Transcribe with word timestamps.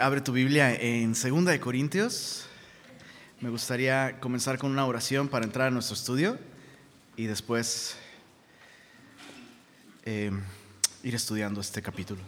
Abre 0.00 0.20
tu 0.20 0.32
Biblia 0.32 0.74
en 0.74 1.12
2 1.12 1.44
de 1.44 1.60
Corintios. 1.60 2.46
Me 3.40 3.48
gustaría 3.48 4.18
comenzar 4.18 4.58
con 4.58 4.72
una 4.72 4.84
oración 4.86 5.28
para 5.28 5.44
entrar 5.44 5.68
a 5.68 5.70
nuestro 5.70 5.94
estudio 5.94 6.36
y 7.16 7.26
después 7.26 7.94
eh, 10.02 10.32
ir 11.04 11.14
estudiando 11.14 11.60
este 11.60 11.80
capítulo. 11.80 12.20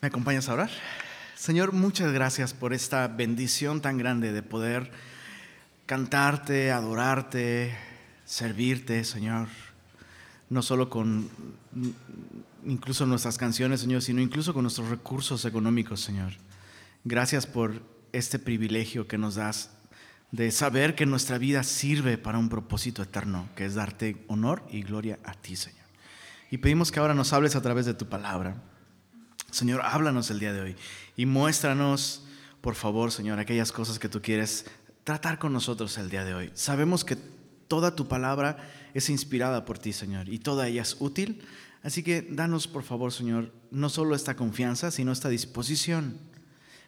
¿Me 0.00 0.08
acompañas 0.08 0.48
a 0.48 0.54
orar? 0.54 0.70
Señor, 1.34 1.72
muchas 1.72 2.10
gracias 2.10 2.54
por 2.54 2.72
esta 2.72 3.06
bendición 3.06 3.82
tan 3.82 3.98
grande 3.98 4.32
de 4.32 4.42
poder 4.42 4.90
cantarte, 5.84 6.72
adorarte, 6.72 7.76
servirte, 8.26 9.04
Señor, 9.04 9.48
no 10.50 10.60
solo 10.60 10.90
con 10.90 11.30
incluso 12.66 13.06
nuestras 13.06 13.38
canciones, 13.38 13.80
Señor, 13.80 14.02
sino 14.02 14.20
incluso 14.20 14.52
con 14.52 14.62
nuestros 14.62 14.90
recursos 14.90 15.44
económicos, 15.44 16.00
Señor. 16.00 16.32
Gracias 17.04 17.46
por 17.46 17.80
este 18.12 18.38
privilegio 18.38 19.06
que 19.06 19.16
nos 19.16 19.36
das 19.36 19.70
de 20.32 20.50
saber 20.50 20.94
que 20.96 21.06
nuestra 21.06 21.38
vida 21.38 21.62
sirve 21.62 22.18
para 22.18 22.38
un 22.38 22.48
propósito 22.48 23.02
eterno, 23.02 23.48
que 23.54 23.64
es 23.64 23.74
darte 23.74 24.24
honor 24.26 24.66
y 24.70 24.82
gloria 24.82 25.18
a 25.24 25.34
ti, 25.34 25.54
Señor. 25.54 25.86
Y 26.50 26.58
pedimos 26.58 26.90
que 26.90 26.98
ahora 26.98 27.14
nos 27.14 27.32
hables 27.32 27.54
a 27.56 27.62
través 27.62 27.86
de 27.86 27.94
tu 27.94 28.08
palabra. 28.08 28.62
Señor, 29.52 29.82
háblanos 29.82 30.30
el 30.30 30.40
día 30.40 30.52
de 30.52 30.60
hoy 30.60 30.76
y 31.16 31.26
muéstranos, 31.26 32.24
por 32.60 32.74
favor, 32.74 33.12
Señor, 33.12 33.38
aquellas 33.38 33.70
cosas 33.70 33.98
que 34.00 34.08
tú 34.08 34.20
quieres 34.20 34.66
tratar 35.04 35.38
con 35.38 35.52
nosotros 35.52 35.96
el 35.98 36.10
día 36.10 36.24
de 36.24 36.34
hoy. 36.34 36.50
Sabemos 36.54 37.04
que 37.04 37.16
Toda 37.68 37.96
tu 37.96 38.08
palabra 38.08 38.58
es 38.94 39.10
inspirada 39.10 39.64
por 39.64 39.78
ti, 39.78 39.92
Señor, 39.92 40.28
y 40.28 40.38
toda 40.38 40.68
ella 40.68 40.82
es 40.82 40.96
útil. 41.00 41.42
Así 41.82 42.02
que 42.02 42.22
danos, 42.22 42.66
por 42.66 42.82
favor, 42.82 43.12
Señor, 43.12 43.52
no 43.70 43.88
solo 43.88 44.14
esta 44.14 44.36
confianza, 44.36 44.90
sino 44.90 45.12
esta 45.12 45.28
disposición 45.28 46.18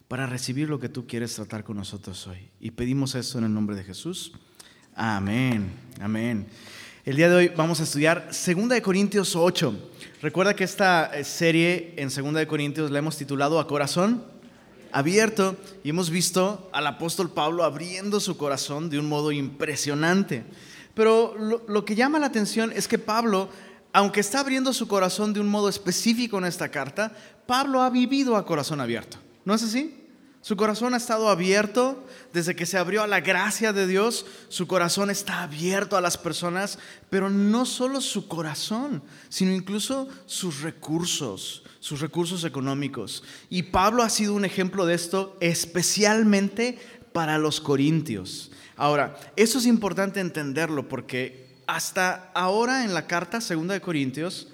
para 0.08 0.26
recibir 0.26 0.68
lo 0.68 0.80
que 0.80 0.88
tú 0.88 1.06
quieres 1.06 1.34
tratar 1.34 1.64
con 1.64 1.76
nosotros 1.76 2.26
hoy. 2.26 2.50
Y 2.60 2.70
pedimos 2.70 3.14
esto 3.14 3.38
en 3.38 3.44
el 3.44 3.54
nombre 3.54 3.76
de 3.76 3.84
Jesús. 3.84 4.32
Amén, 4.94 5.70
amén. 6.00 6.46
El 7.04 7.16
día 7.16 7.28
de 7.28 7.36
hoy 7.36 7.48
vamos 7.56 7.80
a 7.80 7.84
estudiar 7.84 8.30
2 8.30 8.80
Corintios 8.80 9.36
8. 9.36 9.90
Recuerda 10.20 10.54
que 10.56 10.64
esta 10.64 11.06
eh, 11.14 11.24
serie 11.24 11.94
en 11.96 12.08
2 12.08 12.46
Corintios 12.46 12.90
la 12.90 12.98
hemos 12.98 13.16
titulado 13.16 13.60
A 13.60 13.66
Corazón 13.66 14.24
Abierto 14.92 15.56
y 15.84 15.90
hemos 15.90 16.10
visto 16.10 16.68
al 16.72 16.86
apóstol 16.86 17.30
Pablo 17.30 17.64
abriendo 17.64 18.20
su 18.20 18.36
corazón 18.36 18.90
de 18.90 18.98
un 18.98 19.08
modo 19.08 19.32
impresionante. 19.32 20.44
Pero 20.94 21.34
lo, 21.68 21.84
que 21.84 21.94
llama 21.94 22.18
la 22.18 22.26
atención 22.26 22.72
es 22.74 22.88
que 22.88 22.98
Pablo, 22.98 23.48
aunque 23.92 24.20
está 24.20 24.40
abriendo 24.40 24.72
su 24.72 24.88
corazón 24.88 25.32
de 25.32 25.40
un 25.40 25.48
modo 25.48 25.68
específico 25.68 26.38
en 26.38 26.44
esta 26.44 26.70
carta, 26.70 27.12
Pablo 27.46 27.82
ha 27.82 27.90
vivido 27.90 28.36
a 28.36 28.44
corazón 28.44 28.80
abierto. 28.80 29.18
¿No 29.44 29.54
es 29.54 29.62
así? 29.62 29.94
Su 30.40 30.56
corazón 30.56 30.94
ha 30.94 30.96
estado 30.96 31.28
abierto 31.28 32.04
desde 32.32 32.56
que 32.56 32.66
se 32.66 32.78
abrió 32.78 33.02
a 33.02 33.06
la 33.06 33.20
gracia 33.20 33.72
de 33.72 33.86
Dios. 33.86 34.24
Su 34.48 34.66
corazón 34.66 35.10
está 35.10 35.42
abierto 35.42 35.96
a 35.96 36.00
las 36.00 36.16
personas, 36.16 36.78
pero 37.10 37.28
no 37.28 37.66
solo 37.66 38.00
su 38.00 38.28
corazón, 38.28 39.02
sino 39.28 39.52
incluso 39.52 40.08
sus 40.26 40.62
recursos, 40.62 41.62
sus 41.80 42.00
recursos 42.00 42.44
económicos. 42.44 43.22
Y 43.48 43.64
Pablo 43.64 44.02
ha 44.02 44.10
sido 44.10 44.34
un 44.34 44.44
ejemplo 44.44 44.86
de 44.86 44.94
esto 44.94 45.36
especialmente 45.40 46.78
para 47.12 47.38
los 47.38 47.60
corintios. 47.60 48.50
Ahora, 48.76 49.18
eso 49.36 49.58
es 49.58 49.66
importante 49.66 50.20
entenderlo 50.20 50.88
porque 50.88 51.48
hasta 51.66 52.30
ahora 52.34 52.84
en 52.84 52.94
la 52.94 53.06
carta 53.06 53.40
segunda 53.40 53.74
de 53.74 53.80
Corintios, 53.80 54.48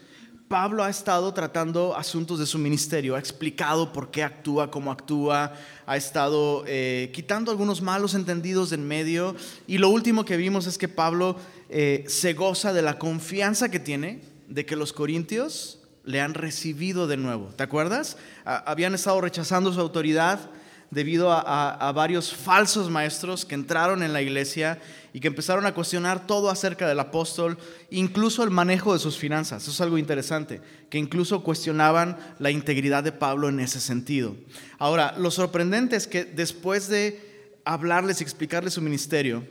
Pablo 0.48 0.84
ha 0.84 0.90
estado 0.90 1.32
tratando 1.32 1.96
asuntos 1.96 2.38
de 2.38 2.46
su 2.46 2.58
ministerio, 2.58 3.16
ha 3.16 3.18
explicado 3.18 3.92
por 3.92 4.10
qué 4.10 4.22
actúa 4.22 4.70
como 4.70 4.90
actúa, 4.92 5.52
ha 5.86 5.96
estado 5.96 6.64
eh, 6.66 7.10
quitando 7.14 7.50
algunos 7.50 7.82
malos 7.82 8.14
entendidos 8.14 8.72
en 8.72 8.86
medio 8.86 9.36
y 9.66 9.78
lo 9.78 9.88
último 9.88 10.24
que 10.24 10.36
vimos 10.36 10.66
es 10.66 10.76
que 10.76 10.88
Pablo 10.88 11.36
eh, 11.70 12.04
se 12.08 12.34
goza 12.34 12.72
de 12.72 12.82
la 12.82 12.98
confianza 12.98 13.70
que 13.70 13.80
tiene 13.80 14.22
de 14.48 14.66
que 14.66 14.76
los 14.76 14.92
corintios 14.92 15.80
le 16.04 16.20
han 16.20 16.34
recibido 16.34 17.06
de 17.06 17.16
nuevo. 17.16 17.50
¿Te 17.56 17.62
acuerdas? 17.62 18.16
habían 18.44 18.94
estado 18.94 19.20
rechazando 19.20 19.72
su 19.72 19.80
autoridad, 19.80 20.50
debido 20.90 21.32
a, 21.32 21.92
varios 21.92 22.32
falsos 22.32 22.88
maestros 22.88 23.44
que 23.44 23.56
entraron 23.56 24.02
en 24.02 24.12
la 24.12 24.22
iglesia 24.22 24.78
y 25.12 25.20
que 25.20 25.28
empezaron 25.28 25.66
a 25.66 25.74
cuestionar 25.74 26.26
todo 26.26 26.50
acerca 26.50 26.86
del 26.86 27.00
apóstol, 27.00 27.58
incluso 27.90 28.44
el 28.44 28.50
manejo 28.50 28.92
de 28.92 29.00
sus 29.00 29.18
finanzas. 29.18 29.62
Eso 29.62 29.72
es 29.72 29.80
algo 29.80 29.98
interesante, 29.98 30.60
que 30.90 30.98
incluso 30.98 31.42
cuestionaban 31.42 32.16
la 32.38 32.50
integridad 32.50 33.02
de 33.02 33.12
Pablo 33.12 33.48
en 33.48 33.60
ese 33.60 33.80
sentido. 33.80 34.36
Ahora, 34.78 35.14
lo 35.18 35.30
sorprendente 35.30 35.96
es 35.96 36.06
que 36.06 36.24
después 36.24 36.88
de 36.88 37.58
hablarles 37.64 38.20
y 38.20 38.24
explicarles 38.24 38.74
su 38.74 38.80
ministerio, 38.80 39.44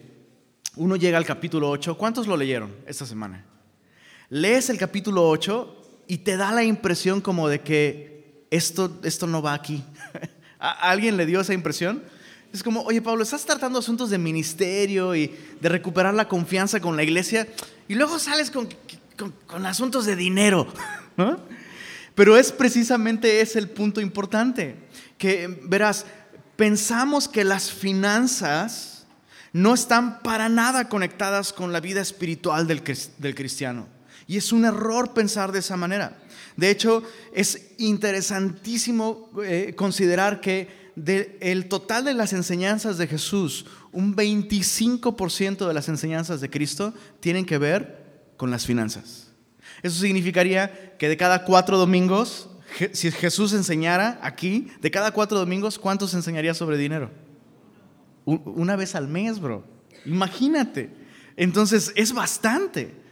uno 0.75 0.95
llega 0.95 1.17
al 1.17 1.25
capítulo 1.25 1.69
8. 1.69 1.97
¿Cuántos 1.97 2.25
lo 2.25 2.37
leyeron 2.37 2.73
esta 2.87 3.05
semana? 3.05 3.45
Lees 4.29 4.69
el 4.69 4.77
capítulo 4.77 5.27
8 5.27 5.82
y 6.13 6.19
te 6.19 6.37
da 6.37 6.51
la 6.51 6.63
impresión 6.63 7.21
como 7.21 7.49
de 7.49 7.61
que 7.61 8.45
esto, 8.51 8.99
esto 9.03 9.25
no 9.25 9.41
va 9.41 9.55
aquí. 9.55 9.83
¿A 10.59 10.91
alguien 10.91 11.17
le 11.17 11.25
dio 11.25 11.41
esa 11.41 11.55
impresión? 11.55 12.03
Es 12.53 12.61
como, 12.61 12.83
oye 12.83 13.01
Pablo, 13.01 13.23
estás 13.23 13.43
tratando 13.45 13.79
asuntos 13.79 14.11
de 14.11 14.19
ministerio 14.19 15.15
y 15.15 15.35
de 15.59 15.69
recuperar 15.69 16.13
la 16.13 16.27
confianza 16.27 16.79
con 16.79 16.95
la 16.95 17.01
iglesia 17.01 17.47
y 17.87 17.95
luego 17.95 18.19
sales 18.19 18.51
con, 18.51 18.69
con, 19.47 19.65
asuntos 19.65 20.05
de 20.05 20.15
dinero. 20.15 20.71
Pero 22.13 22.37
es 22.37 22.51
precisamente 22.51 23.41
ese 23.41 23.57
el 23.57 23.69
punto 23.69 23.99
importante, 23.99 24.75
que 25.17 25.47
verás, 25.63 26.05
pensamos 26.55 27.27
que 27.27 27.43
las 27.43 27.71
finanzas 27.71 29.07
no 29.51 29.73
están 29.73 30.21
para 30.21 30.47
nada 30.47 30.89
conectadas 30.89 31.53
con 31.53 31.73
la 31.73 31.79
vida 31.79 32.01
espiritual 32.01 32.67
del, 32.67 32.83
del 33.17 33.33
cristiano. 33.33 33.87
Y 34.27 34.37
es 34.37 34.51
un 34.51 34.65
error 34.65 35.13
pensar 35.13 35.51
de 35.51 35.59
esa 35.59 35.77
manera. 35.77 36.17
De 36.55 36.69
hecho, 36.69 37.03
es 37.33 37.71
interesantísimo 37.77 39.31
eh, 39.43 39.73
considerar 39.75 40.39
que 40.41 40.83
del 40.95 41.67
total 41.67 42.05
de 42.05 42.13
las 42.13 42.33
enseñanzas 42.33 42.97
de 42.97 43.07
Jesús, 43.07 43.65
un 43.91 44.15
25% 44.15 45.67
de 45.67 45.73
las 45.73 45.89
enseñanzas 45.89 46.41
de 46.41 46.49
Cristo 46.49 46.93
tienen 47.19 47.45
que 47.45 47.57
ver 47.57 48.31
con 48.37 48.51
las 48.51 48.65
finanzas. 48.65 49.31
Eso 49.81 49.99
significaría 49.99 50.95
que 50.97 51.09
de 51.09 51.17
cada 51.17 51.45
cuatro 51.45 51.77
domingos, 51.77 52.49
si 52.91 53.11
Jesús 53.11 53.53
enseñara 53.53 54.19
aquí, 54.21 54.67
de 54.81 54.91
cada 54.91 55.11
cuatro 55.11 55.39
domingos, 55.39 55.79
¿cuántos 55.79 56.13
enseñaría 56.13 56.53
sobre 56.53 56.77
dinero? 56.77 57.11
Una 58.25 58.75
vez 58.75 58.95
al 58.95 59.07
mes, 59.07 59.39
bro. 59.39 59.65
Imagínate. 60.05 60.89
Entonces, 61.35 61.91
es 61.95 62.13
bastante. 62.13 63.02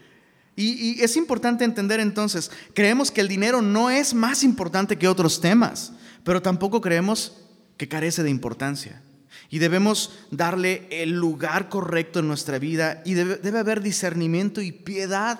Y, 0.56 1.02
es 1.02 1.16
importante 1.16 1.64
entender 1.64 2.00
entonces, 2.00 2.52
creemos 2.74 3.12
que 3.12 3.22
el 3.22 3.28
dinero 3.28 3.62
no 3.62 3.90
es 3.90 4.14
más 4.14 4.44
importante 4.44 4.98
que 4.98 5.08
otros 5.08 5.40
temas, 5.40 5.94
pero 6.24 6.42
tampoco 6.42 6.82
creemos 6.82 7.38
que 7.78 7.88
carece 7.88 8.24
de 8.24 8.30
importancia. 8.30 9.02
Y 9.50 9.60
debemos 9.60 10.20
darle 10.30 10.88
el 10.92 11.12
lugar 11.12 11.70
correcto 11.70 12.20
en 12.20 12.28
nuestra 12.28 12.60
vida 12.60 13.02
y 13.06 13.14
debe, 13.14 13.60
haber 13.60 13.82
discernimiento 13.82 14.62
y 14.62 14.72
piedad 14.72 15.40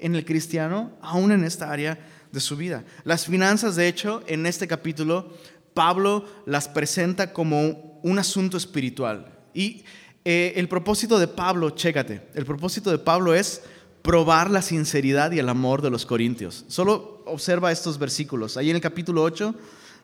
en 0.00 0.14
el 0.14 0.24
cristiano, 0.24 0.92
aún 1.00 1.32
en 1.32 1.44
esta 1.44 1.70
área 1.70 1.98
de 2.30 2.40
su 2.40 2.56
vida. 2.56 2.84
Las 3.04 3.26
finanzas, 3.26 3.74
de 3.74 3.88
hecho, 3.88 4.22
en 4.26 4.46
este 4.46 4.68
capítulo, 4.68 5.32
Pablo 5.74 6.24
las 6.46 6.68
presenta 6.68 7.32
como 7.32 8.00
un 8.02 8.18
asunto 8.18 8.56
espiritual. 8.56 9.38
Y 9.54 9.84
eh, 10.24 10.52
el 10.56 10.68
propósito 10.68 11.18
de 11.18 11.28
Pablo, 11.28 11.70
chécate, 11.70 12.28
el 12.34 12.44
propósito 12.44 12.90
de 12.90 12.98
Pablo 12.98 13.34
es 13.34 13.62
probar 14.08 14.50
la 14.50 14.62
sinceridad 14.62 15.32
y 15.32 15.38
el 15.38 15.50
amor 15.50 15.82
de 15.82 15.90
los 15.90 16.06
corintios. 16.06 16.64
Solo 16.68 17.22
observa 17.26 17.70
estos 17.70 17.98
versículos. 17.98 18.56
Ahí 18.56 18.70
en 18.70 18.76
el 18.76 18.80
capítulo 18.80 19.22
8 19.22 19.54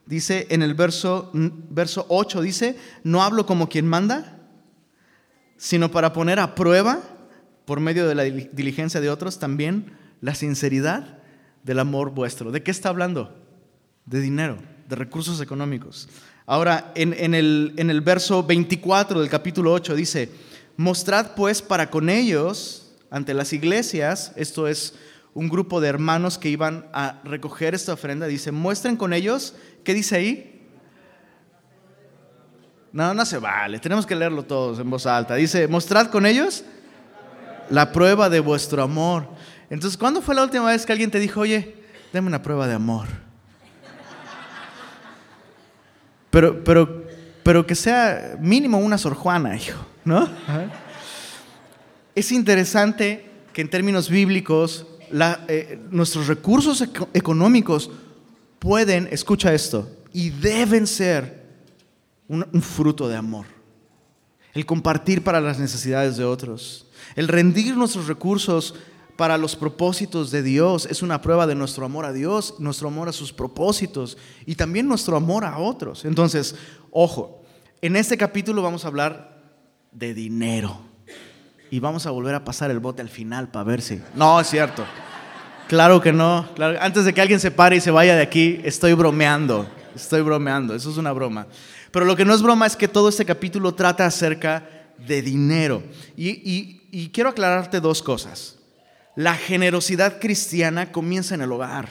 dice, 0.04 0.46
en 0.50 0.60
el 0.60 0.74
verso, 0.74 1.30
verso 1.32 2.04
8 2.10 2.42
dice, 2.42 2.76
no 3.02 3.22
hablo 3.22 3.46
como 3.46 3.70
quien 3.70 3.86
manda, 3.86 4.42
sino 5.56 5.90
para 5.90 6.12
poner 6.12 6.38
a 6.38 6.54
prueba, 6.54 7.00
por 7.64 7.80
medio 7.80 8.06
de 8.06 8.14
la 8.14 8.24
diligencia 8.24 9.00
de 9.00 9.08
otros, 9.08 9.38
también 9.38 9.96
la 10.20 10.34
sinceridad 10.34 11.20
del 11.62 11.78
amor 11.78 12.10
vuestro. 12.10 12.52
¿De 12.52 12.62
qué 12.62 12.72
está 12.72 12.90
hablando? 12.90 13.34
De 14.04 14.20
dinero, 14.20 14.58
de 14.86 14.96
recursos 14.96 15.40
económicos. 15.40 16.10
Ahora, 16.44 16.92
en, 16.94 17.14
en, 17.14 17.32
el, 17.32 17.72
en 17.78 17.88
el 17.88 18.02
verso 18.02 18.42
24 18.42 19.18
del 19.18 19.30
capítulo 19.30 19.72
8 19.72 19.94
dice, 19.94 20.30
mostrad 20.76 21.34
pues 21.34 21.62
para 21.62 21.88
con 21.88 22.10
ellos 22.10 22.83
ante 23.14 23.32
las 23.32 23.52
iglesias, 23.52 24.32
esto 24.34 24.66
es 24.66 24.92
un 25.34 25.48
grupo 25.48 25.80
de 25.80 25.86
hermanos 25.86 26.36
que 26.36 26.48
iban 26.48 26.86
a 26.92 27.20
recoger 27.22 27.72
esta 27.72 27.92
ofrenda, 27.92 28.26
dice, 28.26 28.50
muestren 28.50 28.96
con 28.96 29.12
ellos, 29.12 29.54
¿qué 29.84 29.94
dice 29.94 30.16
ahí? 30.16 30.68
No, 32.90 33.14
no 33.14 33.24
se 33.24 33.38
vale, 33.38 33.78
tenemos 33.78 34.04
que 34.04 34.16
leerlo 34.16 34.42
todos 34.42 34.80
en 34.80 34.90
voz 34.90 35.06
alta. 35.06 35.36
Dice, 35.36 35.68
mostrad 35.68 36.08
con 36.08 36.26
ellos 36.26 36.64
La 37.70 37.92
prueba 37.92 38.28
de 38.28 38.40
vuestro 38.40 38.82
amor. 38.82 39.28
Entonces, 39.70 39.96
¿cuándo 39.96 40.20
fue 40.20 40.34
la 40.34 40.42
última 40.42 40.66
vez 40.66 40.84
que 40.84 40.90
alguien 40.90 41.12
te 41.12 41.20
dijo, 41.20 41.40
oye, 41.40 41.76
dame 42.12 42.26
una 42.26 42.42
prueba 42.42 42.66
de 42.66 42.74
amor? 42.74 43.06
Pero, 46.30 46.64
pero, 46.64 47.04
pero 47.44 47.64
que 47.64 47.76
sea 47.76 48.36
mínimo 48.40 48.78
una 48.78 48.98
Sor 48.98 49.14
Juana, 49.14 49.56
hijo, 49.56 49.78
¿no? 50.04 50.28
Es 52.14 52.30
interesante 52.30 53.28
que 53.52 53.62
en 53.62 53.68
términos 53.68 54.08
bíblicos 54.08 54.86
eh, 55.48 55.80
nuestros 55.90 56.26
recursos 56.26 56.82
económicos 57.12 57.90
pueden, 58.58 59.08
escucha 59.10 59.52
esto, 59.52 59.88
y 60.12 60.30
deben 60.30 60.86
ser 60.86 61.44
un, 62.28 62.44
fruto 62.62 63.08
de 63.08 63.16
amor. 63.16 63.46
El 64.52 64.64
compartir 64.64 65.22
para 65.22 65.40
las 65.40 65.58
necesidades 65.58 66.16
de 66.16 66.24
otros. 66.24 66.86
El 67.16 67.28
rendir 67.28 67.76
nuestros 67.76 68.06
recursos 68.06 68.74
para 69.16 69.36
los 69.36 69.56
propósitos 69.56 70.30
de 70.30 70.42
Dios 70.42 70.86
es 70.86 71.02
una 71.02 71.20
prueba 71.20 71.46
de 71.46 71.54
nuestro 71.54 71.84
amor 71.84 72.04
a 72.04 72.12
Dios, 72.12 72.54
nuestro 72.58 72.88
amor 72.88 73.08
a 73.08 73.12
sus 73.12 73.32
propósitos 73.32 74.16
y 74.46 74.54
también 74.54 74.86
nuestro 74.86 75.16
amor 75.16 75.44
a 75.44 75.58
otros. 75.58 76.04
Entonces, 76.04 76.54
ojo, 76.90 77.42
en 77.80 77.96
este 77.96 78.16
capítulo 78.16 78.62
vamos 78.62 78.84
a 78.84 78.88
hablar 78.88 79.42
de 79.92 80.14
dinero 80.14 80.93
y 81.74 81.80
vamos 81.80 82.06
a 82.06 82.12
volver 82.12 82.36
a 82.36 82.44
pasar 82.44 82.70
el 82.70 82.78
bote 82.78 83.02
al 83.02 83.08
final 83.08 83.48
para 83.48 83.64
ver 83.64 83.82
si... 83.82 84.00
No, 84.14 84.38
es 84.38 84.46
cierto. 84.46 84.86
Claro 85.66 86.00
que 86.00 86.12
no. 86.12 86.48
Antes 86.78 87.04
de 87.04 87.12
que 87.12 87.20
alguien 87.20 87.40
se 87.40 87.50
pare 87.50 87.74
y 87.74 87.80
se 87.80 87.90
vaya 87.90 88.14
de 88.14 88.22
aquí, 88.22 88.60
estoy 88.62 88.92
bromeando. 88.92 89.68
Estoy 89.92 90.20
bromeando. 90.20 90.76
Eso 90.76 90.88
es 90.88 90.98
una 90.98 91.10
broma. 91.10 91.48
Pero 91.90 92.04
lo 92.04 92.14
que 92.14 92.24
no 92.24 92.32
es 92.32 92.42
broma 92.42 92.64
es 92.64 92.76
que 92.76 92.86
todo 92.86 93.08
este 93.08 93.24
capítulo 93.24 93.74
trata 93.74 94.06
acerca 94.06 94.68
de 94.98 95.20
dinero. 95.20 95.82
Y, 96.16 96.80
y 96.92 97.08
quiero 97.08 97.30
aclararte 97.30 97.80
dos 97.80 98.04
cosas. 98.04 98.54
La 99.16 99.34
generosidad 99.34 100.20
cristiana 100.20 100.92
comienza 100.92 101.34
en 101.34 101.42
el 101.42 101.50
hogar. 101.50 101.88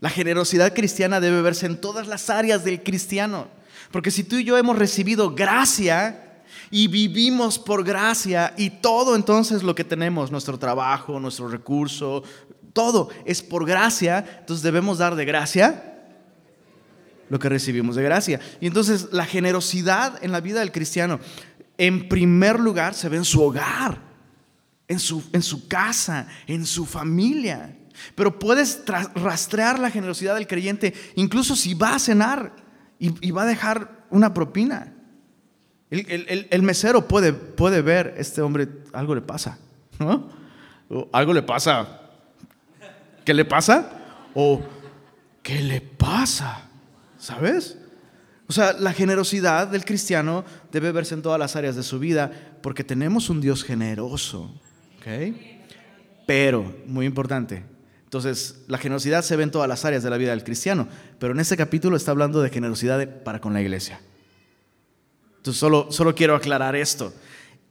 La 0.00 0.10
generosidad 0.10 0.74
cristiana 0.74 1.20
debe 1.20 1.40
verse 1.40 1.64
en 1.64 1.80
todas 1.80 2.06
las 2.06 2.28
áreas 2.28 2.64
del 2.64 2.82
cristiano. 2.82 3.48
Porque 3.90 4.10
si 4.10 4.24
tú 4.24 4.36
y 4.36 4.44
yo 4.44 4.58
hemos 4.58 4.78
recibido 4.78 5.34
gracia, 5.34 6.33
y 6.70 6.88
vivimos 6.88 7.58
por 7.58 7.84
gracia 7.84 8.54
y 8.56 8.70
todo 8.70 9.16
entonces 9.16 9.62
lo 9.62 9.74
que 9.74 9.84
tenemos, 9.84 10.30
nuestro 10.30 10.58
trabajo, 10.58 11.20
nuestro 11.20 11.48
recurso, 11.48 12.22
todo 12.72 13.08
es 13.24 13.42
por 13.42 13.66
gracia, 13.66 14.24
entonces 14.40 14.62
debemos 14.62 14.98
dar 14.98 15.14
de 15.14 15.24
gracia 15.24 15.90
lo 17.30 17.38
que 17.38 17.48
recibimos 17.48 17.96
de 17.96 18.02
gracia. 18.02 18.40
Y 18.60 18.66
entonces 18.66 19.08
la 19.12 19.24
generosidad 19.24 20.22
en 20.22 20.32
la 20.32 20.40
vida 20.40 20.60
del 20.60 20.72
cristiano, 20.72 21.20
en 21.78 22.08
primer 22.08 22.60
lugar, 22.60 22.94
se 22.94 23.08
ve 23.08 23.16
en 23.16 23.24
su 23.24 23.42
hogar, 23.42 23.98
en 24.88 24.98
su, 24.98 25.22
en 25.32 25.42
su 25.42 25.66
casa, 25.66 26.28
en 26.46 26.66
su 26.66 26.84
familia. 26.84 27.76
Pero 28.14 28.38
puedes 28.38 28.82
rastrear 29.14 29.78
la 29.78 29.90
generosidad 29.90 30.34
del 30.34 30.46
creyente 30.46 30.94
incluso 31.14 31.56
si 31.56 31.74
va 31.74 31.94
a 31.94 31.98
cenar 31.98 32.54
y, 32.98 33.30
va 33.30 33.42
a 33.42 33.46
dejar 33.46 34.06
una 34.10 34.32
propina. 34.32 34.93
El, 36.00 36.62
mesero 36.62 37.06
puede, 37.06 37.32
puede 37.32 37.82
ver, 37.82 38.14
este 38.16 38.42
hombre, 38.42 38.68
algo 38.92 39.14
le 39.14 39.20
pasa, 39.20 39.58
¿no? 39.98 40.28
algo 41.12 41.32
le 41.32 41.42
pasa 41.42 42.00
¿Qué 43.24 43.32
le 43.32 43.44
pasa? 43.44 43.90
O 44.34 44.62
¿qué 45.42 45.60
le 45.60 45.80
pasa? 45.80 46.68
¿Sabes? 47.18 47.78
O 48.46 48.52
sea, 48.52 48.74
la 48.74 48.92
generosidad 48.92 49.68
del 49.68 49.84
cristiano 49.84 50.44
debe 50.70 50.92
verse 50.92 51.14
en 51.14 51.22
todas 51.22 51.38
las 51.38 51.56
áreas 51.56 51.76
de 51.76 51.82
su 51.82 51.98
vida 51.98 52.30
porque 52.60 52.84
tenemos 52.84 53.30
un 53.30 53.40
Dios 53.40 53.64
generoso. 53.64 54.54
¿ok? 54.98 55.34
Pero, 56.26 56.74
muy 56.86 57.06
importante, 57.06 57.64
entonces 58.04 58.62
la 58.68 58.78
generosidad 58.78 59.22
se 59.22 59.36
ve 59.36 59.42
en 59.42 59.50
todas 59.50 59.68
las 59.68 59.84
áreas 59.84 60.02
de 60.02 60.10
la 60.10 60.18
vida 60.18 60.30
del 60.30 60.44
cristiano, 60.44 60.86
pero 61.18 61.32
en 61.32 61.40
este 61.40 61.56
capítulo 61.56 61.96
está 61.96 62.10
hablando 62.10 62.42
de 62.42 62.50
generosidad 62.50 63.22
para 63.22 63.40
con 63.40 63.54
la 63.54 63.62
iglesia. 63.62 64.00
Entonces 65.44 65.60
solo, 65.60 65.88
solo 65.90 66.14
quiero 66.14 66.34
aclarar 66.34 66.74
esto. 66.74 67.12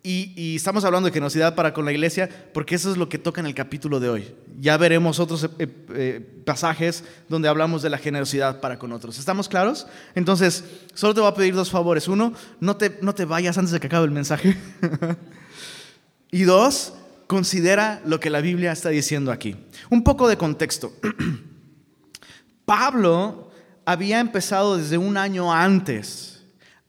Y, 0.04 0.56
estamos 0.56 0.86
hablando 0.86 1.08
de 1.08 1.12
generosidad 1.12 1.56
para 1.56 1.74
con 1.74 1.86
la 1.86 1.92
iglesia 1.92 2.30
porque 2.54 2.75
eso 2.75 2.92
es 2.92 2.98
lo 2.98 3.10
que 3.10 3.18
toca 3.18 3.42
en 3.42 3.48
el 3.48 3.56
capítulo 3.56 4.00
de 4.00 4.10
hoy. 4.10 4.36
Ya 4.60 4.78
veremos 4.78 5.20
otros 5.20 5.46
eh, 5.58 5.68
eh, 5.90 6.42
pasajes 6.46 7.04
donde 7.30 7.50
hablamos 7.50 7.81
de 7.81 7.90
la 7.90 7.98
generosidad 7.98 8.62
para 8.62 8.78
con 8.78 8.92
otros. 8.92 9.18
¿Estamos 9.18 9.50
claros? 9.50 9.88
Entonces, 10.14 10.64
solo 10.94 11.16
te 11.16 11.22
voy 11.22 11.31
a 11.31 11.34
pedir 11.34 11.56
dos 11.56 11.72
favores. 11.72 12.08
Uno, 12.08 12.34
no 12.60 12.78
te, 12.78 13.00
no 13.02 13.16
te 13.16 13.25
vayas 13.25 13.58
antes 13.58 13.72
de 13.72 13.80
que 13.80 13.88
acabe 13.88 14.06
el 14.06 14.12
mensaje. 14.12 14.56
y 16.31 16.44
dos, 16.44 16.94
considera 17.25 18.04
lo 18.06 18.20
que 18.20 18.30
la 18.30 18.42
Biblia 18.42 18.72
está 18.72 18.90
diciendo 18.90 19.31
aquí. 19.31 19.56
Un 19.90 20.04
poco 20.04 20.28
de 20.28 20.38
contexto. 20.38 20.94
Pablo 22.66 23.50
había 23.84 24.20
empezado 24.20 24.78
desde 24.78 25.00
un 25.00 25.18
año 25.18 25.52
antes 25.52 26.44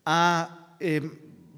a... 0.04 0.60
Eh, 0.80 1.10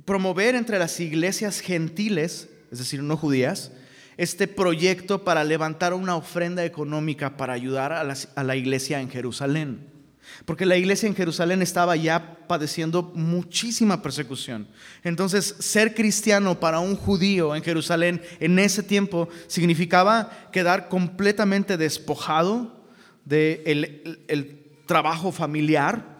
promover 0.05 0.55
entre 0.55 0.79
las 0.79 1.01
iglesias 1.01 1.61
gentiles, 1.61 2.49
es 2.71 2.79
decir, 2.79 3.03
no 3.03 3.17
judías, 3.17 3.73
este 4.17 4.49
proyecto 4.49 5.25
para 5.25 5.45
levantar 5.45 5.93
una 5.93 6.17
ofrenda 6.17 6.65
económica 6.65 7.37
para 7.37 7.53
ayudar 7.53 7.93
a 7.93 8.43
la, 8.45 8.57
iglesia 8.57 9.01
en 9.01 9.11
Jerusalén. 9.11 9.91
Porque 10.45 10.67
la 10.67 10.77
iglesia 10.77 11.07
en 11.09 11.15
Jerusalén 11.15 11.61
estaba 11.61 11.97
ya 11.97 12.39
padeciendo 12.47 13.03
muchísima 13.15 14.03
persecución. 14.03 14.69
Entonces, 15.05 15.57
ser 15.59 15.95
cristiano 15.95 16.59
para 16.59 16.81
un 16.81 16.97
judío 16.97 17.55
en 17.55 17.63
Jerusalén 17.63 18.23
en 18.41 18.59
ese 18.59 18.83
tiempo 18.83 19.29
significaba 19.49 20.31
quedar 20.53 20.89
completamente 20.89 21.77
despojado 21.77 22.85
del 23.25 24.25
el 24.29 24.67
trabajo 24.87 25.33
familiar, 25.33 26.19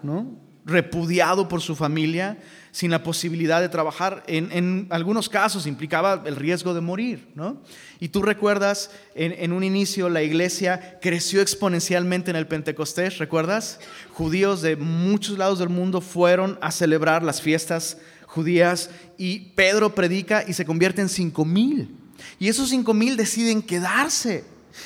repudiado 0.65 1.47
por 1.47 1.61
su 1.61 1.75
familia, 1.75 2.37
sin 2.77 2.91
la 2.91 3.01
posibilidad 3.01 3.59
de 3.59 3.69
trabajar. 3.69 4.23
En, 4.27 4.85
algunos 4.91 5.29
casos 5.29 5.65
implicaba 5.65 6.21
el 6.27 6.35
riesgo 6.35 6.75
de 6.75 6.81
morir. 6.81 7.27
¿no? 7.33 7.59
Y 7.99 8.09
tú 8.09 8.21
recuerdas, 8.21 8.91
en, 9.15 9.51
un 9.51 9.63
inicio 9.63 10.09
la 10.09 10.21
iglesia 10.21 10.99
creció 11.01 11.41
exponencialmente 11.41 12.29
en 12.29 12.35
el 12.35 12.45
Pentecostés, 12.45 13.17
¿recuerdas? 13.17 13.79
Judíos 14.13 14.61
de 14.61 14.75
muchos 14.75 15.39
lados 15.39 15.57
del 15.57 15.69
mundo 15.69 16.01
fueron 16.01 16.59
a 16.61 16.69
celebrar 16.69 17.23
las 17.23 17.41
fiestas 17.41 17.97
judías 18.27 18.91
y 19.17 19.39
Pedro 19.55 19.95
predica 19.95 20.45
y 20.47 20.53
se 20.53 20.63
convierte 20.63 21.01
en 21.01 21.09
cinco 21.09 21.45
mil. 21.45 21.95
Y 22.37 22.47
esos 22.47 22.69
cinco 22.69 22.93
mil 22.93 23.17
deciden 23.17 23.63
quedarse. 23.63 24.43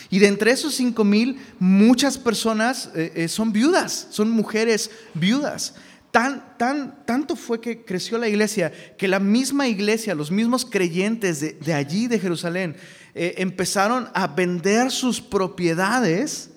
Y 0.09 0.19
de 0.19 0.27
entre 0.27 0.51
esos 0.51 0.75
cinco 0.75 1.03
mil, 1.03 1.42
muchas 1.59 2.18
personas 2.18 2.89
eh, 2.95 3.11
eh, 3.16 3.27
son 3.27 3.51
viudas, 3.51 4.07
son 4.11 4.30
mujeres 4.30 4.92
viudas. 5.13 5.75
Tan, 6.11 6.57
tan, 6.57 7.06
tanto 7.06 7.35
fue 7.37 7.61
que 7.61 7.85
creció 7.85 8.18
la 8.18 8.27
iglesia 8.27 8.71
que 8.97 9.07
la 9.07 9.19
misma 9.19 9.68
iglesia, 9.68 10.13
los 10.13 10.30
mismos 10.30 10.65
creyentes 10.65 11.39
de, 11.39 11.73
allí, 11.73 12.07
de 12.07 12.19
Jerusalén, 12.19 12.75
eh, 13.15 13.35
empezaron 13.37 14.09
a 14.13 14.27
vender 14.27 14.91
sus 14.91 15.21
propiedades 15.21 16.49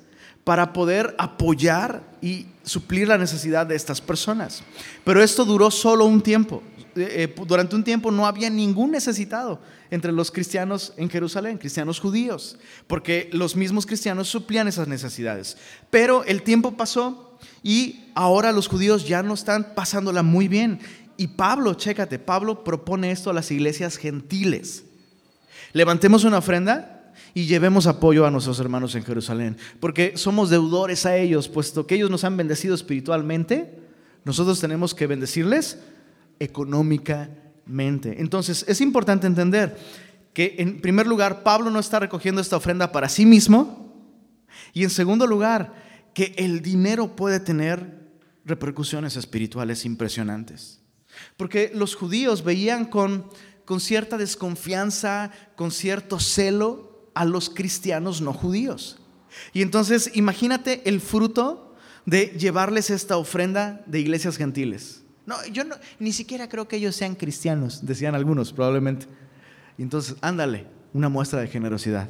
para 0.42 0.73
poder 0.73 1.14
apoyar 1.18 2.02
y 2.20 2.46
suplir 2.64 3.08
la 3.08 3.16
necesidad 3.16 3.66
de 3.66 3.76
estas 3.76 4.00
personas. 4.00 4.62
Pero 5.04 5.23
esto 5.23 5.44
duró 5.44 5.70
solo 5.70 6.04
un 6.04 6.20
tiempo. 6.20 6.62
Eh, 6.96 7.28
eh, 7.36 7.44
durante 7.46 7.74
un 7.76 7.84
tiempo 7.84 8.10
no 8.10 8.26
había 8.26 8.50
ningún 8.50 8.92
necesitado 8.92 9.60
entre 9.90 10.12
los 10.12 10.30
cristianos 10.30 10.92
en 10.96 11.10
Jerusalén, 11.10 11.58
cristianos 11.58 12.00
judíos, 12.00 12.56
porque 12.86 13.28
los 13.32 13.56
mismos 13.56 13.86
cristianos 13.86 14.28
suplían 14.28 14.68
esas 14.68 14.88
necesidades. 14.88 15.56
Pero 15.90 16.24
el 16.24 16.42
tiempo 16.42 16.76
pasó 16.76 17.38
y 17.62 18.10
ahora 18.14 18.52
los 18.52 18.68
judíos 18.68 19.06
ya 19.06 19.22
no 19.22 19.34
están 19.34 19.74
pasándola 19.74 20.22
muy 20.22 20.48
bien. 20.48 20.80
Y 21.16 21.28
Pablo, 21.28 21.74
chécate, 21.74 22.18
Pablo 22.18 22.64
propone 22.64 23.10
esto 23.10 23.30
a 23.30 23.34
las 23.34 23.50
iglesias 23.50 23.96
gentiles. 23.96 24.84
Levantemos 25.72 26.24
una 26.24 26.38
ofrenda 26.38 27.12
y 27.34 27.46
llevemos 27.46 27.86
apoyo 27.86 28.26
a 28.26 28.30
nuestros 28.30 28.60
hermanos 28.60 28.94
en 28.94 29.04
Jerusalén, 29.04 29.56
porque 29.80 30.16
somos 30.16 30.50
deudores 30.50 31.04
a 31.06 31.16
ellos, 31.16 31.48
puesto 31.48 31.86
que 31.86 31.96
ellos 31.96 32.10
nos 32.10 32.24
han 32.24 32.36
bendecido 32.36 32.74
espiritualmente, 32.74 33.78
nosotros 34.24 34.60
tenemos 34.60 34.94
que 34.94 35.06
bendecirles 35.06 35.78
económicamente. 36.38 38.21
Entonces, 38.21 38.64
es 38.69 38.81
importante 38.81 39.26
entender 39.26 39.76
que 40.33 40.57
en 40.59 40.81
primer 40.81 41.07
lugar, 41.07 41.43
Pablo 41.43 41.71
no 41.71 41.79
está 41.79 42.00
recogiendo 42.00 42.41
esta 42.41 42.57
ofrenda 42.57 42.91
para 42.93 43.09
sí 43.09 43.25
mismo, 43.25 43.85
y 44.73 44.83
en 44.83 44.91
segundo 44.91 45.26
lugar, 45.26 46.11
que 46.12 46.35
el 46.37 46.61
dinero 46.61 47.17
puede 47.17 47.41
tener 47.41 48.05
repercusiones 48.45 49.17
espirituales 49.17 49.85
impresionantes. 49.85 50.81
Porque 51.37 51.71
los 51.75 51.95
judíos 51.95 52.45
veían 52.45 52.85
con, 52.85 53.31
con 53.64 53.81
cierta 53.81 54.19
desconfianza, 54.19 55.31
con 55.57 55.71
cierto 55.71 56.19
celo 56.19 57.11
a 57.14 57.25
los 57.25 57.49
cristianos 57.50 58.21
no 58.21 58.33
judíos. 58.33 58.99
Y 59.53 59.62
entonces 59.62 60.11
imagínate 60.14 60.83
el 60.85 61.00
fruto 61.00 61.75
de 62.07 62.26
llevarles 62.38 62.91
esta 62.91 63.17
ofrenda 63.17 63.83
de 63.87 64.00
iglesias 64.00 64.37
gentiles. 64.37 65.03
No, 65.26 65.37
yo 65.47 65.64
no, 65.64 65.76
ni 65.99 66.12
siquiera 66.12 66.49
creo 66.49 66.69
que 66.69 66.76
ellos 66.76 66.97
sean 66.97 67.14
cristianos, 67.14 67.87
decían 67.87 68.14
algunos 68.14 68.52
probablemente. 68.52 69.07
Y 69.78 69.83
entonces, 69.83 70.16
ándale, 70.21 70.66
una 70.93 71.09
muestra 71.09 71.40
de 71.40 71.49
generosidad. 71.49 72.09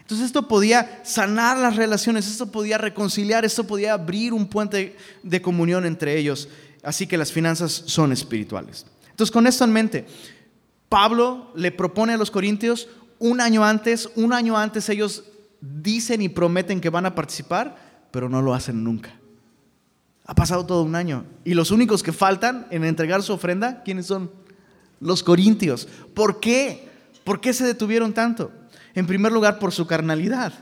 Entonces 0.00 0.26
esto 0.26 0.48
podía 0.48 1.00
sanar 1.04 1.56
las 1.58 1.76
relaciones, 1.76 2.26
esto 2.26 2.50
podía 2.50 2.78
reconciliar, 2.78 3.44
esto 3.44 3.64
podía 3.64 3.92
abrir 3.92 4.32
un 4.32 4.48
puente 4.48 4.96
de 5.22 5.40
comunión 5.40 5.86
entre 5.86 6.18
ellos. 6.18 6.48
Así 6.82 7.06
que 7.06 7.16
las 7.16 7.30
finanzas 7.30 7.84
son 7.86 8.12
espirituales. 8.12 8.86
Entonces 9.08 9.30
con 9.30 9.46
esto 9.46 9.64
en 9.64 9.72
mente, 9.72 10.06
Pablo 10.88 11.52
le 11.54 11.70
propone 11.70 12.14
a 12.14 12.16
los 12.16 12.30
corintios 12.30 12.88
un 13.20 13.40
año 13.40 13.64
antes, 13.64 14.10
un 14.16 14.32
año 14.32 14.58
antes 14.58 14.88
ellos 14.88 15.24
dicen 15.60 16.22
y 16.22 16.28
prometen 16.28 16.80
que 16.80 16.90
van 16.90 17.06
a 17.06 17.14
participar, 17.14 18.08
pero 18.10 18.28
no 18.28 18.42
lo 18.42 18.52
hacen 18.52 18.82
nunca. 18.82 19.19
Ha 20.30 20.34
pasado 20.36 20.64
todo 20.64 20.84
un 20.84 20.94
año 20.94 21.24
y 21.42 21.54
los 21.54 21.72
únicos 21.72 22.04
que 22.04 22.12
faltan 22.12 22.68
en 22.70 22.84
entregar 22.84 23.20
su 23.20 23.32
ofrenda, 23.32 23.82
¿quiénes 23.82 24.06
son? 24.06 24.30
Los 25.00 25.24
corintios. 25.24 25.88
¿Por 26.14 26.38
qué? 26.38 26.88
¿Por 27.24 27.40
qué 27.40 27.52
se 27.52 27.66
detuvieron 27.66 28.12
tanto? 28.12 28.52
En 28.94 29.08
primer 29.08 29.32
lugar, 29.32 29.58
por 29.58 29.72
su 29.72 29.88
carnalidad. 29.88 30.52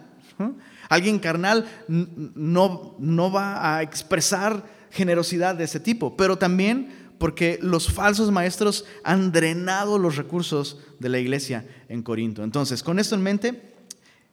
Alguien 0.89 1.19
carnal 1.19 1.69
no, 1.87 2.97
no 2.99 3.31
va 3.31 3.77
a 3.77 3.83
expresar 3.83 4.65
generosidad 4.91 5.55
de 5.55 5.65
ese 5.65 5.81
tipo, 5.81 6.17
pero 6.17 6.39
también 6.39 7.13
porque 7.19 7.59
los 7.61 7.93
falsos 7.93 8.31
maestros 8.31 8.87
han 9.05 9.33
drenado 9.33 9.99
los 9.99 10.17
recursos 10.17 10.79
de 10.99 11.11
la 11.11 11.19
iglesia 11.19 11.67
en 11.91 12.03
Corinto. 12.03 12.43
Entonces, 12.43 12.83
con 12.83 12.99
esto 12.99 13.17
en 13.17 13.23
mente, 13.23 13.75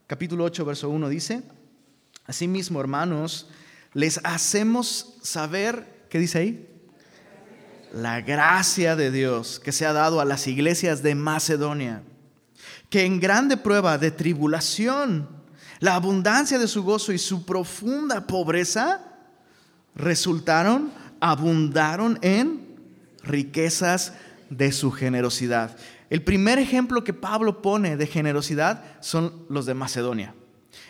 capítulo 0.07 0.45
8, 0.45 0.63
verso 0.63 0.89
1 0.89 1.09
dice, 1.09 1.43
Asimismo, 2.25 2.79
hermanos, 2.79 3.49
les 3.95 4.19
hacemos 4.23 5.15
saber, 5.23 6.05
¿qué 6.09 6.19
dice 6.19 6.37
ahí? 6.37 6.69
La 7.93 8.19
gracia 8.19 8.97
de 8.97 9.09
Dios 9.09 9.59
que 9.63 9.71
se 9.71 9.85
ha 9.85 9.93
dado 9.93 10.19
a 10.19 10.25
las 10.25 10.47
iglesias 10.47 11.01
de 11.01 11.15
Macedonia, 11.15 12.03
que 12.89 13.05
en 13.05 13.21
grande 13.21 13.55
prueba 13.55 13.97
de 13.97 14.11
tribulación, 14.11 15.29
la 15.79 15.95
abundancia 15.95 16.59
de 16.59 16.67
su 16.67 16.83
gozo 16.83 17.13
y 17.13 17.17
su 17.17 17.45
profunda 17.45 18.27
pobreza 18.27 19.01
resultaron, 19.95 20.91
abundaron 21.21 22.19
en 22.21 22.75
riquezas 23.23 24.11
de 24.49 24.73
su 24.73 24.91
generosidad. 24.91 25.77
El 26.09 26.21
primer 26.21 26.59
ejemplo 26.59 27.05
que 27.05 27.13
Pablo 27.13 27.61
pone 27.61 27.95
de 27.95 28.07
generosidad 28.07 28.83
son 28.99 29.45
los 29.47 29.65
de 29.65 29.73
Macedonia. 29.73 30.35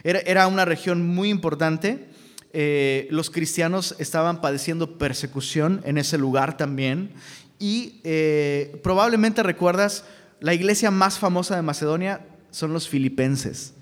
Era, 0.03 0.47
una 0.47 0.65
región 0.65 1.07
muy 1.07 1.29
importante. 1.29 2.09
Eh, 2.57 3.09
los 3.12 3.29
cristianos 3.29 3.95
estaban 4.00 4.39
padeciendo 4.39 4.97
persecución 4.97 5.81
en 5.83 5.97
ese 5.97 6.17
lugar 6.17 6.55
también. 6.55 7.12
Y 7.59 8.00
eh, 8.05 8.79
probablemente 8.81 9.43
recuerdas, 9.43 10.05
la 10.39 10.53
iglesia 10.53 10.89
más 10.89 11.19
famosa 11.19 11.57
de 11.57 11.63
Macedonia 11.63 12.25
son 12.51 12.71
los 12.71 12.88
filipenses. 12.88 13.74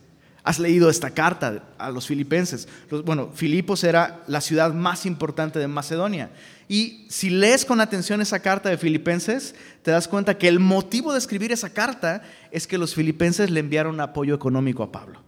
Has 0.43 0.57
leído 0.57 0.89
esta 0.89 1.11
carta 1.11 1.69
a 1.77 1.91
los 1.91 2.07
filipenses. 2.07 2.67
bueno, 3.05 3.29
Filipos 3.35 3.83
era 3.83 4.23
la 4.25 4.41
ciudad 4.41 4.73
más 4.73 5.05
importante 5.05 5.59
de 5.59 5.67
Macedonia. 5.67 6.31
Y 6.67 7.05
si 7.09 7.29
lees 7.29 7.65
con 7.65 7.79
atención 7.79 8.21
esa 8.21 8.39
carta 8.39 8.69
de 8.69 8.79
Filipenses, 8.79 9.53
te 9.83 9.91
das 9.91 10.07
cuenta 10.07 10.39
que 10.39 10.47
el 10.47 10.59
motivo 10.59 11.11
de 11.11 11.19
escribir 11.19 11.51
esa 11.51 11.69
carta 11.69 12.23
es 12.49 12.65
que 12.65 12.79
los 12.79 12.95
filipenses 12.95 13.51
le 13.51 13.59
enviaron 13.59 14.01
apoyo 14.01 14.33
económico 14.33 14.81
a 14.81 14.91
Pablo. 14.91 15.21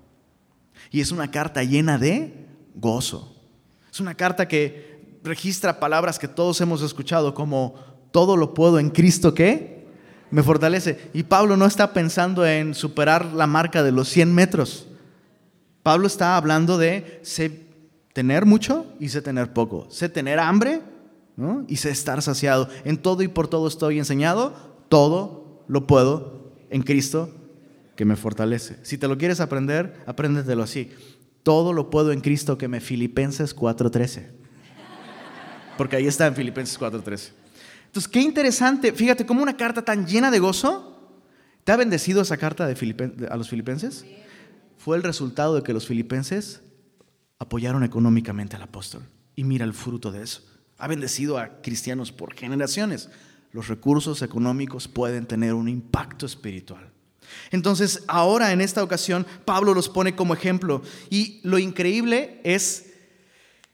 Y 0.89 1.01
es 1.01 1.11
una 1.11 1.29
carta 1.29 1.61
llena 1.61 1.99
de 1.99 2.33
gozo. 2.73 3.34
Es 3.95 4.01
una 4.01 4.15
carta 4.15 4.45
que 4.45 4.99
registra 5.23 5.79
palabras 5.79 6.19
que 6.19 6.27
todos 6.27 6.59
hemos 6.59 6.81
escuchado 6.81 7.33
como 7.33 7.75
todo 8.11 8.35
lo 8.35 8.53
puedo 8.53 8.77
en 8.77 8.89
Cristo 8.89 9.33
que 9.33 9.87
me 10.31 10.43
fortalece. 10.43 11.09
Y 11.13 11.23
Pablo 11.23 11.55
no 11.55 11.65
está 11.65 11.93
pensando 11.93 12.45
en 12.45 12.73
superar 12.73 13.27
la 13.27 13.47
marca 13.47 13.83
de 13.83 13.93
los 13.93 14.09
100 14.09 14.35
metros. 14.35 14.89
Pablo 15.81 16.07
está 16.07 16.35
hablando 16.35 16.77
de 16.77 17.21
sé 17.23 17.67
tener 18.11 18.45
mucho 18.45 18.85
y 18.99 19.07
sé 19.07 19.21
tener 19.21 19.53
poco. 19.53 19.87
Sé 19.89 20.09
tener 20.09 20.39
hambre 20.39 20.81
y 21.69 21.77
sé 21.77 21.89
estar 21.91 22.21
saciado. 22.21 22.67
En 22.83 22.97
todo 22.97 23.23
y 23.23 23.29
por 23.29 23.47
todo 23.47 23.65
estoy 23.65 23.97
enseñado. 23.97 24.53
Todo 24.89 25.63
lo 25.69 25.87
puedo 25.87 26.51
en 26.69 26.81
Cristo 26.81 27.29
que 27.95 28.03
me 28.03 28.17
fortalece. 28.17 28.75
Si 28.83 28.97
te 28.97 29.07
lo 29.07 29.17
quieres 29.17 29.39
aprender, 29.39 30.03
apréndetelo 30.05 30.63
así. 30.63 30.91
Todo 31.45 31.73
lo 31.73 31.91
puedo 31.91 32.11
en 32.11 32.21
Cristo 32.21 32.57
que 32.57 32.67
me 32.67 32.81
Filipenses 32.81 33.55
4:13. 33.55 34.31
Porque 35.77 35.95
ahí 35.95 36.07
está 36.07 36.25
en 36.25 36.33
Filipenses 36.33 36.79
4:13. 36.79 37.33
Entonces, 37.85 38.07
qué 38.11 38.19
interesante. 38.19 38.91
Fíjate 38.91 39.27
cómo 39.27 39.43
una 39.43 39.55
carta 39.55 39.85
tan 39.85 40.07
llena 40.07 40.31
de 40.31 40.39
gozo. 40.39 41.21
¿Te 41.63 41.71
ha 41.71 41.75
bendecido 41.75 42.23
esa 42.23 42.37
carta 42.37 42.65
de 42.65 43.27
a 43.29 43.37
los 43.37 43.47
filipenses? 43.47 44.07
Fue 44.79 44.97
el 44.97 45.03
resultado 45.03 45.53
de 45.53 45.61
que 45.61 45.71
los 45.71 45.85
filipenses 45.85 46.63
apoyaron 47.37 47.83
económicamente 47.83 48.55
al 48.55 48.63
apóstol. 48.63 49.03
Y 49.35 49.43
mira 49.43 49.65
el 49.65 49.73
fruto 49.75 50.11
de 50.11 50.23
eso. 50.23 50.41
Ha 50.79 50.87
bendecido 50.87 51.37
a 51.37 51.61
cristianos 51.61 52.11
por 52.11 52.33
generaciones. 52.33 53.11
Los 53.51 53.67
recursos 53.67 54.23
económicos 54.23 54.87
pueden 54.87 55.27
tener 55.27 55.53
un 55.53 55.69
impacto 55.69 56.25
espiritual. 56.25 56.94
Entonces, 57.51 58.03
ahora 58.07 58.51
en 58.51 58.61
esta 58.61 58.83
ocasión, 58.83 59.25
Pablo 59.45 59.73
los 59.73 59.89
pone 59.89 60.15
como 60.15 60.33
ejemplo. 60.33 60.81
Y 61.09 61.39
lo 61.43 61.57
increíble 61.57 62.39
es 62.43 62.93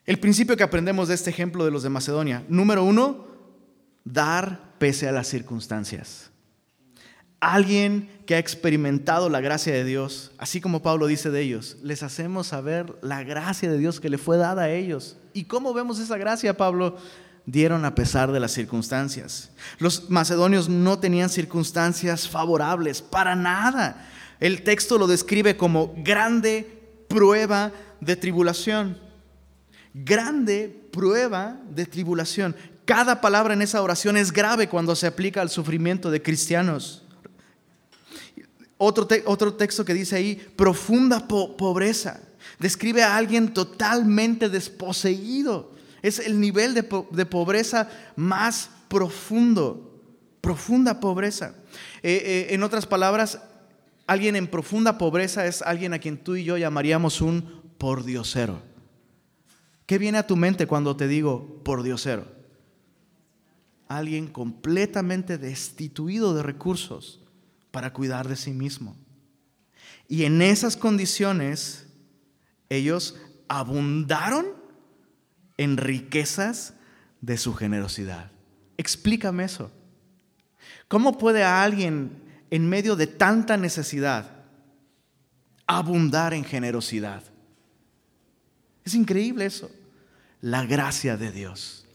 el 0.05 0.19
principio 0.19 0.57
que 0.57 0.63
aprendemos 0.63 1.07
de 1.07 1.15
este 1.15 1.29
ejemplo 1.29 1.65
de 1.65 1.71
los 1.71 1.83
de 1.83 1.89
Macedonia. 1.89 2.43
Número 2.49 2.83
uno, 2.83 3.27
dar 4.03 4.73
pese 4.77 5.07
a 5.07 5.11
las 5.11 5.27
circunstancias. 5.27 6.31
Alguien 7.39 8.09
que 8.25 8.35
ha 8.35 8.39
experimentado 8.39 9.29
la 9.29 9.41
gracia 9.41 9.73
de 9.73 9.83
Dios, 9.83 10.31
así 10.37 10.61
como 10.61 10.83
Pablo 10.83 11.07
dice 11.07 11.31
de 11.31 11.41
ellos, 11.41 11.77
les 11.81 12.03
hacemos 12.03 12.47
saber 12.47 12.95
la 13.01 13.23
gracia 13.23 13.71
de 13.71 13.77
Dios 13.77 13.99
que 13.99 14.09
le 14.09 14.17
fue 14.17 14.37
dada 14.37 14.63
a 14.63 14.71
ellos. 14.71 15.17
¿Y 15.33 15.45
cómo 15.45 15.73
vemos 15.73 15.99
esa 15.99 16.17
gracia, 16.17 16.55
Pablo? 16.55 16.97
Dieron 17.45 17.85
a 17.85 17.95
pesar 17.95 18.31
de 18.31 18.39
las 18.39 18.51
circunstancias. 18.51 19.49
Los 19.79 20.09
macedonios 20.09 20.69
no 20.69 20.99
tenían 20.99 21.29
circunstancias 21.29 22.27
favorables, 22.27 23.01
para 23.01 23.35
nada. 23.35 24.07
El 24.39 24.63
texto 24.63 24.97
lo 24.97 25.07
describe 25.07 25.57
como 25.57 25.93
grande 25.97 26.81
prueba 27.07 27.71
de 27.99 28.15
tribulación. 28.15 28.97
Grande 29.93 30.87
prueba 30.91 31.59
de 31.69 31.85
tribulación. 31.85 32.55
Cada 32.85 33.21
palabra 33.21 33.53
en 33.53 33.61
esa 33.61 33.81
oración 33.81 34.17
es 34.17 34.31
grave 34.31 34.67
cuando 34.67 34.95
se 34.95 35.07
aplica 35.07 35.41
al 35.41 35.49
sufrimiento 35.49 36.09
de 36.11 36.21
cristianos. 36.21 37.03
Otro, 38.77 39.07
otro 39.25 39.53
texto 39.53 39.85
que 39.85 39.93
dice 39.93 40.15
ahí, 40.15 40.35
profunda 40.55 41.27
pobreza. 41.27 42.19
Describe 42.57 43.03
a 43.03 43.15
alguien 43.15 43.53
totalmente 43.53 44.49
desposeído 44.49 45.71
es 46.01 46.19
el 46.19 46.39
nivel 46.39 46.73
de, 46.73 46.83
pobreza 47.25 47.89
más 48.15 48.69
profundo, 48.87 50.01
profunda 50.41 50.99
pobreza. 50.99 51.55
Eh, 52.01 52.47
eh, 52.49 52.53
en 52.53 52.63
otras 52.63 52.85
palabras, 52.85 53.39
alguien 54.07 54.35
en 54.35 54.47
profunda 54.47 54.97
pobreza 54.97 55.45
es 55.45 55.61
alguien 55.61 55.93
a 55.93 55.99
quien 55.99 56.17
tú 56.17 56.35
y 56.35 56.43
yo 56.43 56.57
llamaríamos 56.57 57.21
un 57.21 57.61
pordiosero. 57.77 58.61
¿Qué 59.85 59.97
viene 59.97 60.17
a 60.17 60.27
tu 60.27 60.35
mente 60.35 60.67
cuando 60.67 60.95
te 60.95 61.07
digo 61.07 61.61
pordiosero? 61.63 62.25
Alguien 63.87 64.27
completamente 64.27 65.37
destituido 65.37 66.33
de 66.33 66.43
recursos 66.43 67.19
para 67.71 67.93
cuidar 67.93 68.27
de 68.27 68.37
sí 68.37 68.51
mismo. 68.51 68.95
Y 70.07 70.23
en 70.23 70.41
esas 70.41 70.77
condiciones, 70.77 71.87
ellos 72.69 73.17
abundaron 73.47 74.60
en 75.61 75.77
riquezas 75.77 76.73
de 77.21 77.37
su 77.37 77.53
generosidad. 77.53 78.31
Explícame 78.77 79.43
eso. 79.43 79.71
¿Cómo 80.87 81.19
puede 81.19 81.43
alguien 81.43 82.23
en 82.49 82.67
medio 82.67 82.95
de 82.95 83.05
tanta 83.05 83.57
necesidad 83.57 84.43
abundar 85.67 86.33
en 86.33 86.45
generosidad? 86.45 87.21
Es 88.83 88.95
increíble 88.95 89.45
eso. 89.45 89.69
La 90.41 90.65
gracia 90.65 91.15
de 91.15 91.31
Dios. 91.31 91.85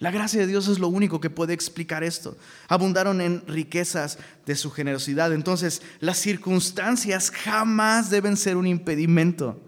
La 0.00 0.10
gracia 0.10 0.40
de 0.40 0.48
Dios 0.48 0.66
es 0.66 0.80
lo 0.80 0.88
único 0.88 1.20
que 1.20 1.30
puede 1.30 1.54
explicar 1.54 2.02
esto. 2.02 2.36
Abundaron 2.66 3.20
en 3.20 3.46
riquezas 3.46 4.18
de 4.44 4.56
su 4.56 4.72
generosidad. 4.72 5.32
Entonces, 5.32 5.82
las 6.00 6.18
circunstancias 6.18 7.30
jamás 7.30 8.10
deben 8.10 8.36
ser 8.36 8.56
un 8.56 8.66
impedimento 8.66 9.62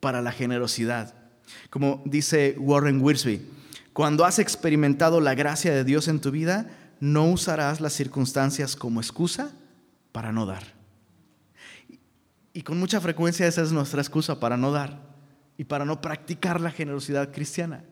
para 0.00 0.20
la 0.22 0.32
generosidad. 0.32 1.19
Como 1.70 2.02
dice 2.04 2.56
Warren 2.58 3.00
Wiersbe, 3.00 3.42
cuando 3.92 4.24
has 4.24 4.38
experimentado 4.38 5.20
la 5.20 5.34
gracia 5.34 5.72
de 5.74 5.84
Dios 5.84 6.08
en 6.08 6.20
tu 6.20 6.30
vida, 6.30 6.70
no 7.00 7.26
usarás 7.30 7.80
las 7.80 7.92
circunstancias 7.92 8.76
como 8.76 9.00
excusa 9.00 9.52
para 10.12 10.32
no 10.32 10.46
dar. 10.46 10.62
Y 12.52 12.62
con 12.62 12.78
mucha 12.78 13.00
frecuencia 13.00 13.46
esa 13.46 13.62
es 13.62 13.72
nuestra 13.72 14.00
excusa 14.00 14.40
para 14.40 14.56
no 14.56 14.72
dar 14.72 15.00
y 15.56 15.64
para 15.64 15.84
no 15.84 16.00
practicar 16.00 16.60
la 16.60 16.70
generosidad 16.70 17.32
cristiana. 17.32 17.84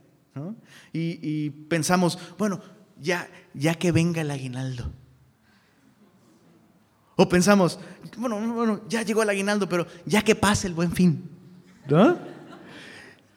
Y, 0.92 1.50
pensamos, 1.68 2.18
bueno, 2.38 2.60
ya, 3.00 3.28
ya 3.54 3.74
que 3.74 3.92
venga 3.92 4.20
el 4.20 4.30
aguinaldo. 4.30 4.92
O 7.16 7.28
pensamos, 7.28 7.80
bueno, 8.16 8.40
bueno, 8.54 8.82
ya 8.88 9.02
llegó 9.02 9.22
el 9.22 9.30
aguinaldo, 9.30 9.68
pero 9.68 9.86
ya 10.06 10.22
que 10.22 10.36
pase 10.36 10.68
el 10.68 10.74
buen 10.74 10.92
fin. 10.92 11.28
¿No? 11.88 12.16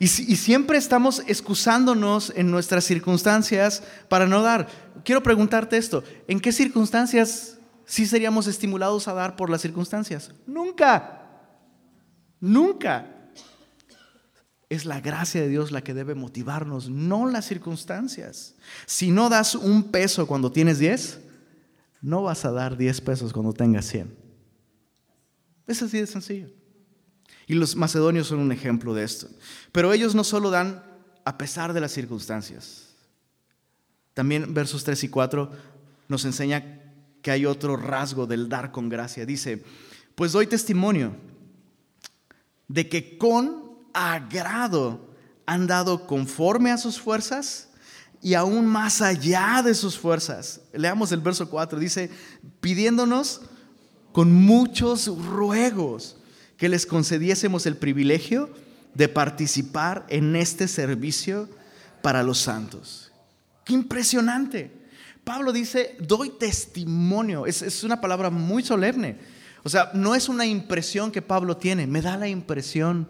Y, 0.01 0.08
siempre 0.08 0.79
estamos 0.79 1.22
excusándonos 1.27 2.34
en 2.36 2.50
nuestras 2.50 2.86
circunstancias 2.86 3.84
para 4.10 4.25
no 4.25 4.41
dar. 4.41 4.67
Quiero 5.05 5.22
preguntarte 5.22 5.77
esto, 5.77 6.03
¿en 6.27 6.39
qué 6.39 6.51
circunstancias 6.51 7.60
sí 7.86 8.08
seríamos 8.08 8.48
estimulados 8.48 9.08
a 9.08 9.13
dar 9.13 9.36
por 9.36 9.51
las 9.51 9.62
circunstancias? 9.62 10.31
Nunca, 10.48 11.22
nunca. 12.39 13.29
Es 14.70 14.86
la 14.86 15.01
gracia 15.01 15.39
de 15.39 15.50
Dios 15.50 15.72
la 15.72 15.84
que 15.84 15.93
debe 15.93 16.15
motivarnos, 16.15 16.89
no 16.89 17.27
las 17.27 17.46
circunstancias. 17.46 18.55
Si 18.88 19.12
no 19.12 19.29
das 19.29 19.53
un 19.53 19.91
peso 19.91 20.25
cuando 20.25 20.51
tienes 20.51 20.79
10, 20.79 21.20
no 22.01 22.24
vas 22.24 22.43
a 22.43 22.51
dar 22.51 22.75
10 22.75 23.01
pesos 23.01 23.34
cuando 23.34 23.53
tengas 23.53 23.86
100. 23.86 24.17
Es 25.67 25.84
así 25.84 26.00
de 26.00 26.08
sencillo. 26.08 26.60
Y 27.48 27.53
los 27.53 27.75
macedonios 27.75 28.27
son 28.27 28.39
un 28.39 28.51
ejemplo 28.51 28.93
de 28.93 29.03
esto. 29.03 29.27
Pero 29.71 29.93
ellos 29.93 30.15
no 30.15 30.24
solo 30.24 30.50
dan 30.50 30.83
a 31.25 31.38
pesar 31.38 31.74
de 31.74 31.81
las 31.81 31.91
circunstancias. 31.91 32.89
También 34.13 34.53
versos 34.53 34.83
3 34.83 35.03
y 35.03 35.10
4 35.10 35.51
nos 36.07 36.25
enseña 36.25 36.81
que 37.21 37.31
hay 37.31 37.45
otro 37.45 37.77
rasgo 37.77 38.27
del 38.27 38.50
dar 38.50 38.71
con 38.71 38.89
gracia. 38.89 39.25
Dice, 39.25 39.63
pues 40.15 40.31
doy 40.31 40.48
testimonio 40.48 41.15
de 42.67 42.88
que 42.89 43.17
con 43.17 43.71
agrado 43.93 45.10
han 45.45 45.67
dado 45.67 46.07
conforme 46.07 46.71
a 46.71 46.77
sus 46.77 47.00
fuerzas 47.00 47.69
y 48.21 48.36
aún 48.36 48.65
más 48.65 49.01
allá 49.01 49.62
de 49.63 49.74
sus 49.74 49.98
fuerzas. 49.98 50.62
Leamos 50.74 51.12
el 51.12 51.21
verso 51.21 51.50
4, 51.50 51.79
dice, 51.79 52.10
pidiéndonos 52.60 53.41
con 54.12 54.31
muchos 54.31 55.07
ruegos 55.07 56.17
que 56.61 56.69
les 56.69 56.85
concediésemos 56.85 57.65
el 57.65 57.75
privilegio 57.75 58.47
de 58.93 59.09
participar 59.09 60.05
en 60.09 60.35
este 60.35 60.67
servicio 60.67 61.49
para 62.03 62.21
los 62.21 62.37
santos. 62.37 63.11
¡Qué 63.65 63.73
impresionante! 63.73 64.71
Pablo 65.23 65.53
dice, 65.53 65.97
doy 65.99 66.29
testimonio. 66.29 67.47
Es, 67.47 67.83
una 67.83 67.99
palabra 67.99 68.29
muy 68.29 68.61
solemne. 68.61 69.17
O 69.63 69.69
sea, 69.69 69.89
no 69.95 70.13
es 70.13 70.29
una 70.29 70.45
impresión 70.45 71.11
que 71.11 71.23
Pablo 71.23 71.57
tiene, 71.57 71.87
me 71.87 71.99
da 71.99 72.15
la 72.15 72.27
impresión 72.27 73.07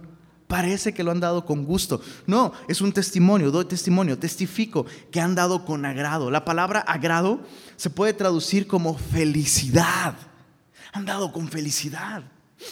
Parece 0.47 0.93
que 0.93 1.03
lo 1.03 1.11
han 1.11 1.19
dado 1.19 1.45
con 1.45 1.65
gusto. 1.65 2.01
No, 2.27 2.53
es 2.69 2.79
un 2.79 2.93
testimonio, 2.93 3.51
doy 3.51 3.65
testimonio, 3.65 4.17
testifico 4.17 4.85
que 5.09 5.19
han 5.19 5.35
dado 5.35 5.65
con 5.65 5.85
agrado. 5.85 6.31
La 6.31 6.45
palabra 6.45 6.79
agrado 6.79 7.41
se 7.75 7.89
puede 7.89 8.13
traducir 8.13 8.67
como 8.67 8.97
felicidad. 8.97 10.15
Han 10.91 11.05
dado 11.05 11.31
con 11.31 11.49
felicidad, 11.49 12.23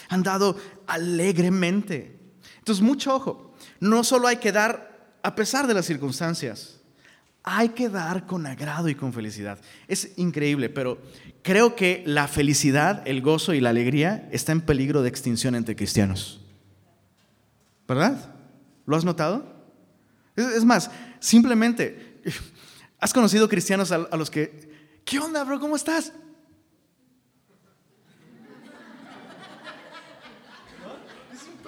han 0.08 0.22
dado 0.22 0.56
alegremente. 0.86 2.18
Entonces, 2.58 2.82
mucho 2.82 3.14
ojo, 3.14 3.54
no 3.80 4.04
solo 4.04 4.28
hay 4.28 4.36
que 4.36 4.52
dar 4.52 4.90
a 5.22 5.34
pesar 5.34 5.66
de 5.66 5.74
las 5.74 5.86
circunstancias, 5.86 6.80
hay 7.42 7.70
que 7.70 7.88
dar 7.88 8.26
con 8.26 8.46
agrado 8.46 8.88
y 8.88 8.94
con 8.94 9.12
felicidad. 9.12 9.58
Es 9.88 10.12
increíble, 10.16 10.68
pero 10.68 11.00
creo 11.42 11.74
que 11.74 12.02
la 12.06 12.28
felicidad, 12.28 13.02
el 13.06 13.22
gozo 13.22 13.54
y 13.54 13.60
la 13.60 13.70
alegría 13.70 14.28
está 14.30 14.52
en 14.52 14.60
peligro 14.60 15.02
de 15.02 15.08
extinción 15.08 15.54
entre 15.54 15.76
cristianos. 15.76 16.40
¿Verdad? 17.88 18.34
¿Lo 18.86 18.96
has 18.96 19.04
notado? 19.04 19.44
Es, 20.36 20.64
más, 20.64 20.90
simplemente, 21.18 22.20
¿has 23.00 23.12
conocido 23.12 23.48
cristianos 23.48 23.90
a, 23.90 24.16
los 24.16 24.30
que, 24.30 25.00
¿qué 25.04 25.18
onda, 25.18 25.44
bro? 25.44 25.58
¿Cómo 25.60 25.76
estás? 25.76 26.12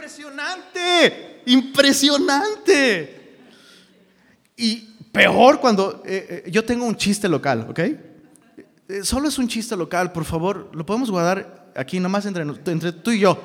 Impresionante, 0.03 1.43
impresionante. 1.47 3.39
Y 4.57 4.77
peor 5.13 5.61
cuando 5.61 6.03
eh, 6.05 6.43
eh, 6.47 6.51
yo 6.51 6.65
tengo 6.65 6.85
un 6.85 6.97
chiste 6.97 7.29
local, 7.29 7.67
¿ok? 7.71 7.79
Eh, 7.79 7.99
solo 9.03 9.29
es 9.29 9.39
un 9.39 9.47
chiste 9.47 9.77
local, 9.77 10.11
por 10.13 10.25
favor, 10.25 10.71
lo 10.75 10.85
podemos 10.85 11.11
guardar 11.11 11.71
aquí 11.77 12.01
nomás 12.01 12.27
entre, 12.27 12.43
entre 12.43 12.93
tú 12.93 13.13
y 13.13 13.21
yo. 13.21 13.41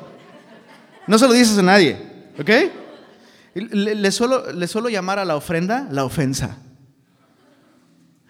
No 1.06 1.20
se 1.20 1.28
lo 1.28 1.34
dices 1.34 1.58
a 1.58 1.62
nadie. 1.62 1.98
¿Ok? 2.40 2.50
Le, 3.54 4.12
suelo, 4.12 4.52
le 4.52 4.68
suelo 4.68 4.90
llamar 4.90 5.20
a 5.20 5.26
la 5.26 5.36
ofrenda 5.36 5.88
la 5.92 6.06
ofensa. 6.06 6.58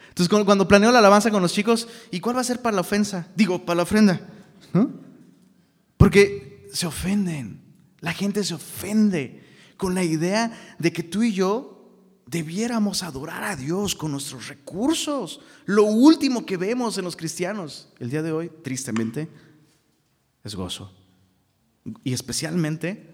Entonces, 0.09 0.29
cuando 0.45 0.67
planeo 0.67 0.91
la 0.91 0.99
alabanza 0.99 1.31
con 1.31 1.41
los 1.41 1.53
chicos, 1.53 1.87
¿y 2.11 2.19
cuál 2.19 2.37
va 2.37 2.41
a 2.41 2.45
ser 2.45 2.61
para 2.61 2.75
la 2.75 2.81
ofensa? 2.81 3.27
Digo, 3.35 3.65
para 3.65 3.77
la 3.77 3.83
ofrenda. 3.83 4.21
¿no? 4.73 4.89
Porque 5.97 6.67
se 6.71 6.87
ofenden. 6.87 7.66
La 8.07 8.13
gente 8.13 8.41
se 8.45 8.53
ofende 8.53 9.43
con 9.75 9.93
la 9.93 10.01
idea 10.01 10.49
de 10.79 10.93
que 10.93 11.03
tú 11.03 11.23
y 11.23 11.33
yo 11.33 11.91
debiéramos 12.25 13.03
adorar 13.03 13.43
a 13.43 13.57
Dios 13.57 13.95
con 13.95 14.13
nuestros 14.13 14.47
recursos. 14.47 15.41
Lo 15.65 15.83
último 15.83 16.45
que 16.45 16.55
vemos 16.55 16.97
en 16.97 17.03
los 17.03 17.17
cristianos 17.17 17.89
el 17.99 18.09
día 18.09 18.21
de 18.21 18.31
hoy, 18.31 18.49
tristemente, 18.63 19.27
es 20.45 20.55
gozo. 20.55 20.89
Y 22.05 22.13
especialmente 22.13 23.13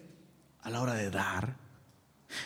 a 0.61 0.69
la 0.69 0.79
hora 0.79 0.93
de 0.93 1.09
dar. 1.09 1.57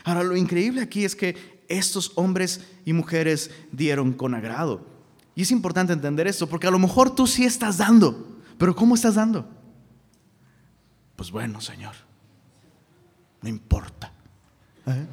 Ahora, 0.05 0.23
lo 0.23 0.37
increíble 0.37 0.79
aquí 0.79 1.03
es 1.03 1.17
que 1.17 1.65
estos 1.67 2.13
hombres 2.15 2.61
y 2.85 2.93
mujeres 2.93 3.51
dieron 3.73 4.13
con 4.13 4.35
agrado. 4.35 4.87
Y 5.35 5.41
es 5.41 5.51
importante 5.51 5.91
entender 5.91 6.27
esto, 6.27 6.47
porque 6.47 6.67
a 6.67 6.71
lo 6.71 6.79
mejor 6.79 7.13
tú 7.13 7.27
sí 7.27 7.43
estás 7.43 7.77
dando, 7.77 8.39
pero 8.57 8.73
¿cómo 8.73 8.95
estás 8.95 9.15
dando? 9.15 9.49
Pues 11.17 11.29
bueno, 11.29 11.59
Señor, 11.59 12.06
no 13.41 13.49
importa. 13.49 14.11
¿Eh? 14.85 15.05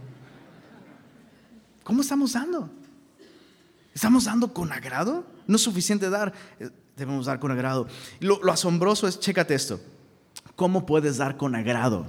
¿Cómo 1.82 2.02
estamos 2.02 2.32
dando? 2.32 2.70
¿Estamos 3.94 4.24
dando 4.24 4.52
con 4.52 4.72
agrado? 4.72 5.24
No 5.46 5.56
es 5.56 5.62
suficiente 5.62 6.08
dar, 6.10 6.32
eh, 6.58 6.70
debemos 6.96 7.26
dar 7.26 7.38
con 7.38 7.50
agrado. 7.50 7.86
Lo, 8.20 8.42
lo 8.42 8.52
asombroso 8.52 9.06
es, 9.06 9.20
chécate 9.20 9.54
esto, 9.54 9.80
¿cómo 10.56 10.86
puedes 10.86 11.18
dar 11.18 11.36
con 11.36 11.54
agrado? 11.54 12.06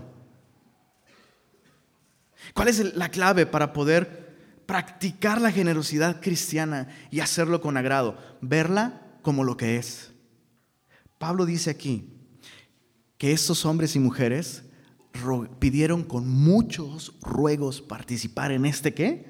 ¿Cuál 2.54 2.68
es 2.70 2.96
la 2.96 3.10
clave 3.10 3.46
para 3.46 3.74
poder 3.74 4.36
practicar 4.66 5.42
la 5.42 5.52
generosidad 5.52 6.22
cristiana 6.22 6.88
y 7.12 7.20
hacerlo 7.20 7.62
con 7.62 7.78
agrado? 7.78 8.18
Verla 8.42 9.02
como 9.22 9.44
lo 9.44 9.58
que 9.58 9.78
es. 9.78 10.12
Pablo 11.18 11.46
dice 11.46 11.70
aquí 11.70 12.10
que 13.18 13.32
estos 13.32 13.66
hombres 13.66 13.96
y 13.96 14.00
mujeres 14.00 14.65
pidieron 15.60 16.04
con 16.04 16.30
muchos 16.30 17.14
ruegos 17.22 17.82
participar 17.82 18.52
en 18.52 18.66
este 18.66 18.94
qué? 18.94 19.26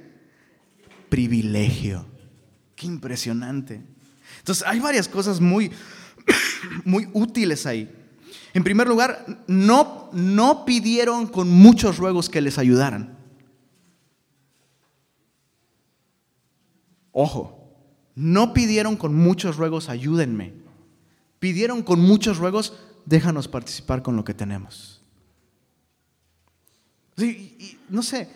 Privilegio. 1.09 2.05
Qué 2.75 2.87
impresionante. 2.87 3.81
Entonces 4.39 4.65
hay 4.67 4.79
varias 4.79 5.07
cosas 5.07 5.39
muy, 5.39 5.71
muy 6.85 7.09
útiles 7.13 7.65
ahí. 7.65 7.93
En 8.53 8.63
primer 8.63 8.87
lugar, 8.87 9.43
no, 9.47 10.09
no 10.13 10.65
pidieron 10.65 11.27
con 11.27 11.49
muchos 11.49 11.97
ruegos 11.97 12.29
que 12.29 12.41
les 12.41 12.57
ayudaran. 12.57 13.17
Ojo, 17.11 17.65
no 18.15 18.53
pidieron 18.53 18.95
con 18.95 19.13
muchos 19.13 19.57
ruegos, 19.57 19.89
ayúdenme. 19.89 20.53
Pidieron 21.39 21.83
con 21.83 21.99
muchos 21.99 22.37
ruegos, 22.37 22.73
déjanos 23.05 23.47
participar 23.47 24.01
con 24.01 24.15
lo 24.15 24.23
que 24.23 24.33
tenemos. 24.33 24.94
No 27.89 28.01
sé, 28.03 28.29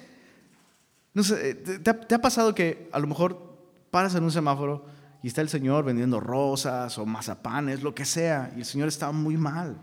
no 1.14 1.24
sé 1.24 1.56
¿te, 1.56 1.80
¿te, 1.80 2.16
ha 2.16 2.22
pasado 2.22 2.56
que 2.56 2.90
a 2.92 3.00
lo 3.00 3.08
mejor 3.08 3.58
paras 3.92 4.16
en 4.16 4.24
un 4.24 4.32
semáforo 4.32 4.86
y 5.22 5.28
está 5.28 5.42
el 5.42 5.50
Señor 5.50 5.84
vendiendo 5.84 6.20
rosas 6.20 6.98
o 6.98 7.06
mazapanes, 7.06 7.84
lo 7.84 7.94
que 7.94 8.06
sea, 8.06 8.54
y 8.56 8.60
el 8.60 8.66
Señor 8.66 8.88
está 8.88 9.12
muy 9.12 9.38
mal? 9.38 9.78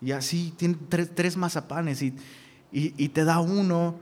Y 0.00 0.12
así 0.12 0.54
tiene 0.56 0.76
tres, 0.88 1.36
mazapanes 1.36 2.02
y, 2.02 2.14
y, 2.72 3.08
te 3.08 3.24
da 3.24 3.40
uno 3.40 3.96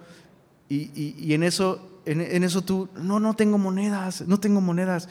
y, 0.69 1.33
en, 1.33 1.43
eso, 1.43 2.03
en, 2.05 2.45
eso 2.45 2.63
tú, 2.63 2.89
no, 2.97 3.19
no 3.19 3.35
tengo 3.35 3.59
monedas, 3.59 4.27
no 4.27 4.39
tengo 4.39 4.61
monedas. 4.61 5.09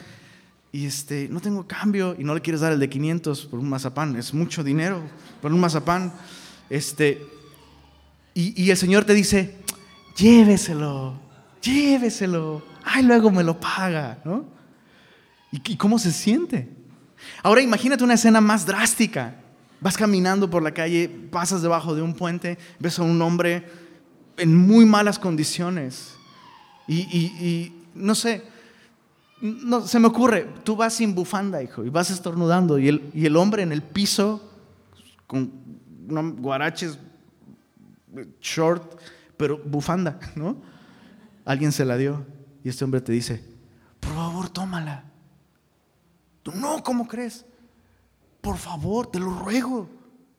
Y 0.71 0.85
este, 0.85 1.27
no 1.29 1.39
tengo 1.39 1.65
cambio 1.65 2.15
y 2.17 2.23
no 2.23 2.35
le 2.35 2.41
quieres 2.41 2.61
dar 2.61 2.73
el 2.73 2.79
de 2.79 2.89
500 2.89 3.47
por 3.47 3.59
un 3.59 3.69
mazapán, 3.69 4.15
es 4.15 4.33
mucho 4.33 4.63
dinero 4.63 5.01
por 5.41 5.51
un 5.51 5.59
mazapán. 5.59 6.13
Este, 6.69 7.25
y, 8.39 8.69
el 8.69 8.77
Señor 8.77 9.03
te 9.03 9.15
dice, 9.15 9.55
lléveselo, 10.15 11.19
lléveselo, 11.59 12.61
ay, 12.83 13.01
luego 13.01 13.31
me 13.31 13.43
lo 13.43 13.59
paga, 13.59 14.19
¿no? 14.23 14.45
¿Y, 15.51 15.73
¿Y 15.73 15.75
cómo 15.75 15.97
se 15.97 16.11
siente? 16.11 16.69
Ahora 17.41 17.61
imagínate 17.61 18.03
una 18.03 18.13
escena 18.13 18.39
más 18.39 18.65
drástica. 18.65 19.35
Vas 19.79 19.97
caminando 19.97 20.49
por 20.49 20.61
la 20.61 20.71
calle, 20.71 21.09
pasas 21.09 21.63
debajo 21.63 21.95
de 21.95 22.03
un 22.03 22.13
puente, 22.13 22.59
ves 22.77 22.99
a 22.99 23.03
un 23.03 23.19
hombre 23.23 23.65
en 24.37 24.55
muy 24.55 24.85
malas 24.85 25.17
condiciones. 25.17 26.15
Y, 26.87 27.73
no 27.95 28.13
sé, 28.13 28.43
No, 29.41 29.85
se 29.85 29.99
me 29.99 30.07
ocurre, 30.07 30.47
tú 30.63 30.75
vas 30.75 30.93
sin 30.93 31.13
bufanda, 31.13 31.61
hijo, 31.61 31.83
y 31.83 31.89
vas 31.89 32.09
estornudando, 32.09 32.79
y 32.79 32.87
el, 32.87 33.09
y 33.13 33.25
el 33.25 33.35
hombre 33.35 33.63
en 33.63 33.71
el 33.71 33.81
piso, 33.81 34.41
con 35.27 35.51
guaraches, 36.37 36.97
short, 38.41 38.99
pero 39.35 39.57
bufanda, 39.57 40.19
¿no? 40.35 40.61
Alguien 41.45 41.71
se 41.71 41.85
la 41.85 41.97
dio, 41.97 42.25
y 42.63 42.69
este 42.69 42.83
hombre 42.83 43.01
te 43.01 43.11
dice, 43.11 43.43
por 43.99 44.13
favor, 44.13 44.49
tómala. 44.49 45.05
No, 46.55 46.83
¿cómo 46.83 47.07
crees? 47.07 47.45
Por 48.41 48.57
favor, 48.57 49.07
te 49.07 49.19
lo 49.19 49.31
ruego. 49.31 49.89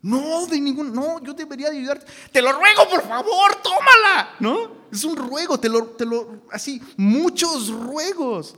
No, 0.01 0.47
de 0.47 0.61
ningún, 0.61 0.93
no, 0.95 1.23
yo 1.23 1.35
debería 1.35 1.69
ayudarte. 1.69 2.07
Te 2.33 2.41
lo 2.41 2.53
ruego, 2.53 2.89
por 2.89 3.03
favor, 3.03 3.57
tómala. 3.63 4.37
¿No? 4.41 4.87
Es 4.93 5.05
un 5.05 5.17
ruego, 5.17 5.59
te 5.59 5.69
lo, 5.69 5.87
te 5.89 6.07
lo, 6.07 6.45
así, 6.51 6.81
muchos 6.97 7.69
ruegos. 7.69 8.55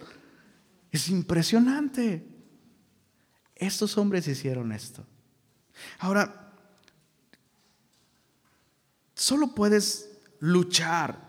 Es 0.92 1.08
impresionante. 1.08 2.26
Estos 3.56 3.96
hombres 3.98 4.28
hicieron 4.28 4.72
esto. 4.72 5.04
Ahora, 5.98 6.49
solo 9.20 9.54
puedes 9.54 10.10
luchar 10.38 11.28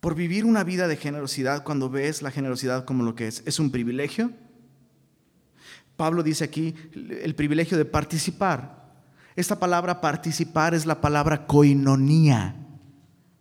por 0.00 0.14
vivir 0.14 0.44
una 0.44 0.64
vida 0.64 0.88
de 0.88 0.96
generosidad 0.96 1.64
cuando 1.64 1.90
ves 1.90 2.22
la 2.22 2.30
generosidad 2.30 2.84
como 2.84 3.02
lo 3.02 3.14
que 3.14 3.28
es. 3.28 3.42
Es 3.46 3.58
un 3.58 3.70
privilegio 3.70 4.32
Pablo 5.98 6.22
dice 6.22 6.44
aquí 6.44 6.76
el 6.94 7.34
privilegio 7.34 7.76
de 7.76 7.84
participar. 7.84 8.86
Esta 9.34 9.58
palabra 9.58 10.00
participar 10.00 10.72
es 10.72 10.86
la 10.86 11.00
palabra 11.00 11.44
coinonía. 11.44 12.54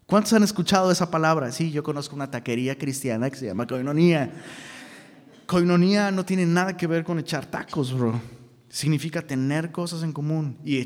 ¿Cuántos 0.07 0.33
han 0.33 0.41
escuchado 0.41 0.89
esa 0.89 1.11
palabra? 1.11 1.51
Sí, 1.51 1.69
yo 1.69 1.83
conozco 1.83 2.15
una 2.15 2.31
taquería 2.31 2.75
cristiana 2.75 3.29
que 3.29 3.35
se 3.35 3.45
llama 3.45 3.67
coinonía. 3.67 4.31
Coinonía 5.45 6.09
no 6.09 6.25
tiene 6.25 6.47
nada 6.47 6.75
que 6.75 6.87
ver 6.87 7.03
con 7.03 7.19
echar 7.19 7.45
tacos, 7.45 7.93
bro. 7.93 8.19
Significa 8.69 9.21
tener 9.21 9.71
cosas 9.71 10.03
en 10.03 10.11
común. 10.11 10.57
Y, 10.63 10.83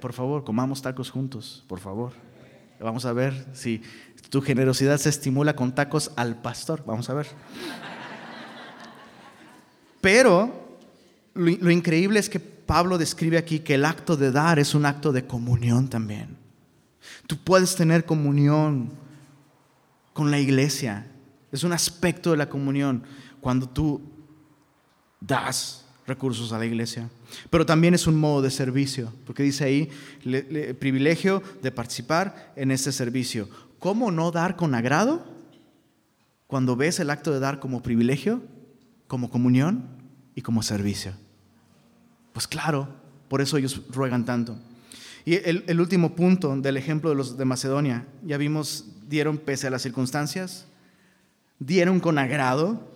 por 0.00 0.12
favor, 0.12 0.44
comamos 0.44 0.82
tacos 0.82 1.10
juntos, 1.10 1.64
por 1.68 1.78
favor. 1.78 2.12
Vamos 2.80 3.04
a 3.04 3.12
ver 3.12 3.46
si 3.52 3.80
tu 4.28 4.40
generosidad 4.40 4.98
se 4.98 5.08
estimula 5.08 5.54
con 5.54 5.74
tacos 5.74 6.10
al 6.16 6.42
pastor. 6.42 6.82
Vamos 6.84 7.08
a 7.10 7.14
ver. 7.14 7.28
Pero 10.00 10.78
lo, 11.34 11.70
increíble 11.70 12.18
es 12.18 12.28
que 12.28 12.40
Pablo 12.40 12.98
describe 12.98 13.38
aquí 13.38 13.60
que 13.60 13.74
el 13.74 13.84
acto 13.84 14.16
de 14.16 14.32
dar 14.32 14.58
es 14.58 14.74
un 14.74 14.84
acto 14.84 15.12
de 15.12 15.26
comunión 15.26 15.88
también. 15.88 16.36
Tú 17.26 17.38
puedes 17.38 17.76
tener 17.76 18.04
comunión 18.04 18.90
con 20.12 20.30
la 20.30 20.40
iglesia. 20.40 21.06
Es 21.52 21.62
un 21.62 21.72
aspecto 21.72 22.32
de 22.32 22.36
la 22.36 22.48
comunión 22.48 23.04
cuando 23.40 23.68
tú 23.68 24.02
das 25.20 25.81
recursos 26.06 26.52
a 26.52 26.58
la 26.58 26.66
iglesia. 26.66 27.08
Pero 27.50 27.66
también 27.66 27.94
es 27.94 28.06
un 28.06 28.18
modo 28.18 28.42
de 28.42 28.50
servicio, 28.50 29.12
porque 29.26 29.42
dice 29.42 29.64
ahí, 29.64 29.88
el 30.24 30.76
privilegio 30.76 31.42
de 31.62 31.70
participar 31.70 32.52
en 32.56 32.70
este 32.70 32.92
servicio. 32.92 33.48
¿Cómo 33.78 34.10
no 34.10 34.30
dar 34.30 34.56
con 34.56 34.74
agrado? 34.74 35.24
Cuando 36.46 36.76
ves 36.76 37.00
el 37.00 37.10
acto 37.10 37.32
de 37.32 37.40
dar 37.40 37.60
como 37.60 37.82
privilegio, 37.82 38.42
como 39.06 39.30
comunión 39.30 39.84
y 40.34 40.42
como 40.42 40.62
servicio. 40.62 41.12
Pues 42.32 42.46
claro, 42.46 42.88
por 43.28 43.40
eso 43.40 43.56
ellos 43.56 43.82
ruegan 43.90 44.24
tanto. 44.24 44.56
Y 45.24 45.36
el, 45.36 45.80
último 45.80 46.16
punto 46.16 46.54
del 46.56 46.76
ejemplo 46.76 47.10
de 47.10 47.16
los 47.16 47.36
de 47.36 47.44
Macedonia, 47.44 48.06
ya 48.24 48.36
vimos, 48.36 48.86
dieron 49.08 49.38
pese 49.38 49.68
a 49.68 49.70
las 49.70 49.82
circunstancias, 49.82 50.66
dieron 51.60 52.00
con 52.00 52.18
agrado, 52.18 52.90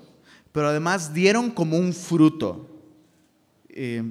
pero 0.51 0.69
además 0.69 1.15
dieron 1.15 1.51
como 1.51 1.79
un 1.79 1.93
fruto. 1.93 2.76
Eh, 3.79 4.03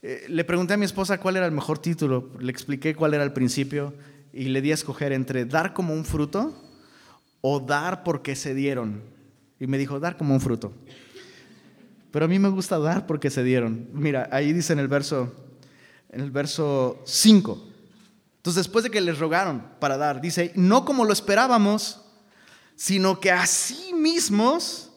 eh, 0.00 0.24
le 0.28 0.44
pregunté 0.44 0.72
a 0.72 0.76
mi 0.78 0.86
esposa 0.86 1.20
cuál 1.20 1.36
era 1.36 1.44
el 1.44 1.52
mejor 1.52 1.78
título, 1.78 2.30
le 2.40 2.50
expliqué 2.50 2.94
cuál 2.94 3.12
era 3.12 3.22
el 3.22 3.34
principio 3.34 3.92
y 4.32 4.44
le 4.44 4.62
di 4.62 4.70
a 4.70 4.74
escoger 4.74 5.12
entre 5.12 5.44
dar 5.44 5.74
como 5.74 5.92
un 5.92 6.06
fruto 6.06 6.58
o 7.42 7.60
dar 7.60 8.02
porque 8.02 8.34
se 8.34 8.54
dieron. 8.54 9.02
Y 9.60 9.66
me 9.66 9.76
dijo, 9.76 10.00
dar 10.00 10.16
como 10.16 10.32
un 10.32 10.40
fruto. 10.40 10.72
Pero 12.10 12.24
a 12.24 12.28
mí 12.28 12.38
me 12.38 12.48
gusta 12.48 12.78
dar 12.78 13.06
porque 13.06 13.28
se 13.28 13.44
dieron. 13.44 13.88
Mira, 13.92 14.26
ahí 14.32 14.54
dice 14.54 14.72
en 14.72 14.78
el 14.78 14.88
verso 14.88 15.30
en 16.10 16.22
el 16.22 16.30
verso 16.30 17.02
5. 17.04 17.68
Entonces, 18.36 18.64
después 18.64 18.84
de 18.84 18.90
que 18.90 19.00
les 19.02 19.18
rogaron 19.18 19.64
para 19.80 19.98
dar, 19.98 20.20
dice, 20.20 20.52
no 20.54 20.86
como 20.86 21.04
lo 21.04 21.12
esperábamos, 21.12 22.00
sino 22.74 23.20
que 23.20 23.30
a 23.30 23.44
sí 23.46 23.92
mismos 23.92 24.90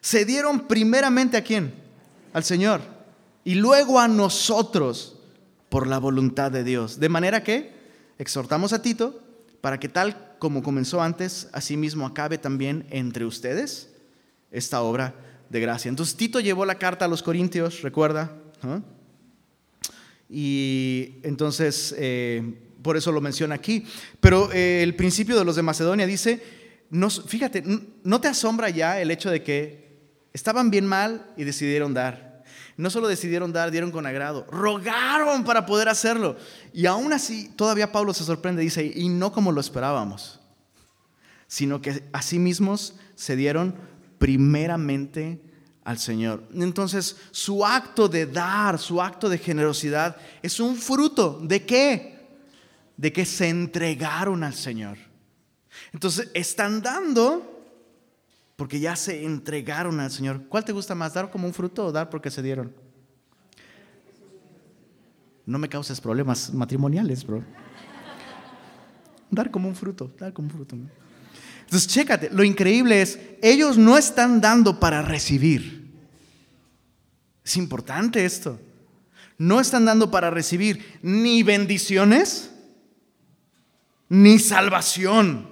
se 0.00 0.24
dieron 0.24 0.66
primeramente 0.66 1.36
a 1.36 1.44
quién? 1.44 1.83
Al 2.34 2.44
Señor. 2.44 2.82
Y 3.44 3.54
luego 3.54 3.98
a 3.98 4.08
nosotros 4.08 5.16
por 5.70 5.86
la 5.86 5.98
voluntad 5.98 6.50
de 6.50 6.64
Dios. 6.64 7.00
De 7.00 7.08
manera 7.08 7.42
que 7.42 7.72
exhortamos 8.18 8.72
a 8.74 8.82
Tito 8.82 9.22
para 9.60 9.80
que 9.80 9.88
tal 9.88 10.36
como 10.38 10.62
comenzó 10.62 11.00
antes, 11.00 11.48
asimismo 11.52 12.06
acabe 12.06 12.36
también 12.36 12.86
entre 12.90 13.24
ustedes 13.24 13.88
esta 14.50 14.82
obra 14.82 15.14
de 15.48 15.60
gracia. 15.60 15.88
Entonces 15.88 16.16
Tito 16.16 16.40
llevó 16.40 16.66
la 16.66 16.74
carta 16.74 17.04
a 17.04 17.08
los 17.08 17.22
Corintios, 17.22 17.82
recuerda. 17.82 18.36
Y 20.28 21.16
entonces, 21.22 21.94
eh, 21.96 22.58
por 22.82 22.96
eso 22.96 23.12
lo 23.12 23.20
menciona 23.20 23.54
aquí. 23.54 23.86
Pero 24.20 24.50
eh, 24.52 24.82
el 24.82 24.96
principio 24.96 25.38
de 25.38 25.44
los 25.44 25.54
de 25.54 25.62
Macedonia 25.62 26.06
dice, 26.06 26.42
no, 26.90 27.10
fíjate, 27.10 27.62
¿no 28.02 28.20
te 28.20 28.28
asombra 28.28 28.70
ya 28.70 29.00
el 29.00 29.10
hecho 29.12 29.30
de 29.30 29.42
que 29.42 29.83
estaban 30.34 30.70
bien 30.70 30.86
mal 30.86 31.32
y 31.38 31.44
decidieron 31.44 31.94
dar? 31.94 32.44
No 32.76 32.90
solo 32.90 33.06
decidieron 33.08 33.52
dar, 33.52 33.70
dieron 33.70 33.92
con 33.92 34.04
agrado, 34.04 34.46
rogaron 34.50 35.44
para 35.44 35.64
poder 35.64 35.88
hacerlo. 35.88 36.36
Y 36.72 36.86
aún 36.86 37.12
así, 37.12 37.50
todavía 37.56 37.92
Pablo 37.92 38.12
se 38.12 38.24
sorprende, 38.24 38.62
dice, 38.62 38.84
y 38.84 39.08
no 39.08 39.32
como 39.32 39.52
lo 39.52 39.60
esperábamos, 39.60 40.40
sino 41.46 41.80
que 41.80 42.02
a 42.12 42.20
sí 42.20 42.38
mismos 42.38 42.96
se 43.14 43.36
dieron 43.36 43.76
primeramente 44.18 45.40
al 45.84 45.98
Señor. 45.98 46.42
Entonces, 46.52 47.16
su 47.30 47.64
acto 47.64 48.08
de 48.08 48.26
dar, 48.26 48.78
su 48.78 49.00
acto 49.00 49.28
de 49.28 49.38
generosidad, 49.38 50.16
es 50.42 50.58
un 50.58 50.76
fruto 50.76 51.38
de 51.42 51.64
qué? 51.64 52.26
De 52.96 53.12
que 53.12 53.24
se 53.24 53.48
entregaron 53.48 54.42
al 54.42 54.54
Señor. 54.54 54.98
Entonces, 55.92 56.28
están 56.34 56.82
dando 56.82 57.53
porque 58.56 58.78
ya 58.78 58.94
se 58.96 59.24
entregaron 59.24 60.00
al 60.00 60.10
Señor. 60.10 60.46
¿Cuál 60.48 60.64
te 60.64 60.72
gusta 60.72 60.94
más, 60.94 61.14
dar 61.14 61.30
como 61.30 61.46
un 61.46 61.54
fruto 61.54 61.86
o 61.86 61.92
dar 61.92 62.08
porque 62.08 62.30
se 62.30 62.42
dieron? 62.42 62.72
No 65.46 65.58
me 65.58 65.68
causes 65.68 66.00
problemas 66.00 66.52
matrimoniales, 66.52 67.26
bro. 67.26 67.44
Dar 69.30 69.50
como 69.50 69.68
un 69.68 69.74
fruto, 69.74 70.12
dar 70.18 70.32
como 70.32 70.48
un 70.48 70.54
fruto. 70.54 70.76
Entonces, 71.64 71.88
chécate, 71.88 72.30
lo 72.30 72.44
increíble 72.44 73.02
es, 73.02 73.18
ellos 73.42 73.76
no 73.76 73.98
están 73.98 74.40
dando 74.40 74.78
para 74.78 75.02
recibir. 75.02 75.92
Es 77.44 77.56
importante 77.56 78.24
esto. 78.24 78.60
No 79.36 79.60
están 79.60 79.84
dando 79.84 80.10
para 80.10 80.30
recibir 80.30 80.98
ni 81.02 81.42
bendiciones, 81.42 82.50
ni 84.08 84.38
salvación. 84.38 85.48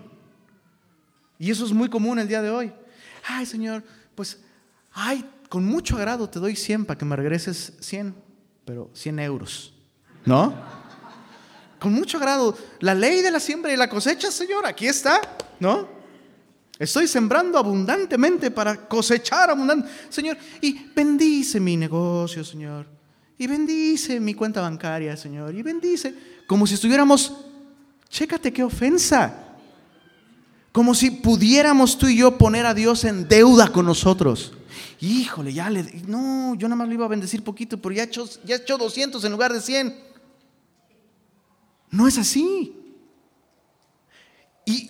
Y 1.39 1.51
eso 1.51 1.67
es 1.67 1.73
muy 1.73 1.89
común 1.89 2.21
el 2.21 2.29
día 2.29 2.41
de 2.41 2.51
hoy. 2.51 2.73
Ay, 3.27 3.47
Señor, 3.47 3.83
pues, 4.15 4.39
ay, 4.93 5.25
con 5.49 5.65
mucho 5.65 5.97
agrado 5.97 6.29
te 6.29 6.39
doy 6.39 6.57
100 6.57 6.87
para 6.87 6.99
que 6.99 7.05
me 7.05 7.17
regreses 7.17 7.75
100, 7.81 8.15
pero 8.65 8.91
100 8.95 9.19
euros. 9.19 9.75
¿No? 10.25 10.55
Con 11.79 11.93
mucho 11.93 12.17
agrado. 12.17 12.57
La 12.81 12.95
ley 12.95 13.23
de 13.23 13.31
la 13.31 13.41
siembra 13.41 13.73
y 13.73 13.77
la 13.77 13.89
cosecha, 13.89 14.31
Señor, 14.31 14.65
aquí 14.67 14.87
está. 14.87 15.21
¿No? 15.59 15.89
Estoy 16.79 17.07
sembrando 17.07 17.59
abundantemente 17.59 18.51
para 18.51 18.89
cosechar 18.89 19.51
abundante. 19.51 19.89
Señor, 20.09 20.37
y 20.61 20.91
bendice 20.95 21.61
mi 21.61 21.77
negocio, 21.77 22.45
Señor. 22.45 22.87
Y 23.37 23.47
bendice 23.47 24.21
mi 24.21 24.35
cuenta 24.35 24.61
bancaria, 24.61 25.17
Señor. 25.17 25.55
Y 25.55 25.63
bendice. 25.63 26.15
Como 26.47 26.67
si 26.67 26.75
estuviéramos, 26.75 27.33
chécate 28.09 28.53
qué 28.53 28.63
ofensa. 28.63 29.52
Como 30.73 30.95
si 30.95 31.11
pudiéramos 31.11 31.99
tú 31.99 32.09
y 32.09 32.17
yo 32.17 32.39
poner 32.39 32.65
a 32.65 32.75
Dios 32.75 33.05
en 33.05 33.29
deuda 33.29 33.69
con 33.69 33.85
nosotros. 33.85 34.53
Híjole, 35.01 35.53
ya 35.53 35.69
le... 35.69 35.83
No, 36.07 36.55
yo 36.55 36.67
nada 36.67 36.77
más 36.77 36.89
le 36.89 36.95
iba 36.95 37.05
a 37.05 37.09
bendecir 37.09 37.45
poquito, 37.45 37.81
pero 37.81 37.95
ya 37.95 38.03
he 38.03 38.07
hecho, 38.07 38.27
ya 38.45 38.57
he 38.57 38.59
hecho 38.59 38.79
200 38.79 39.23
en 39.23 39.33
lugar 39.33 39.53
de 39.53 39.61
100. 39.61 39.95
No 41.91 42.09
es 42.09 42.17
así. 42.17 42.75
Y 44.65 44.89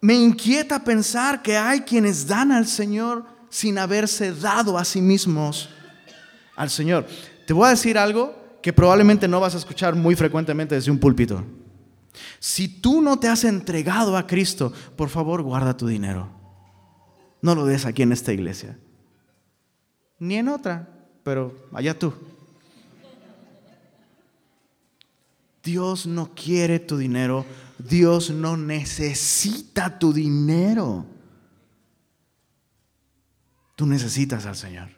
me 0.00 0.14
inquieta 0.14 0.82
pensar 0.82 1.42
que 1.42 1.56
hay 1.56 1.80
quienes 1.80 2.26
dan 2.26 2.50
al 2.52 2.66
Señor 2.66 3.26
sin 3.50 3.78
haberse 3.78 4.32
dado 4.32 4.78
a 4.78 4.84
sí 4.84 5.00
mismos 5.00 5.68
al 6.56 6.70
Señor. 6.70 7.06
Te 7.46 7.52
voy 7.52 7.66
a 7.66 7.70
decir 7.70 7.98
algo 7.98 8.34
que 8.62 8.72
probablemente 8.72 9.28
no 9.28 9.40
vas 9.40 9.54
a 9.54 9.58
escuchar 9.58 9.94
muy 9.94 10.16
frecuentemente 10.16 10.74
desde 10.74 10.90
un 10.90 10.98
púlpito. 10.98 11.44
Si 12.38 12.68
tú 12.68 13.00
no 13.00 13.18
te 13.18 13.28
has 13.28 13.44
entregado 13.44 14.16
a 14.16 14.26
Cristo, 14.26 14.72
por 14.96 15.08
favor 15.08 15.42
guarda 15.42 15.76
tu 15.76 15.86
dinero. 15.86 16.30
No 17.42 17.54
lo 17.54 17.66
des 17.66 17.86
aquí 17.86 18.02
en 18.02 18.12
esta 18.12 18.32
iglesia. 18.32 18.78
Ni 20.18 20.36
en 20.36 20.48
otra, 20.48 20.88
pero 21.22 21.68
allá 21.72 21.98
tú. 21.98 22.14
Dios 25.62 26.06
no 26.06 26.34
quiere 26.34 26.78
tu 26.78 26.96
dinero. 26.96 27.44
Dios 27.78 28.30
no 28.30 28.56
necesita 28.56 29.98
tu 29.98 30.12
dinero. 30.12 31.06
Tú 33.74 33.86
necesitas 33.86 34.46
al 34.46 34.56
Señor. 34.56 34.88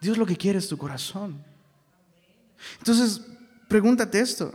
Dios 0.00 0.18
lo 0.18 0.26
que 0.26 0.36
quiere 0.36 0.58
es 0.58 0.68
tu 0.68 0.76
corazón. 0.76 1.42
Entonces, 2.78 3.22
pregúntate 3.68 4.20
esto, 4.20 4.54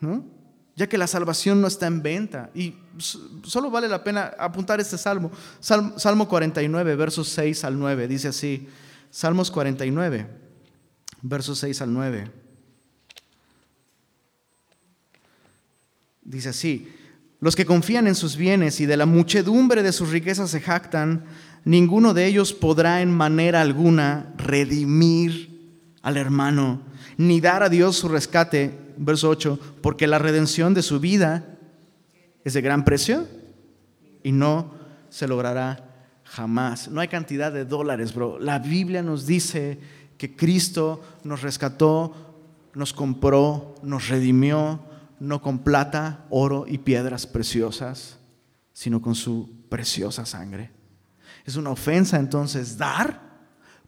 ¿no? 0.00 0.39
Ya 0.80 0.88
que 0.88 0.96
la 0.96 1.06
salvación 1.06 1.60
no 1.60 1.66
está 1.66 1.86
en 1.88 2.00
venta. 2.00 2.48
Y 2.54 2.74
solo 3.44 3.70
vale 3.70 3.86
la 3.86 4.02
pena 4.02 4.32
apuntar 4.38 4.80
este 4.80 4.96
salmo. 4.96 5.30
Salmo 5.60 6.26
49, 6.26 6.96
versos 6.96 7.28
6 7.28 7.64
al 7.64 7.78
9. 7.78 8.08
Dice 8.08 8.28
así. 8.28 8.66
Salmos 9.10 9.50
49, 9.50 10.26
versos 11.20 11.58
6 11.58 11.82
al 11.82 11.92
9. 11.92 12.30
Dice 16.22 16.48
así. 16.48 16.90
Los 17.40 17.56
que 17.56 17.66
confían 17.66 18.06
en 18.06 18.14
sus 18.14 18.36
bienes 18.36 18.80
y 18.80 18.86
de 18.86 18.96
la 18.96 19.04
muchedumbre 19.04 19.82
de 19.82 19.92
sus 19.92 20.08
riquezas 20.08 20.48
se 20.48 20.62
jactan, 20.62 21.26
ninguno 21.66 22.14
de 22.14 22.24
ellos 22.24 22.54
podrá 22.54 23.02
en 23.02 23.12
manera 23.12 23.60
alguna 23.60 24.32
redimir 24.38 25.76
al 26.00 26.16
hermano, 26.16 26.80
ni 27.18 27.42
dar 27.42 27.62
a 27.62 27.68
Dios 27.68 27.96
su 27.96 28.08
rescate, 28.08 28.79
verso 29.04 29.28
8, 29.28 29.58
porque 29.82 30.06
la 30.06 30.18
redención 30.18 30.74
de 30.74 30.82
su 30.82 31.00
vida 31.00 31.58
es 32.44 32.54
de 32.54 32.60
gran 32.60 32.84
precio 32.84 33.26
y 34.22 34.32
no 34.32 34.72
se 35.08 35.28
logrará 35.28 35.90
jamás. 36.24 36.88
No 36.88 37.00
hay 37.00 37.08
cantidad 37.08 37.52
de 37.52 37.64
dólares, 37.64 38.14
bro. 38.14 38.38
La 38.38 38.58
Biblia 38.58 39.02
nos 39.02 39.26
dice 39.26 39.78
que 40.16 40.36
Cristo 40.36 41.00
nos 41.24 41.42
rescató, 41.42 42.14
nos 42.74 42.92
compró, 42.92 43.74
nos 43.82 44.08
redimió, 44.08 44.80
no 45.18 45.42
con 45.42 45.60
plata, 45.60 46.24
oro 46.30 46.64
y 46.66 46.78
piedras 46.78 47.26
preciosas, 47.26 48.18
sino 48.72 49.02
con 49.02 49.14
su 49.14 49.50
preciosa 49.68 50.24
sangre. 50.24 50.70
Es 51.44 51.56
una 51.56 51.70
ofensa 51.70 52.18
entonces 52.18 52.76
dar 52.78 53.30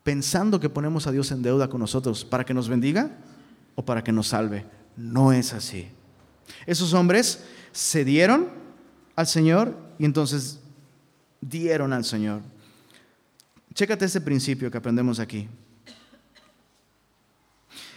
pensando 0.03 0.59
que 0.59 0.69
ponemos 0.69 1.07
a 1.07 1.13
Dios 1.13 1.31
en 1.31 1.43
deuda 1.43 1.69
con 1.69 1.81
nosotros 1.81 2.25
para 2.25 2.45
que 2.45 2.55
nos 2.55 2.69
bendiga 2.69 3.11
o 3.75 3.85
para 3.85 4.03
que 4.03 4.13
nos 4.13 4.29
salve. 4.29 4.67
No 4.97 5.33
es 5.33 5.53
así. 5.53 5.89
Esos 6.67 6.93
hombres 6.93 7.45
se 7.73 8.05
dieron 8.05 8.49
al 9.17 9.27
Señor 9.27 9.77
y 9.99 10.05
entonces 10.05 10.61
dieron 11.41 11.93
al 11.93 12.05
Señor. 12.05 12.43
Chécate 13.75 14.05
ese 14.05 14.21
principio 14.21 14.71
que 14.71 14.79
aprendemos 14.79 15.19
aquí. 15.19 15.49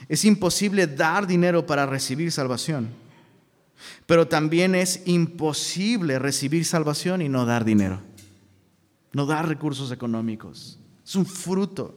Es 0.08 0.24
imposible 0.24 0.88
dar 0.88 1.26
dinero 1.26 1.66
para 1.66 1.86
recibir 1.86 2.32
salvación, 2.32 2.90
pero 4.06 4.28
también 4.28 4.76
es 4.76 5.02
imposible 5.06 6.20
recibir 6.20 6.64
salvación 6.64 7.22
y 7.22 7.30
no 7.30 7.46
dar 7.46 7.66
dinero 7.66 8.02
no 9.16 9.26
da 9.26 9.42
recursos 9.42 9.94
económicos. 9.94 10.78
Es 11.06 11.16
un 11.16 11.26
fruto. 11.26 11.96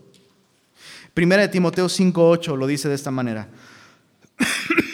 Primera 1.13 1.43
de 1.43 1.49
Timoteo 1.49 1.87
5.8 1.87 2.57
lo 2.57 2.65
dice 2.65 2.89
de 2.89 2.95
esta 2.95 3.11
manera. 3.11 3.49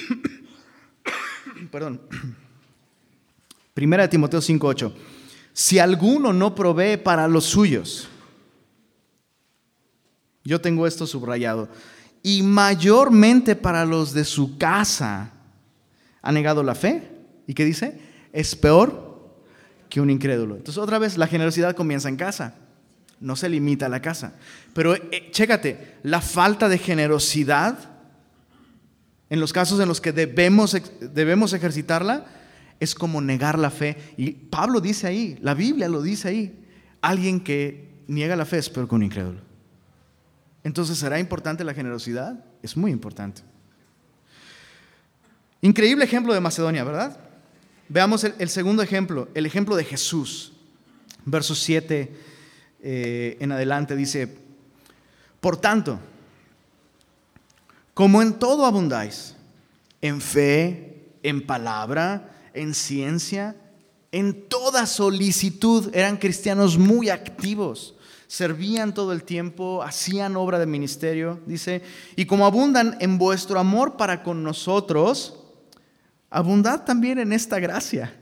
Perdón. 1.75 2.01
Primera 3.75 4.05
de 4.05 4.09
Timoteo 4.09 4.39
5.8. 4.39 4.93
Si 5.53 5.81
alguno 5.81 6.33
no 6.33 6.55
provee 6.55 6.97
para 6.97 7.27
los 7.27 7.47
suyos, 7.47 8.07
yo 10.45 10.61
tengo 10.61 10.87
esto 10.87 11.05
subrayado, 11.05 11.69
y 12.23 12.45
mayormente 12.45 13.57
para 13.57 13.85
los 13.85 14.13
de 14.13 14.23
su 14.23 14.57
casa, 14.57 15.33
ha 16.23 16.31
negado 16.31 16.63
la 16.63 16.77
fe. 16.77 17.11
¿Y 17.49 17.55
qué 17.55 17.65
dice? 17.65 17.99
Es 18.33 18.55
peor 18.55 19.35
que 19.89 20.01
un 20.01 20.11
incrédulo. 20.11 20.55
Entonces 20.55 20.81
otra 20.81 21.01
vez 21.01 21.19
la 21.19 21.27
generosidad 21.27 21.75
comienza 21.75 22.09
en 22.09 22.15
casa, 22.15 22.55
no 23.19 23.35
se 23.35 23.49
limita 23.49 23.87
a 23.87 23.89
la 23.89 24.01
casa. 24.01 24.37
Pero 24.75 24.95
eh, 24.95 25.29
chécate, 25.33 25.97
la 26.05 26.21
falta 26.21 26.69
de 26.69 26.79
generosidad, 26.79 27.94
en 29.35 29.41
los 29.41 29.53
casos 29.53 29.81
en 29.81 29.89
los 29.89 30.01
que 30.01 30.13
debemos, 30.13 30.81
debemos 31.01 31.53
ejercitarla, 31.53 32.25
es 32.79 32.95
como 32.95 33.21
negar 33.21 33.59
la 33.59 33.71
fe. 33.71 33.97
Y 34.17 34.31
Pablo 34.31 34.81
dice 34.81 35.09
ahí, 35.09 35.37
la 35.43 35.55
Biblia 35.55 35.89
lo 35.89 36.03
dice 36.03 36.29
ahí, 36.29 36.65
alguien 37.01 37.41
que 37.41 37.89
niega 38.07 38.37
la 38.37 38.45
fe 38.45 38.59
es 38.59 38.71
peor 38.71 38.89
que 38.89 38.95
un 38.95 39.03
incrédulo. 39.03 39.41
Entonces, 40.63 40.99
¿será 40.99 41.19
importante 41.19 41.65
la 41.65 41.75
generosidad? 41.75 42.45
Es 42.63 42.77
muy 42.77 42.93
importante. 42.93 43.43
Increíble 45.63 46.05
ejemplo 46.05 46.33
de 46.33 46.39
Macedonia, 46.39 46.85
¿verdad? 46.85 47.19
Veamos 47.89 48.23
el, 48.23 48.49
segundo 48.49 48.85
ejemplo, 48.85 49.29
el 49.35 49.47
ejemplo 49.47 49.75
de 49.75 49.83
Jesús. 49.83 50.53
Verso 51.25 51.57
7 51.57 52.17
eh, 52.85 53.37
en 53.41 53.51
adelante 53.51 53.97
dice, 53.97 54.33
por 55.41 55.57
tanto, 55.57 55.99
como 57.95 58.21
en 58.21 58.35
todo 58.35 58.67
abundáis, 58.67 59.37
en 60.01 60.21
fe, 60.21 61.15
en 61.23 61.47
palabra, 61.47 62.35
en 62.53 62.75
ciencia, 62.75 63.57
en 64.13 64.49
toda 64.49 64.87
solicitud, 64.87 65.91
eran 65.95 66.17
cristianos 66.17 66.77
muy 66.77 67.09
activos, 67.09 67.95
servían 68.27 68.95
todo 68.95 69.13
el 69.13 69.25
tiempo, 69.25 69.83
hacían 69.83 70.37
obra 70.37 70.59
de 70.59 70.67
ministerio, 70.67 71.41
dice, 71.47 71.83
y 72.17 72.27
como 72.27 72.47
abundan 72.47 72.97
en 73.01 73.17
vuestro 73.17 73.59
amor 73.59 73.97
para 73.97 74.23
con 74.23 74.43
nosotros, 74.43 75.41
abundad 76.31 76.85
también 76.85 77.19
en 77.19 77.33
esta 77.33 77.59
gracia. 77.59 78.15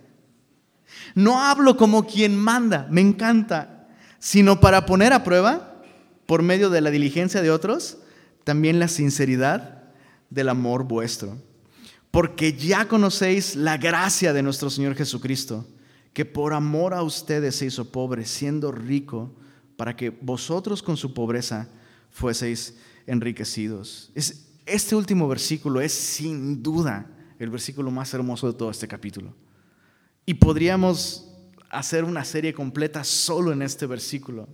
No 1.14 1.42
hablo 1.42 1.76
como 1.76 2.06
quien 2.06 2.36
manda, 2.36 2.86
me 2.90 3.00
encanta, 3.00 3.88
sino 4.18 4.60
para 4.60 4.86
poner 4.86 5.12
a 5.12 5.24
prueba, 5.24 5.82
por 6.26 6.42
medio 6.42 6.70
de 6.70 6.80
la 6.80 6.90
diligencia 6.90 7.42
de 7.42 7.50
otros, 7.50 7.98
también 8.44 8.78
la 8.78 8.88
sinceridad 8.88 9.84
del 10.30 10.48
amor 10.48 10.84
vuestro. 10.84 11.36
Porque 12.10 12.52
ya 12.52 12.88
conocéis 12.88 13.56
la 13.56 13.78
gracia 13.78 14.32
de 14.32 14.42
nuestro 14.42 14.70
Señor 14.70 14.94
Jesucristo, 14.94 15.66
que 16.12 16.24
por 16.24 16.52
amor 16.52 16.92
a 16.94 17.02
ustedes 17.02 17.56
se 17.56 17.66
hizo 17.66 17.90
pobre, 17.90 18.26
siendo 18.26 18.70
rico, 18.70 19.34
para 19.76 19.96
que 19.96 20.10
vosotros 20.10 20.82
con 20.82 20.96
su 20.96 21.14
pobreza 21.14 21.68
fueseis 22.10 22.76
enriquecidos. 23.06 24.12
este 24.66 24.94
último 24.94 25.26
versículo 25.26 25.80
es 25.80 25.92
sin 25.92 26.62
duda 26.62 27.10
el 27.38 27.50
versículo 27.50 27.90
más 27.90 28.12
hermoso 28.14 28.46
de 28.46 28.58
todo 28.58 28.70
este 28.70 28.86
capítulo. 28.86 29.34
Y 30.24 30.34
podríamos 30.34 31.28
hacer 31.70 32.04
una 32.04 32.24
serie 32.24 32.52
completa 32.52 33.02
solo 33.02 33.52
en 33.52 33.62
este 33.62 33.86
versículo. 33.86 34.48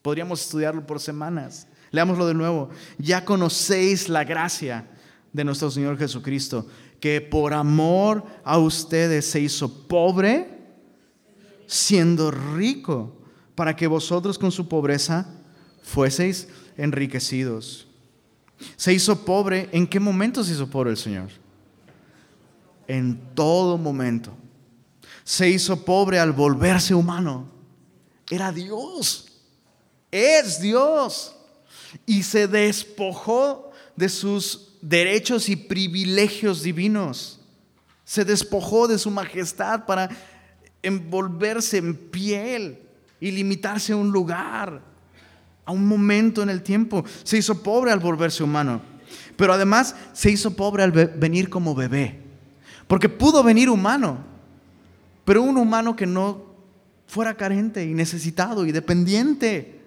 Podríamos 0.00 0.40
estudiarlo 0.40 0.86
por 0.86 1.00
semanas. 1.00 1.66
Leámoslo 1.90 2.26
de 2.26 2.34
nuevo. 2.34 2.70
Ya 2.98 3.24
conocéis 3.24 4.08
la 4.08 4.24
gracia 4.24 4.88
de 5.32 5.44
nuestro 5.44 5.70
Señor 5.70 5.98
Jesucristo, 5.98 6.66
que 7.00 7.20
por 7.20 7.52
amor 7.52 8.24
a 8.44 8.58
ustedes 8.58 9.26
se 9.26 9.40
hizo 9.40 9.86
pobre, 9.86 10.58
siendo 11.66 12.30
rico, 12.30 13.16
para 13.54 13.76
que 13.76 13.86
vosotros 13.86 14.38
con 14.38 14.52
su 14.52 14.68
pobreza 14.68 15.26
fueseis 15.82 16.48
enriquecidos. 16.76 17.86
Se 18.76 18.92
hizo 18.92 19.24
pobre, 19.24 19.68
¿en 19.72 19.86
qué 19.86 20.00
momento 20.00 20.44
se 20.44 20.52
hizo 20.52 20.68
pobre 20.68 20.90
el 20.90 20.96
Señor? 20.96 21.30
en 22.90 23.34
todo 23.36 23.78
momento. 23.78 24.32
Se 25.22 25.48
hizo 25.48 25.84
pobre 25.84 26.18
al 26.18 26.32
volverse 26.32 26.92
humano. 26.92 27.46
Era 28.28 28.50
Dios. 28.50 29.28
Es 30.10 30.60
Dios. 30.60 31.36
Y 32.06 32.22
se 32.22 32.46
despojó 32.46 33.70
de 33.96 34.08
sus 34.08 34.76
derechos 34.80 35.48
y 35.48 35.56
privilegios 35.56 36.62
divinos. 36.62 37.40
Se 38.04 38.24
despojó 38.24 38.88
de 38.88 38.98
su 38.98 39.10
majestad 39.10 39.86
para 39.86 40.08
envolverse 40.82 41.78
en 41.78 41.94
piel 41.94 42.80
y 43.20 43.30
limitarse 43.30 43.92
a 43.92 43.96
un 43.96 44.10
lugar, 44.10 44.82
a 45.64 45.72
un 45.72 45.86
momento 45.86 46.42
en 46.42 46.50
el 46.50 46.62
tiempo. 46.62 47.04
Se 47.22 47.38
hizo 47.38 47.62
pobre 47.62 47.92
al 47.92 48.00
volverse 48.00 48.42
humano. 48.42 48.80
Pero 49.36 49.52
además 49.52 49.94
se 50.12 50.30
hizo 50.30 50.54
pobre 50.54 50.82
al 50.82 50.92
venir 50.92 51.48
como 51.48 51.74
bebé. 51.74 52.20
Porque 52.86 53.08
pudo 53.08 53.42
venir 53.42 53.70
humano, 53.70 54.18
pero 55.24 55.42
un 55.42 55.56
humano 55.56 55.94
que 55.94 56.06
no 56.06 56.44
fuera 57.06 57.36
carente 57.36 57.84
y 57.84 57.94
necesitado 57.94 58.66
y 58.66 58.72
dependiente. 58.72 59.79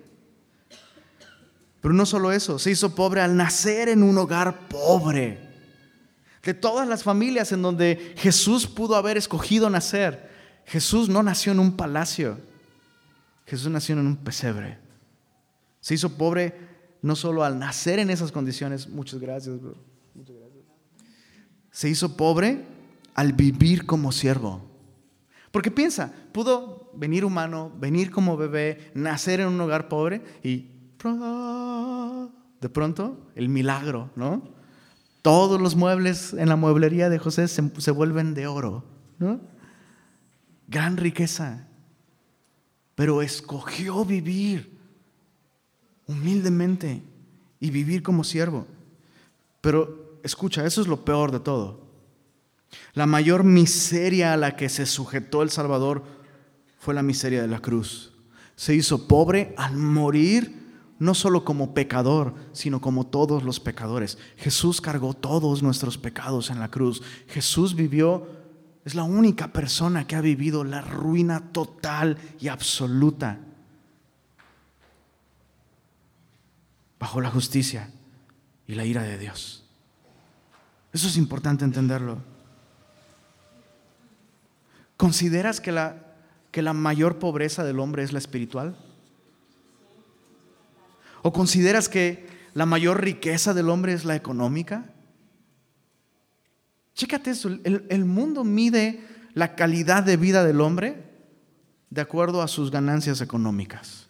Pero 1.83 1.93
no 1.93 2.05
solo 2.05 2.31
eso, 2.31 2.59
se 2.59 2.71
hizo 2.71 2.95
pobre 2.95 3.19
al 3.19 3.35
nacer 3.35 3.89
en 3.89 4.03
un 4.03 4.17
hogar 4.17 4.69
pobre. 4.69 5.37
De 6.41 6.53
todas 6.53 6.87
las 6.87 7.03
familias 7.03 7.51
en 7.51 7.61
donde 7.61 8.13
Jesús 8.15 8.67
pudo 8.67 8.95
haber 8.95 9.17
escogido 9.17 9.69
nacer, 9.69 10.29
Jesús 10.65 11.09
no 11.09 11.21
nació 11.23 11.51
en 11.51 11.59
un 11.59 11.75
palacio. 11.75 12.37
Jesús 13.45 13.69
nació 13.69 13.99
en 13.99 14.07
un 14.07 14.15
pesebre. 14.15 14.77
Se 15.81 15.93
hizo 15.93 16.07
pobre 16.17 16.55
no 17.01 17.17
solo 17.17 17.43
al 17.43 17.59
nacer 17.59 17.99
en 17.99 18.09
esas 18.09 18.31
condiciones, 18.31 18.87
muchas 18.87 19.19
gracias, 19.19 19.57
gracias. 19.61 20.63
Se 21.69 21.89
hizo 21.89 22.15
pobre 22.15 22.63
al 23.13 23.33
vivir 23.33 23.85
como 23.85 24.13
siervo. 24.13 24.61
Porque 25.51 25.69
piensa, 25.69 26.13
pudo 26.31 26.89
venir 26.93 27.25
humano, 27.25 27.73
venir 27.77 28.09
como 28.09 28.37
bebé, 28.37 28.89
nacer 28.93 29.41
en 29.41 29.47
un 29.47 29.59
hogar 29.59 29.89
pobre 29.89 30.21
y 30.43 30.72
de 31.09 32.69
pronto 32.69 33.17
el 33.35 33.49
milagro, 33.49 34.09
¿no? 34.15 34.41
Todos 35.21 35.59
los 35.59 35.75
muebles 35.75 36.33
en 36.33 36.49
la 36.49 36.55
mueblería 36.55 37.09
de 37.09 37.19
José 37.19 37.47
se, 37.47 37.91
vuelven 37.91 38.33
de 38.33 38.47
oro, 38.47 38.83
¿no? 39.19 39.39
Gran 40.67 40.97
riqueza. 40.97 41.67
Pero 42.95 43.21
escogió 43.21 44.05
vivir 44.05 44.77
humildemente 46.07 47.03
y 47.59 47.71
vivir 47.71 48.03
como 48.03 48.23
siervo. 48.23 48.67
Pero 49.61 50.19
escucha, 50.23 50.65
eso 50.65 50.81
es 50.81 50.87
lo 50.87 51.05
peor 51.05 51.31
de 51.31 51.39
todo. 51.39 51.81
La 52.93 53.05
mayor 53.05 53.43
miseria 53.43 54.33
a 54.33 54.37
la 54.37 54.55
que 54.55 54.69
se 54.69 54.85
sujetó 54.85 55.41
el 55.41 55.49
Salvador 55.49 56.03
fue 56.79 56.93
la 56.93 57.03
miseria 57.03 57.41
de 57.41 57.47
la 57.47 57.59
cruz. 57.59 58.13
Se 58.55 58.75
hizo 58.75 59.07
pobre 59.07 59.53
al 59.57 59.77
morir 59.77 60.62
no 61.03 61.13
solo 61.13 61.43
como 61.43 61.73
pecador, 61.73 62.33
sino 62.53 62.79
como 62.79 63.05
todos 63.05 63.43
los 63.43 63.59
pecadores. 63.59 64.17
Jesús 64.37 64.79
cargó 64.79 65.13
todos 65.13 65.61
nuestros 65.61 65.97
pecados 65.97 66.49
en 66.49 66.59
la 66.59 66.71
cruz. 66.71 67.03
Jesús 67.27 67.75
vivió, 67.75 68.25
es 68.85 68.95
la 68.95 69.03
única 69.03 69.51
persona 69.51 70.07
que 70.07 70.15
ha 70.15 70.21
vivido 70.21 70.63
la 70.63 70.81
ruina 70.81 71.51
total 71.51 72.17
y 72.39 72.47
absoluta 72.47 73.39
bajo 76.97 77.19
la 77.19 77.29
justicia 77.29 77.91
y 78.65 78.75
la 78.75 78.85
ira 78.85 79.03
de 79.03 79.17
Dios. 79.17 79.65
Eso 80.93 81.07
es 81.09 81.17
importante 81.17 81.65
entenderlo. 81.65 82.19
¿Consideras 84.95 85.59
que 85.59 85.73
la, 85.73 85.97
que 86.51 86.61
la 86.61 86.71
mayor 86.71 87.19
pobreza 87.19 87.65
del 87.65 87.81
hombre 87.81 88.03
es 88.03 88.13
la 88.13 88.19
espiritual? 88.19 88.77
¿O 91.23 91.33
consideras 91.33 91.89
que 91.89 92.27
la 92.53 92.67
mayor 92.67 93.01
riqueza 93.01 93.53
del 93.53 93.69
hombre 93.69 93.93
es 93.93 94.05
la 94.05 94.15
económica? 94.15 94.93
Chécate 96.93 97.31
eso, 97.31 97.47
el, 97.47 97.87
el 97.89 98.05
mundo 98.05 98.43
mide 98.43 99.01
la 99.33 99.55
calidad 99.55 100.03
de 100.03 100.17
vida 100.17 100.43
del 100.43 100.61
hombre 100.61 101.01
de 101.89 102.01
acuerdo 102.01 102.41
a 102.41 102.47
sus 102.47 102.69
ganancias 102.69 103.21
económicas. 103.21 104.07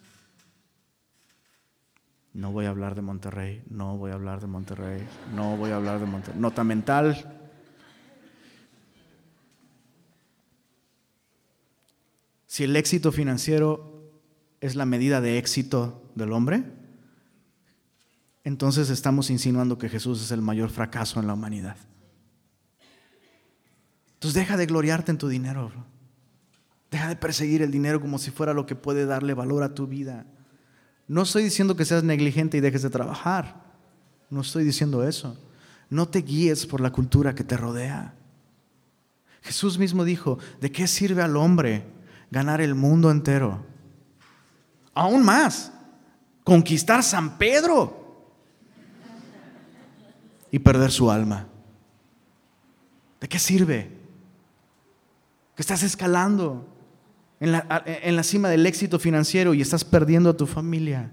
No 2.34 2.50
voy 2.50 2.66
a 2.66 2.70
hablar 2.70 2.96
de 2.96 3.02
Monterrey, 3.02 3.62
no 3.70 3.96
voy 3.96 4.10
a 4.10 4.14
hablar 4.14 4.40
de 4.40 4.48
Monterrey, 4.48 5.06
no 5.36 5.56
voy 5.56 5.70
a 5.70 5.76
hablar 5.76 6.00
de 6.00 6.06
Monterrey. 6.06 6.40
Nota 6.40 6.64
mental. 6.64 7.40
Si 12.48 12.64
el 12.64 12.74
éxito 12.74 13.12
financiero 13.12 14.10
es 14.60 14.74
la 14.74 14.84
medida 14.84 15.20
de 15.20 15.38
éxito 15.38 16.10
del 16.16 16.32
hombre, 16.32 16.64
entonces 18.44 18.90
estamos 18.90 19.30
insinuando 19.30 19.78
que 19.78 19.88
Jesús 19.88 20.22
es 20.22 20.30
el 20.30 20.42
mayor 20.42 20.68
fracaso 20.68 21.18
en 21.18 21.26
la 21.26 21.32
humanidad. 21.32 21.76
Entonces 24.14 24.34
deja 24.34 24.58
de 24.58 24.66
gloriarte 24.66 25.10
en 25.10 25.18
tu 25.18 25.28
dinero. 25.28 25.72
Deja 26.90 27.08
de 27.08 27.16
perseguir 27.16 27.62
el 27.62 27.70
dinero 27.70 28.00
como 28.00 28.18
si 28.18 28.30
fuera 28.30 28.52
lo 28.52 28.66
que 28.66 28.76
puede 28.76 29.06
darle 29.06 29.32
valor 29.32 29.62
a 29.62 29.74
tu 29.74 29.86
vida. 29.86 30.26
No 31.08 31.22
estoy 31.22 31.42
diciendo 31.42 31.74
que 31.74 31.86
seas 31.86 32.04
negligente 32.04 32.58
y 32.58 32.60
dejes 32.60 32.82
de 32.82 32.90
trabajar. 32.90 33.64
No 34.28 34.42
estoy 34.42 34.64
diciendo 34.64 35.02
eso. 35.06 35.38
No 35.88 36.06
te 36.08 36.20
guíes 36.20 36.66
por 36.66 36.80
la 36.80 36.92
cultura 36.92 37.34
que 37.34 37.44
te 37.44 37.56
rodea. 37.56 38.14
Jesús 39.42 39.78
mismo 39.78 40.04
dijo, 40.04 40.38
¿de 40.60 40.70
qué 40.70 40.86
sirve 40.86 41.22
al 41.22 41.36
hombre 41.36 41.86
ganar 42.30 42.60
el 42.60 42.74
mundo 42.74 43.10
entero? 43.10 43.66
Aún 44.94 45.22
más, 45.24 45.72
conquistar 46.44 47.02
San 47.02 47.36
Pedro 47.36 48.03
y 50.54 50.60
perder 50.60 50.92
su 50.92 51.10
alma. 51.10 51.48
¿De 53.20 53.26
qué 53.26 53.40
sirve? 53.40 53.90
Que 55.56 55.62
estás 55.62 55.82
escalando 55.82 56.68
en 57.40 57.50
la, 57.50 57.82
en 57.84 58.14
la, 58.14 58.22
cima 58.22 58.48
del 58.48 58.64
éxito 58.64 59.00
financiero 59.00 59.52
y 59.52 59.60
estás 59.60 59.84
perdiendo 59.84 60.30
a 60.30 60.36
tu 60.36 60.46
familia. 60.46 61.10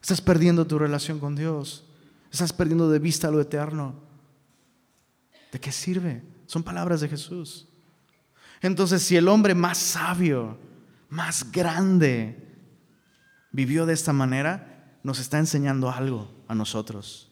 Estás 0.00 0.20
perdiendo 0.20 0.64
tu 0.64 0.78
relación 0.78 1.18
con 1.18 1.34
Dios. 1.34 1.84
Estás 2.30 2.52
perdiendo 2.52 2.88
de 2.88 3.00
vista 3.00 3.32
lo 3.32 3.40
eterno. 3.40 3.96
¿De 5.50 5.58
qué 5.58 5.72
sirve? 5.72 6.22
Son 6.46 6.62
palabras 6.62 7.00
de 7.00 7.08
Jesús. 7.08 7.66
Entonces, 8.60 9.02
si 9.02 9.16
el 9.16 9.26
hombre 9.26 9.56
más 9.56 9.76
sabio, 9.76 10.56
más 11.08 11.50
grande, 11.50 12.60
vivió 13.50 13.86
de 13.86 13.94
esta 13.94 14.12
manera, 14.12 15.00
nos 15.02 15.18
está 15.18 15.40
enseñando 15.40 15.90
algo 15.90 16.30
a 16.46 16.54
nosotros. 16.54 17.31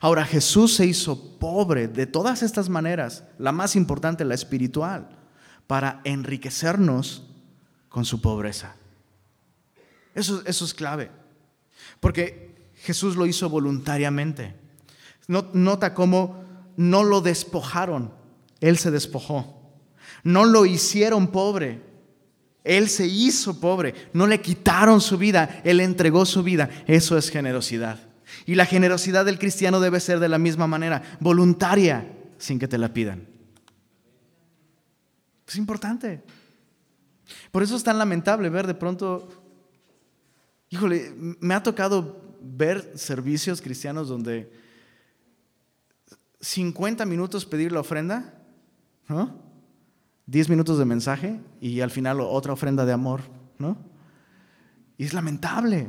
Ahora 0.00 0.24
Jesús 0.24 0.74
se 0.74 0.86
hizo 0.86 1.38
pobre 1.38 1.88
de 1.88 2.06
todas 2.06 2.42
estas 2.42 2.68
maneras, 2.68 3.24
la 3.38 3.52
más 3.52 3.76
importante, 3.76 4.24
la 4.24 4.34
espiritual, 4.34 5.08
para 5.66 6.00
enriquecernos 6.04 7.24
con 7.88 8.04
su 8.04 8.20
pobreza. 8.20 8.76
Eso, 10.14 10.42
eso 10.46 10.64
es 10.64 10.74
clave, 10.74 11.10
porque 12.00 12.68
Jesús 12.76 13.16
lo 13.16 13.26
hizo 13.26 13.48
voluntariamente. 13.48 14.54
Nota 15.26 15.94
cómo 15.94 16.44
no 16.76 17.02
lo 17.02 17.20
despojaron, 17.20 18.12
Él 18.60 18.78
se 18.78 18.90
despojó. 18.90 19.60
No 20.22 20.44
lo 20.44 20.66
hicieron 20.66 21.28
pobre, 21.28 21.82
Él 22.62 22.88
se 22.88 23.06
hizo 23.06 23.60
pobre. 23.60 23.94
No 24.12 24.26
le 24.26 24.40
quitaron 24.40 25.00
su 25.00 25.18
vida, 25.18 25.60
Él 25.64 25.80
entregó 25.80 26.26
su 26.26 26.42
vida. 26.42 26.70
Eso 26.86 27.16
es 27.16 27.30
generosidad. 27.30 28.13
Y 28.46 28.54
la 28.54 28.66
generosidad 28.66 29.24
del 29.24 29.38
cristiano 29.38 29.80
debe 29.80 30.00
ser 30.00 30.20
de 30.20 30.28
la 30.28 30.38
misma 30.38 30.66
manera, 30.66 31.02
voluntaria, 31.20 32.10
sin 32.38 32.58
que 32.58 32.68
te 32.68 32.78
la 32.78 32.92
pidan. 32.92 33.26
Es 35.46 35.56
importante. 35.56 36.22
Por 37.50 37.62
eso 37.62 37.76
es 37.76 37.84
tan 37.84 37.98
lamentable 37.98 38.48
ver 38.50 38.66
de 38.66 38.74
pronto, 38.74 39.28
híjole, 40.70 41.12
me 41.16 41.54
ha 41.54 41.62
tocado 41.62 42.20
ver 42.40 42.92
servicios 42.96 43.62
cristianos 43.62 44.08
donde 44.08 44.52
50 46.40 47.06
minutos 47.06 47.46
pedir 47.46 47.72
la 47.72 47.80
ofrenda, 47.80 48.34
¿no? 49.08 49.42
10 50.26 50.48
minutos 50.50 50.78
de 50.78 50.84
mensaje 50.84 51.40
y 51.60 51.80
al 51.80 51.90
final 51.90 52.20
otra 52.20 52.52
ofrenda 52.52 52.84
de 52.84 52.92
amor, 52.92 53.22
¿no? 53.58 53.76
Y 54.96 55.04
es 55.04 55.14
lamentable. 55.14 55.88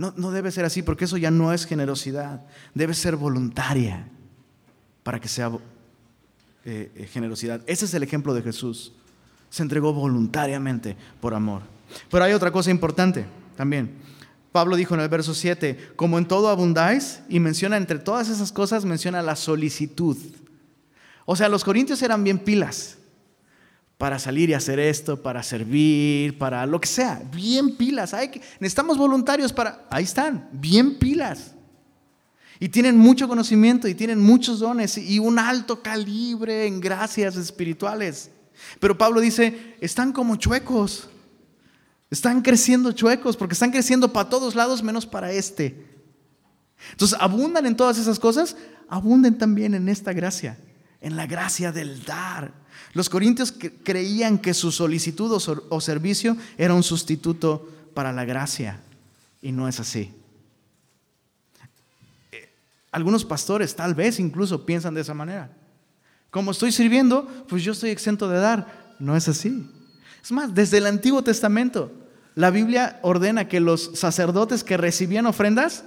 No, 0.00 0.30
debe 0.30 0.50
ser 0.50 0.64
así 0.64 0.80
porque 0.80 1.04
eso 1.04 1.18
ya 1.18 1.30
no 1.30 1.52
es 1.52 1.66
generosidad. 1.66 2.40
Debe 2.72 2.94
ser 2.94 3.16
voluntaria 3.16 4.08
para 5.02 5.20
que 5.20 5.28
sea 5.28 5.50
eh, 6.64 6.90
eh, 6.94 7.06
generosidad. 7.06 7.60
Ese 7.66 7.84
es 7.84 7.92
el 7.92 8.02
ejemplo 8.02 8.32
de 8.32 8.40
Jesús. 8.40 8.94
Se 9.50 9.62
entregó 9.62 9.92
voluntariamente 9.92 10.96
por 11.20 11.34
amor. 11.34 11.60
Pero 12.10 12.24
hay 12.24 12.32
otra 12.32 12.50
cosa 12.50 12.70
importante 12.70 13.26
también. 13.58 13.90
Pablo 14.52 14.76
dijo 14.76 14.94
en 14.94 15.00
el 15.02 15.08
verso 15.10 15.34
7, 15.34 15.92
como 15.96 16.16
en 16.16 16.26
todo 16.26 16.48
abundáis, 16.48 17.20
y 17.28 17.38
menciona 17.38 17.76
entre 17.76 17.98
todas 17.98 18.30
esas 18.30 18.52
cosas, 18.52 18.86
menciona 18.86 19.20
la 19.20 19.36
solicitud. 19.36 20.16
O 21.26 21.36
sea, 21.36 21.50
los 21.50 21.62
corintios 21.62 22.00
eran 22.00 22.24
bien 22.24 22.38
pilas 22.38 22.96
para 24.00 24.18
salir 24.18 24.48
y 24.48 24.54
hacer 24.54 24.80
esto, 24.80 25.22
para 25.22 25.42
servir, 25.42 26.38
para 26.38 26.64
lo 26.64 26.80
que 26.80 26.88
sea. 26.88 27.22
Bien 27.34 27.76
pilas. 27.76 28.14
Hay 28.14 28.30
que, 28.30 28.40
necesitamos 28.58 28.96
voluntarios 28.96 29.52
para... 29.52 29.86
Ahí 29.90 30.04
están, 30.04 30.48
bien 30.52 30.98
pilas. 30.98 31.52
Y 32.58 32.70
tienen 32.70 32.96
mucho 32.96 33.28
conocimiento 33.28 33.86
y 33.86 33.94
tienen 33.94 34.18
muchos 34.18 34.60
dones 34.60 34.96
y 34.96 35.18
un 35.18 35.38
alto 35.38 35.82
calibre 35.82 36.66
en 36.66 36.80
gracias 36.80 37.36
espirituales. 37.36 38.30
Pero 38.78 38.96
Pablo 38.96 39.20
dice, 39.20 39.76
están 39.82 40.14
como 40.14 40.36
chuecos. 40.36 41.10
Están 42.08 42.40
creciendo 42.40 42.92
chuecos 42.92 43.36
porque 43.36 43.52
están 43.52 43.70
creciendo 43.70 44.10
para 44.14 44.30
todos 44.30 44.54
lados 44.54 44.82
menos 44.82 45.04
para 45.04 45.30
este. 45.30 45.86
Entonces, 46.92 47.18
abundan 47.20 47.66
en 47.66 47.76
todas 47.76 47.98
esas 47.98 48.18
cosas, 48.18 48.56
abunden 48.88 49.36
también 49.36 49.74
en 49.74 49.90
esta 49.90 50.14
gracia, 50.14 50.56
en 51.02 51.16
la 51.16 51.26
gracia 51.26 51.70
del 51.70 52.02
dar, 52.02 52.54
los 52.92 53.08
corintios 53.08 53.54
creían 53.84 54.38
que 54.38 54.54
su 54.54 54.72
solicitud 54.72 55.30
o 55.68 55.80
servicio 55.80 56.36
era 56.58 56.74
un 56.74 56.82
sustituto 56.82 57.68
para 57.94 58.12
la 58.12 58.24
gracia 58.24 58.80
y 59.42 59.52
no 59.52 59.68
es 59.68 59.80
así. 59.80 60.12
Eh, 62.32 62.48
algunos 62.92 63.24
pastores 63.24 63.74
tal 63.74 63.94
vez 63.94 64.18
incluso 64.20 64.64
piensan 64.64 64.94
de 64.94 65.00
esa 65.00 65.14
manera. 65.14 65.50
Como 66.30 66.52
estoy 66.52 66.72
sirviendo, 66.72 67.26
pues 67.48 67.64
yo 67.64 67.72
estoy 67.72 67.90
exento 67.90 68.28
de 68.28 68.38
dar. 68.38 68.94
No 68.98 69.16
es 69.16 69.28
así. 69.28 69.68
Es 70.22 70.30
más, 70.30 70.54
desde 70.54 70.78
el 70.78 70.86
Antiguo 70.86 71.22
Testamento, 71.22 71.90
la 72.34 72.50
Biblia 72.50 73.00
ordena 73.02 73.48
que 73.48 73.60
los 73.60 73.92
sacerdotes 73.94 74.62
que 74.62 74.76
recibían 74.76 75.26
ofrendas 75.26 75.84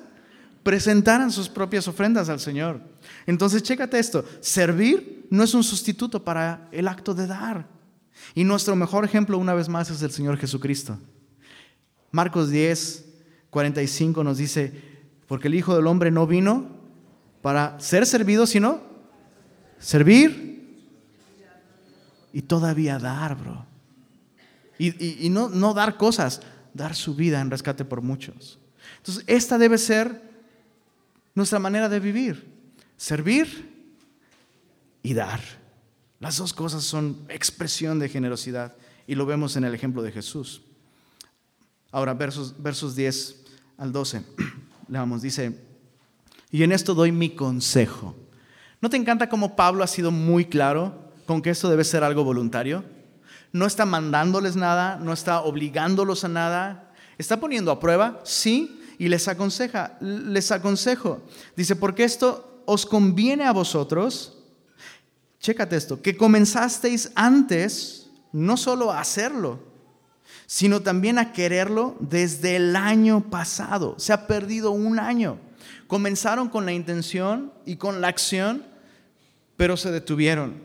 presentaran 0.64 1.32
sus 1.32 1.50
propias 1.50 1.88
ofrendas 1.88 2.30
al 2.30 2.40
Señor. 2.40 2.82
Entonces, 3.26 3.64
chécate 3.64 4.00
esto, 4.00 4.26
servir 4.42 5.23
no 5.34 5.44
es 5.44 5.56
un 5.56 5.64
sustituto 5.64 6.24
para 6.24 6.68
el 6.72 6.88
acto 6.88 7.16
de 7.16 7.26
dar. 7.26 7.66
Y 8.36 8.44
nuestro 8.44 8.76
mejor 8.76 9.04
ejemplo, 9.04 9.40
una 9.40 9.56
vez 9.56 9.68
más, 9.68 9.90
es 9.90 10.04
el 10.04 10.12
Señor 10.12 10.38
Jesucristo. 10.38 11.00
Marcos 12.12 12.52
10, 12.52 13.04
45 13.50 14.24
nos 14.24 14.38
dice, 14.38 14.72
porque 15.28 15.48
el 15.48 15.56
Hijo 15.56 15.76
del 15.76 15.88
Hombre 15.88 16.12
no 16.12 16.28
vino 16.28 16.68
para 17.42 17.80
ser 17.80 18.06
servido, 18.06 18.46
sino 18.46 18.84
servir 19.80 20.94
y 22.32 22.44
todavía 22.44 23.00
dar, 23.00 23.36
bro. 23.36 23.66
Y, 24.78 25.32
no, 25.32 25.50
no 25.50 25.74
dar 25.74 25.98
cosas, 25.98 26.44
dar 26.76 26.94
su 26.94 27.16
vida 27.16 27.42
en 27.42 27.50
rescate 27.50 27.86
por 27.86 28.04
muchos. 28.04 28.60
Entonces, 28.98 29.24
esta 29.26 29.58
debe 29.58 29.80
ser 29.80 30.22
nuestra 31.34 31.58
manera 31.58 31.90
de 31.90 32.00
vivir, 32.00 32.54
servir 32.98 33.73
y 35.04 35.14
dar. 35.14 35.42
Las 36.20 36.38
dos 36.38 36.54
cosas 36.54 36.84
son 36.84 37.26
expresión 37.28 38.00
de 38.00 38.10
generosidad 38.10 38.76
y 39.06 39.16
lo 39.16 39.26
vemos 39.26 39.56
en 39.58 39.66
el 39.66 39.76
ejemplo 39.76 40.02
de 40.02 40.12
Jesús. 40.12 40.62
Ahora, 41.92 42.14
versos, 42.14 42.56
versos 42.58 42.96
10 42.96 43.36
al 43.78 43.92
12, 43.92 44.24
leamos, 44.88 45.22
dice, 45.22 45.60
y 46.50 46.64
en 46.64 46.72
esto 46.72 46.94
doy 46.96 47.12
mi 47.12 47.32
consejo. 47.32 48.16
¿No 48.82 48.90
te 48.90 48.98
encanta 48.98 49.30
cómo 49.30 49.56
Pablo 49.56 49.84
ha 49.84 49.88
sido 49.88 50.12
muy 50.12 50.46
claro 50.46 51.12
con 51.26 51.42
que 51.42 51.50
esto 51.50 51.70
debe 51.70 51.84
ser 51.84 52.04
algo 52.04 52.24
voluntario? 52.24 52.84
No 53.52 53.66
está 53.66 53.86
mandándoles 53.86 54.56
nada, 54.56 54.98
no 54.98 55.14
está 55.14 55.42
obligándolos 55.42 56.24
a 56.24 56.30
nada, 56.30 56.92
está 57.18 57.40
poniendo 57.40 57.72
a 57.72 57.80
prueba, 57.80 58.22
sí, 58.24 58.82
y 58.98 59.10
les 59.10 59.28
aconseja, 59.28 59.98
les 60.02 60.52
aconsejo. 60.52 61.22
Dice, 61.56 61.76
porque 61.76 62.04
esto 62.04 62.64
os 62.66 62.86
conviene 62.86 63.44
a 63.44 63.52
vosotros, 63.52 64.43
chécate 65.44 65.76
esto, 65.76 66.02
que 66.02 66.16
comenzasteis 66.16 67.12
antes 67.16 68.10
no 68.32 68.56
solo 68.56 68.92
a 68.92 69.02
hacerlo, 69.02 69.60
sino 70.48 70.82
también 70.82 71.20
a 71.20 71.34
quererlo 71.34 71.98
desde 72.00 72.56
el 72.56 72.76
año 72.78 73.30
pasado. 73.30 73.96
Se 74.00 74.14
ha 74.14 74.26
perdido 74.26 74.72
un 74.72 75.00
año. 75.00 75.38
Comenzaron 75.88 76.48
con 76.48 76.66
la 76.66 76.72
intención 76.72 77.52
y 77.66 77.76
con 77.76 78.00
la 78.00 78.08
acción, 78.08 78.66
pero 79.58 79.76
se 79.76 79.92
detuvieron. 79.92 80.62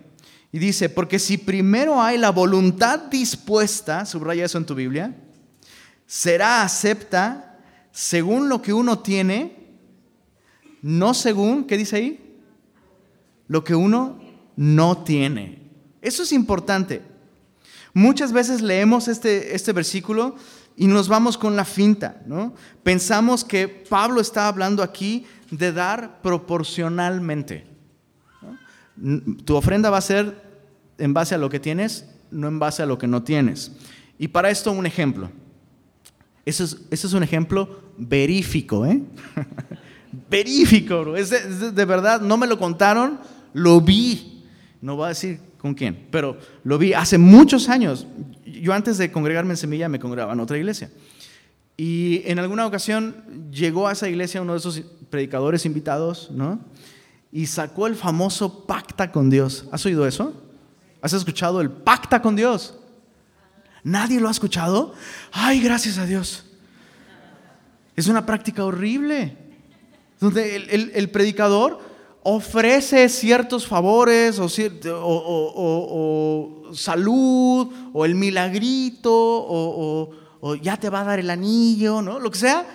Y 0.53 0.61
dice, 0.61 0.89
porque 0.89 1.19
si 1.19 1.39
primero 1.39 2.01
hay 2.01 2.17
la 2.17 2.31
voluntad 2.31 3.01
dispuesta, 3.11 4.07
subraya 4.07 4.45
eso 4.45 4.59
en 4.59 4.67
tu 4.67 4.77
Biblia, 4.77 5.15
será 6.07 6.63
acepta 6.63 7.59
según 7.91 8.49
lo 8.49 8.63
que 8.63 8.73
uno 8.73 9.01
tiene, 9.01 9.57
no 10.83 11.15
según, 11.15 11.65
¿qué 11.65 11.77
dice 11.77 11.97
ahí? 11.97 12.41
Lo 13.49 13.65
que 13.65 13.75
uno 13.75 14.28
no 14.59 15.05
tiene. 15.05 15.63
Eso 16.03 16.25
es 16.25 16.33
importante. 16.33 17.01
Muchas 17.95 18.33
veces 18.33 18.61
leemos 18.61 19.07
este, 19.07 19.55
este 19.55 19.73
versículo 19.73 20.35
y 20.77 20.89
nos 20.89 21.07
vamos 21.07 21.39
con 21.39 21.55
la 21.55 21.65
finta, 21.65 22.21
¿no? 22.27 22.55
Pensamos 22.83 23.45
que 23.45 23.69
Pablo 23.69 24.21
está 24.21 24.49
hablando 24.49 24.83
aquí 24.83 25.27
de 25.53 25.73
dar 25.73 26.21
proporcionalmente. 26.23 27.67
Tu 29.45 29.55
ofrenda 29.55 29.91
va 29.91 29.99
a 29.99 30.01
ser 30.01 30.43
en 30.99 31.15
base 31.15 31.37
a 31.37 31.39
lo 31.39 31.49
que 31.49 31.61
tienes, 31.61 32.05
no 32.33 32.49
en 32.49 32.59
base 32.59 32.83
a 32.83 32.87
lo 32.87 32.99
que 32.99 33.07
no 33.07 33.23
tienes. 33.23 33.71
Y 34.19 34.27
para 34.27 34.51
esto 34.51 34.73
un 34.73 34.87
ejemplo. 34.87 35.31
Ese 36.45 36.65
es, 36.65 36.79
es 36.91 37.13
un 37.13 37.23
ejemplo 37.23 37.93
verífico, 37.97 38.85
¿eh? 38.87 39.03
verífico, 40.29 41.01
bro. 41.01 41.17
Es 41.17 41.31
de, 41.31 41.85
verdad, 41.85 42.21
no 42.21 42.37
me 42.37 42.49
lo 42.49 42.59
contaron, 42.59 43.21
lo 43.53 43.81
vi. 43.81 44.38
No 44.81 44.97
voy 44.97 45.07
a 45.07 45.09
decir 45.09 45.41
con 45.59 45.75
quién, 45.75 46.07
pero 46.11 46.39
lo 46.65 46.79
vi 46.79 46.93
hace 46.93 47.19
muchos 47.19 47.69
años. 47.69 48.07
Yo 48.45 48.73
antes 48.73 48.99
de 48.99 49.11
congregarme 49.11 49.53
en 49.53 49.57
Semilla 49.57 49.89
me 49.89 49.99
congregaba 49.99 50.33
en 50.33 50.41
otra 50.41 50.57
iglesia. 50.57 50.91
Y 51.77 52.23
en 52.25 52.39
alguna 52.39 52.67
ocasión 52.67 53.51
llegó 53.51 53.89
a 53.89 53.93
esa 53.93 54.09
iglesia 54.09 54.43
uno 54.43 54.53
de 54.53 54.59
esos 54.59 54.83
predicadores 55.11 55.65
invitados, 55.67 56.31
¿no? 56.31 56.61
y 57.31 57.47
sacó 57.47 57.87
el 57.87 57.95
famoso 57.95 58.67
pacta 58.67 59.13
con 59.13 59.31
Dios. 59.31 59.67
¿Has 59.71 59.85
oído 59.87 60.07
eso? 60.07 60.35
¿Has 61.03 61.13
escuchado 61.13 61.61
el 61.61 61.71
pacta 61.71 62.23
con 62.23 62.37
Dios? 62.37 62.79
¿Nadie 63.85 64.21
lo 64.21 64.29
ha 64.29 64.33
escuchado? 64.33 64.95
Ay, 65.33 65.61
gracias 65.61 65.99
a 65.99 66.07
Dios. 66.07 66.45
Es 67.97 68.07
una 68.07 68.27
práctica 68.27 68.65
horrible, 68.65 69.37
donde 70.21 70.57
el, 70.57 71.11
predicador 71.11 71.81
ofrece 72.31 73.09
ciertos 73.09 73.67
favores 73.67 74.39
o, 74.39 74.49
o, 74.95 76.75
salud 76.75 77.73
o 77.93 78.05
el 78.05 78.15
milagrito 78.15 79.11
o, 79.13 80.11
o 80.41 80.55
ya 80.55 80.77
te 80.77 80.91
va 80.91 81.01
a 81.01 81.05
dar 81.05 81.19
el 81.19 81.31
anillo, 81.31 82.03
¿no? 82.03 82.21
Lo 82.21 82.31
que 82.31 82.39
sea, 82.39 82.67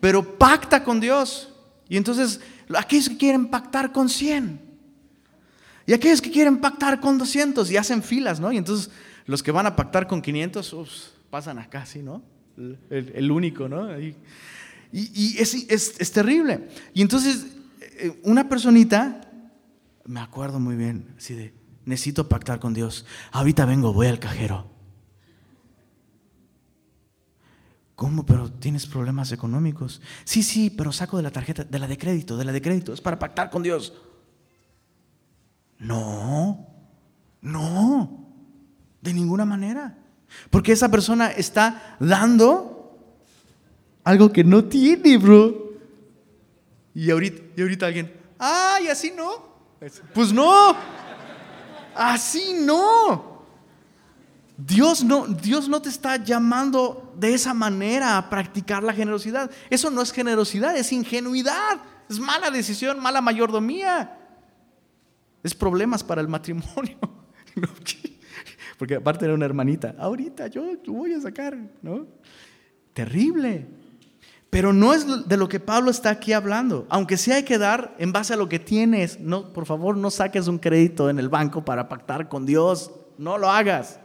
pero 0.00 0.36
pacta 0.36 0.84
con 0.84 1.00
Dios. 1.00 1.48
Y 1.88 1.96
entonces 1.96 2.40
aquellos 2.76 3.08
que 3.08 3.16
quieren 3.16 3.48
pactar 3.48 3.90
con 3.90 4.08
100 4.08 4.60
y 5.86 5.92
aquellos 5.92 6.20
que 6.20 6.30
quieren 6.30 6.58
pactar 6.58 7.00
con 7.00 7.18
200 7.18 7.70
y 7.70 7.76
hacen 7.76 8.02
filas, 8.02 8.38
¿no? 8.38 8.52
Y 8.52 8.58
entonces 8.58 8.90
los 9.26 9.42
que 9.42 9.50
van 9.50 9.66
a 9.66 9.76
pactar 9.76 10.06
con 10.06 10.20
500 10.20 11.14
pasan 11.30 11.58
acá, 11.58 11.86
¿sí, 11.86 12.00
no? 12.00 12.22
El, 12.90 13.30
único, 13.30 13.66
¿no? 13.68 13.98
Y, 13.98 14.14
es, 14.92 16.12
terrible. 16.12 16.68
Y 16.92 17.00
entonces 17.00 17.46
una 18.24 18.48
personita, 18.48 19.20
me 20.04 20.20
acuerdo 20.20 20.60
muy 20.60 20.76
bien, 20.76 21.14
así 21.16 21.34
de, 21.34 21.54
necesito 21.84 22.28
pactar 22.28 22.60
con 22.60 22.74
Dios. 22.74 23.06
Ahorita 23.32 23.64
vengo, 23.64 23.92
voy 23.92 24.06
al 24.06 24.18
cajero. 24.18 24.70
¿Cómo? 28.00 28.24
Pero 28.24 28.50
tienes 28.50 28.86
problemas 28.86 29.30
económicos. 29.30 30.00
Sí, 30.24 30.42
sí, 30.42 30.70
pero 30.70 30.90
saco 30.90 31.18
de 31.18 31.22
la 31.22 31.30
tarjeta, 31.30 31.64
de 31.64 31.78
la 31.78 31.86
de 31.86 31.98
crédito, 31.98 32.38
de 32.38 32.46
la 32.46 32.52
de 32.52 32.62
crédito. 32.62 32.94
Es 32.94 33.00
para 33.02 33.18
pactar 33.18 33.50
con 33.50 33.62
Dios. 33.62 33.92
No, 35.78 36.66
no, 37.42 38.32
de 39.02 39.12
ninguna 39.12 39.44
manera. 39.44 39.98
Porque 40.48 40.72
esa 40.72 40.90
persona 40.90 41.30
está 41.30 41.96
dando 42.00 42.98
algo 44.04 44.32
que 44.32 44.44
no 44.44 44.64
tiene, 44.64 45.18
bro. 45.18 45.59
Y 46.94 47.10
ahorita, 47.10 47.42
y 47.56 47.62
ahorita 47.62 47.86
alguien, 47.86 48.12
ay, 48.38 48.88
así 48.88 49.12
no. 49.14 49.50
Pues 50.12 50.32
no, 50.32 50.76
así 51.94 52.54
no. 52.60 53.30
Dios 54.56 55.02
no, 55.02 55.26
Dios 55.26 55.68
no 55.68 55.80
te 55.80 55.88
está 55.88 56.16
llamando 56.16 57.14
de 57.16 57.32
esa 57.32 57.54
manera 57.54 58.18
a 58.18 58.28
practicar 58.28 58.82
la 58.82 58.92
generosidad. 58.92 59.50
Eso 59.70 59.90
no 59.90 60.02
es 60.02 60.12
generosidad, 60.12 60.76
es 60.76 60.92
ingenuidad. 60.92 61.80
Es 62.08 62.18
mala 62.18 62.50
decisión, 62.50 63.00
mala 63.00 63.20
mayordomía. 63.20 64.18
Es 65.42 65.54
problemas 65.54 66.04
para 66.04 66.20
el 66.20 66.28
matrimonio. 66.28 66.98
Porque 68.78 68.96
aparte 68.96 69.24
era 69.24 69.34
una 69.34 69.44
hermanita. 69.44 69.94
Ahorita 69.98 70.46
yo 70.48 70.64
voy 70.86 71.12
a 71.12 71.20
sacar, 71.20 71.56
¿no? 71.82 72.06
Terrible. 72.92 73.66
Pero 74.50 74.72
no 74.72 74.92
es 74.92 75.28
de 75.28 75.36
lo 75.36 75.48
que 75.48 75.60
Pablo 75.60 75.92
está 75.92 76.10
aquí 76.10 76.32
hablando. 76.32 76.84
Aunque 76.90 77.16
sí 77.16 77.30
hay 77.30 77.44
que 77.44 77.56
dar 77.56 77.94
en 77.98 78.12
base 78.12 78.34
a 78.34 78.36
lo 78.36 78.48
que 78.48 78.58
tienes. 78.58 79.20
No, 79.20 79.52
por 79.52 79.64
favor, 79.64 79.96
no 79.96 80.10
saques 80.10 80.48
un 80.48 80.58
crédito 80.58 81.08
en 81.08 81.20
el 81.20 81.28
banco 81.28 81.64
para 81.64 81.88
pactar 81.88 82.28
con 82.28 82.44
Dios. 82.44 82.90
No 83.16 83.38
lo 83.38 83.48
hagas. 83.48 84.00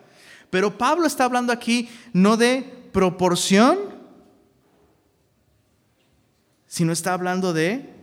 Pero 0.51 0.77
Pablo 0.77 1.07
está 1.07 1.25
hablando 1.25 1.51
aquí 1.51 1.89
no 2.13 2.37
de 2.37 2.63
proporción, 2.91 3.77
sino 6.67 6.93
está 6.93 7.13
hablando 7.13 7.51
de... 7.51 7.93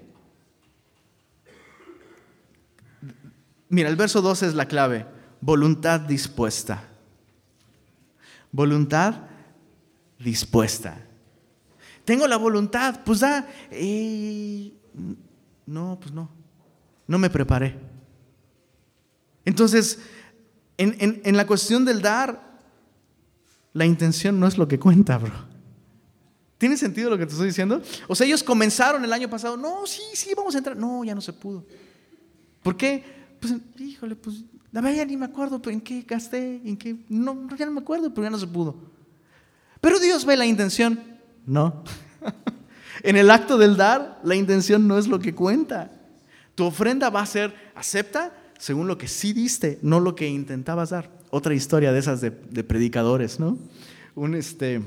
Mira, 3.69 3.89
el 3.89 3.97
verso 3.97 4.21
12 4.21 4.49
es 4.49 4.55
la 4.55 4.67
clave. 4.67 5.07
Voluntad 5.41 6.01
dispuesta. 6.01 6.89
Voluntad 8.51 9.15
dispuesta. 10.19 11.07
Tengo 12.05 12.27
la 12.27 12.37
voluntad, 12.37 13.01
pues 13.05 13.21
da. 13.21 13.47
no, 15.67 15.99
pues 16.01 16.13
no. 16.13 16.31
No 17.07 17.19
me 17.19 17.31
preparé. 17.31 17.79
Entonces, 19.45 19.99
en, 20.79 21.37
la 21.37 21.47
cuestión 21.47 21.85
del 21.85 22.03
dar, 22.03 22.61
la 23.73 23.87
intención 23.87 24.39
no 24.39 24.47
es 24.47 24.59
lo 24.59 24.69
que 24.69 24.79
cuenta, 24.79 25.19
bro. 25.19 25.53
¿Tiene 26.59 26.77
sentido 26.77 27.11
lo 27.11 27.19
que 27.19 27.27
te 27.27 27.33
estoy 27.33 27.49
diciendo? 27.49 27.83
O 28.07 28.15
sea, 28.15 28.27
ellos 28.27 28.43
comenzaron 28.43 29.05
el 29.05 29.13
año 29.13 29.29
pasado, 29.29 29.57
no, 29.57 29.85
sí, 29.87 30.03
sí, 30.15 30.33
vamos 30.37 30.55
a 30.55 30.59
entrar. 30.59 30.77
No, 30.77 31.03
ya 31.03 31.15
no 31.15 31.21
se 31.21 31.33
pudo. 31.33 31.67
¿Por 32.63 32.77
qué? 32.77 33.05
Pues, 33.41 33.55
híjole, 33.79 34.15
pues 34.15 34.45
Ya 34.71 35.05
ni 35.05 35.17
me 35.17 35.27
acuerdo 35.27 35.61
en 35.67 35.81
qué 35.81 36.03
gasté, 36.03 36.61
en 36.65 36.77
qué... 36.77 36.97
No, 37.09 37.49
ya 37.57 37.67
no 37.67 37.73
me 37.73 37.81
acuerdo, 37.81 38.15
pero 38.15 38.25
ya 38.25 38.31
no 38.31 38.39
se 38.39 38.47
pudo. 38.47 38.77
Pero 39.81 39.99
Dios 39.99 40.25
ve 40.25 40.37
la 40.37 40.47
intención. 40.47 41.12
No. 41.47 41.85
en 43.03 43.17
el 43.17 43.31
acto 43.31 43.59
del 43.59 43.77
dar, 43.77 44.21
la 44.25 44.35
intención 44.35 44.87
no 44.87 44.99
es 44.99 45.09
lo 45.09 45.19
que 45.19 45.35
cuenta. 45.35 45.91
Tu 46.55 46.65
ofrenda 46.65 47.11
va 47.11 47.23
a 47.23 47.27
ser 47.27 47.55
acepta 47.75 48.33
según 48.63 48.87
lo 48.87 48.97
que 48.97 49.09
sí 49.09 49.33
diste, 49.33 49.81
no 49.83 49.99
lo 49.99 50.15
que 50.15 50.29
intentabas 50.29 50.91
dar. 50.91 51.11
Otra 51.31 51.53
historia 51.53 51.93
de 51.93 51.99
esas 51.99 52.21
de, 52.21 52.31
predicadores, 52.31 53.41
¿no? 53.41 53.59
Un, 54.15 54.37
este, 54.37 54.81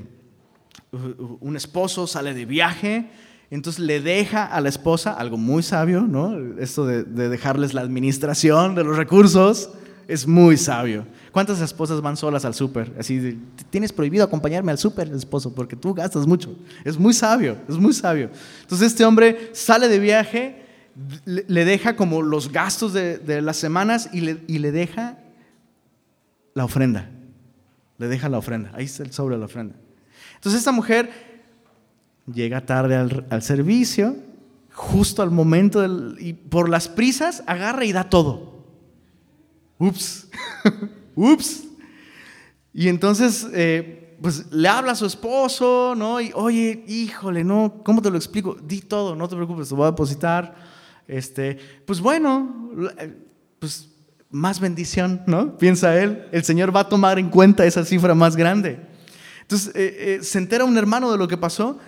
un 1.40 1.56
esposo 1.56 2.06
sale 2.06 2.32
de 2.32 2.46
viaje, 2.46 3.10
entonces 3.50 3.84
le 3.84 4.00
deja 4.00 4.46
a 4.46 4.62
la 4.62 4.70
esposa 4.70 5.12
algo 5.12 5.36
muy 5.36 5.62
sabio, 5.62 6.02
¿no? 6.02 6.58
Esto 6.58 6.86
de, 6.86 7.04
de 7.04 7.28
dejarles 7.28 7.74
la 7.74 7.82
administración 7.82 8.74
de 8.74 8.84
los 8.84 8.96
recursos 8.96 9.68
es 10.08 10.26
muy 10.26 10.56
sabio. 10.56 11.06
¿Cuántas 11.32 11.60
esposas 11.60 12.00
van 12.00 12.16
solas 12.16 12.44
al 12.44 12.54
súper? 12.54 12.92
Así, 12.98 13.38
tienes 13.70 13.92
prohibido 13.92 14.24
acompañarme 14.24 14.72
al 14.72 14.78
súper, 14.78 15.08
esposo, 15.08 15.54
porque 15.54 15.76
tú 15.76 15.94
gastas 15.94 16.26
mucho. 16.26 16.56
Es 16.84 16.98
muy 16.98 17.12
sabio, 17.12 17.56
es 17.68 17.76
muy 17.76 17.92
sabio. 17.92 18.30
Entonces 18.62 18.88
este 18.88 19.04
hombre 19.04 19.50
sale 19.52 19.88
de 19.88 19.98
viaje 19.98 20.66
le 21.24 21.64
deja 21.64 21.94
como 21.94 22.22
los 22.22 22.50
gastos 22.50 22.92
de, 22.92 23.42
las 23.42 23.56
semanas 23.56 24.08
y 24.12 24.20
le, 24.20 24.72
deja 24.72 25.18
la 26.54 26.64
ofrenda. 26.64 27.10
Le 27.98 28.08
deja 28.08 28.28
la 28.28 28.38
ofrenda. 28.38 28.70
Ahí 28.74 28.86
está 28.86 29.02
el 29.02 29.12
sobre 29.12 29.34
de 29.34 29.40
la 29.40 29.46
ofrenda. 29.46 29.74
Entonces 30.36 30.60
esta 30.60 30.72
mujer 30.72 31.10
llega 32.32 32.64
tarde 32.64 32.96
al, 32.96 33.42
servicio, 33.42 34.16
justo 34.72 35.22
al 35.22 35.30
momento 35.30 35.84
y 36.18 36.32
por 36.32 36.68
las 36.70 36.88
prisas 36.88 37.42
agarra 37.46 37.84
y 37.84 37.92
da 37.92 38.08
todo. 38.08 38.55
Ups, 39.78 40.28
ups. 41.14 41.64
Y 42.72 42.88
entonces, 42.88 43.46
eh, 43.52 44.16
pues 44.20 44.50
le 44.52 44.68
habla 44.68 44.92
a 44.92 44.96
su 44.96 45.06
esposo, 45.06 45.94
¿no? 45.96 46.20
Y 46.20 46.30
oye, 46.34 46.84
híjole, 46.86 47.44
no, 47.44 47.82
¿cómo 47.84 48.02
te 48.02 48.10
lo 48.10 48.16
explico? 48.16 48.54
Di 48.54 48.80
todo, 48.80 49.16
no 49.16 49.28
te 49.28 49.36
preocupes, 49.36 49.68
te 49.68 49.74
voy 49.74 49.84
a 49.84 49.90
depositar 49.90 50.54
este, 51.08 51.58
pues 51.86 52.00
bueno, 52.00 52.70
pues 53.58 53.90
más 54.30 54.60
bendición, 54.60 55.22
¿no? 55.26 55.56
Piensa 55.56 55.96
él, 56.00 56.26
el 56.32 56.44
Señor 56.44 56.74
va 56.74 56.80
a 56.80 56.88
tomar 56.88 57.18
en 57.18 57.30
cuenta 57.30 57.64
esa 57.64 57.84
cifra 57.84 58.14
más 58.14 58.36
grande. 58.36 58.80
Entonces 59.42 59.72
eh, 59.76 60.18
eh, 60.18 60.24
se 60.24 60.38
entera 60.38 60.64
un 60.64 60.76
hermano 60.76 61.12
de 61.12 61.18
lo 61.18 61.28
que 61.28 61.36
pasó 61.36 61.78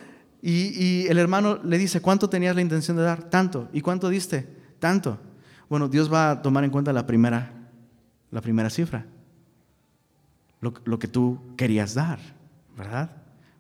y, 0.41 1.07
el 1.09 1.19
hermano 1.19 1.59
le 1.65 1.79
dice, 1.79 2.01
¿cuánto 2.01 2.31
tenías 2.31 2.55
la 2.55 2.63
intención 2.63 2.97
de 2.97 3.03
dar? 3.03 3.25
Tanto. 3.25 3.69
¿Y 3.73 3.81
cuánto 3.81 4.09
diste? 4.09 4.47
Tanto. 4.79 5.19
Bueno, 5.69 5.89
Dios 5.89 6.13
va 6.13 6.31
a 6.31 6.43
tomar 6.43 6.63
en 6.63 6.71
cuenta 6.71 6.93
la 6.93 7.07
primera, 7.07 7.53
la 8.31 8.41
primera 8.41 8.71
cifra, 8.71 9.07
lo, 10.61 10.75
lo 10.85 10.99
que 10.99 11.09
tú 11.09 11.39
querías 11.57 11.95
dar, 11.95 12.19
¿verdad? 12.77 13.11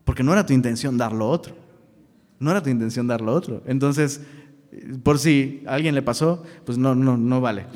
Porque 0.04 0.22
no 0.22 0.32
era 0.32 0.46
tu 0.46 0.52
intención 0.52 0.96
dar 0.96 1.12
lo 1.12 1.28
otro. 1.28 1.54
No 2.40 2.50
era 2.50 2.62
tu 2.62 2.70
intención 2.70 3.06
dar 3.06 3.20
lo 3.20 3.34
otro. 3.34 3.62
Entonces, 3.66 4.20
por 5.02 5.18
si 5.18 5.62
a 5.66 5.74
alguien 5.74 5.94
le 5.94 6.02
pasó, 6.02 6.44
pues 6.64 6.78
no, 6.78 6.94
no, 6.94 7.16
no 7.16 7.40
vale. 7.40 7.66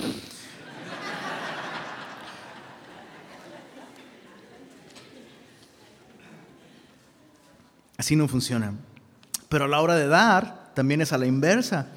Así 7.96 8.16
no 8.16 8.26
funciona. 8.28 8.74
Pero 9.48 9.66
a 9.66 9.68
la 9.68 9.80
hora 9.80 9.94
de 9.94 10.06
dar, 10.06 10.72
también 10.74 11.00
es 11.00 11.12
a 11.12 11.18
la 11.18 11.26
inversa. 11.26 11.88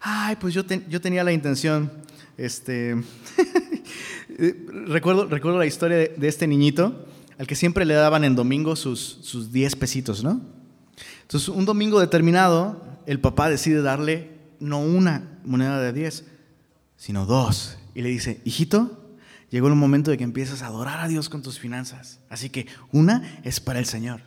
Ay, 0.00 0.36
pues 0.36 0.54
yo, 0.54 0.62
yo 0.88 1.00
tenía 1.00 1.22
la 1.22 1.32
intención, 1.32 1.90
este, 2.36 2.96
recuerdo, 4.86 5.26
recuerdo 5.26 5.58
la 5.58 5.66
historia 5.66 5.96
de, 5.96 6.28
este 6.28 6.46
niñito 6.46 7.06
al 7.38 7.46
que 7.46 7.54
siempre 7.54 7.84
le 7.84 7.94
daban 7.94 8.24
en 8.24 8.34
domingo 8.34 8.76
sus, 8.76 9.18
sus 9.22 9.52
10 9.52 9.76
pesitos, 9.76 10.22
¿no? 10.22 10.40
Entonces, 11.22 11.48
un 11.48 11.64
domingo 11.64 12.00
determinado, 12.00 12.82
el 13.06 13.20
papá 13.20 13.48
decide 13.48 13.82
darle 13.82 14.30
no 14.58 14.80
una 14.80 15.38
moneda 15.44 15.80
de 15.80 15.92
10, 15.92 16.24
sino 16.96 17.24
dos. 17.24 17.78
Y 17.94 18.02
le 18.02 18.08
dice, 18.08 18.40
hijito, 18.44 19.14
llegó 19.48 19.68
el 19.68 19.74
momento 19.74 20.10
de 20.10 20.18
que 20.18 20.24
empiezas 20.24 20.62
a 20.62 20.66
adorar 20.66 21.00
a 21.00 21.08
Dios 21.08 21.28
con 21.28 21.42
tus 21.42 21.58
finanzas. 21.58 22.20
Así 22.28 22.50
que 22.50 22.66
una 22.92 23.40
es 23.42 23.60
para 23.60 23.78
el 23.78 23.86
Señor. 23.86 24.20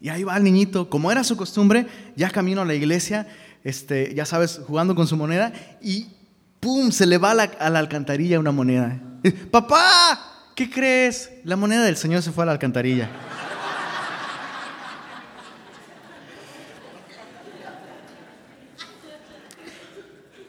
Y 0.00 0.08
ahí 0.08 0.24
va 0.24 0.36
el 0.36 0.44
niñito, 0.44 0.88
como 0.88 1.12
era 1.12 1.22
su 1.22 1.36
costumbre, 1.36 1.86
ya 2.16 2.30
camino 2.30 2.62
a 2.62 2.64
la 2.64 2.74
iglesia, 2.74 3.28
este, 3.62 4.14
ya 4.14 4.24
sabes, 4.24 4.60
jugando 4.66 4.94
con 4.94 5.06
su 5.06 5.16
moneda, 5.16 5.52
y 5.80 6.06
¡pum! 6.60 6.90
se 6.90 7.06
le 7.06 7.18
va 7.18 7.32
a 7.32 7.70
la 7.70 7.78
alcantarilla 7.78 8.40
una 8.40 8.52
moneda. 8.52 9.11
¡Papá! 9.50 10.50
¿Qué 10.54 10.68
crees? 10.68 11.30
La 11.44 11.56
moneda 11.56 11.84
del 11.84 11.96
Señor 11.96 12.22
se 12.22 12.32
fue 12.32 12.44
a 12.44 12.46
la 12.46 12.52
alcantarilla. 12.52 13.10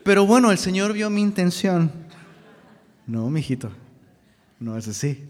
Pero 0.04 0.26
bueno, 0.26 0.52
el 0.52 0.58
Señor 0.58 0.92
vio 0.92 1.10
mi 1.10 1.22
intención. 1.22 1.90
No, 3.08 3.30
mijito, 3.30 3.72
no 4.60 4.78
es 4.78 4.88
así. 4.88 5.24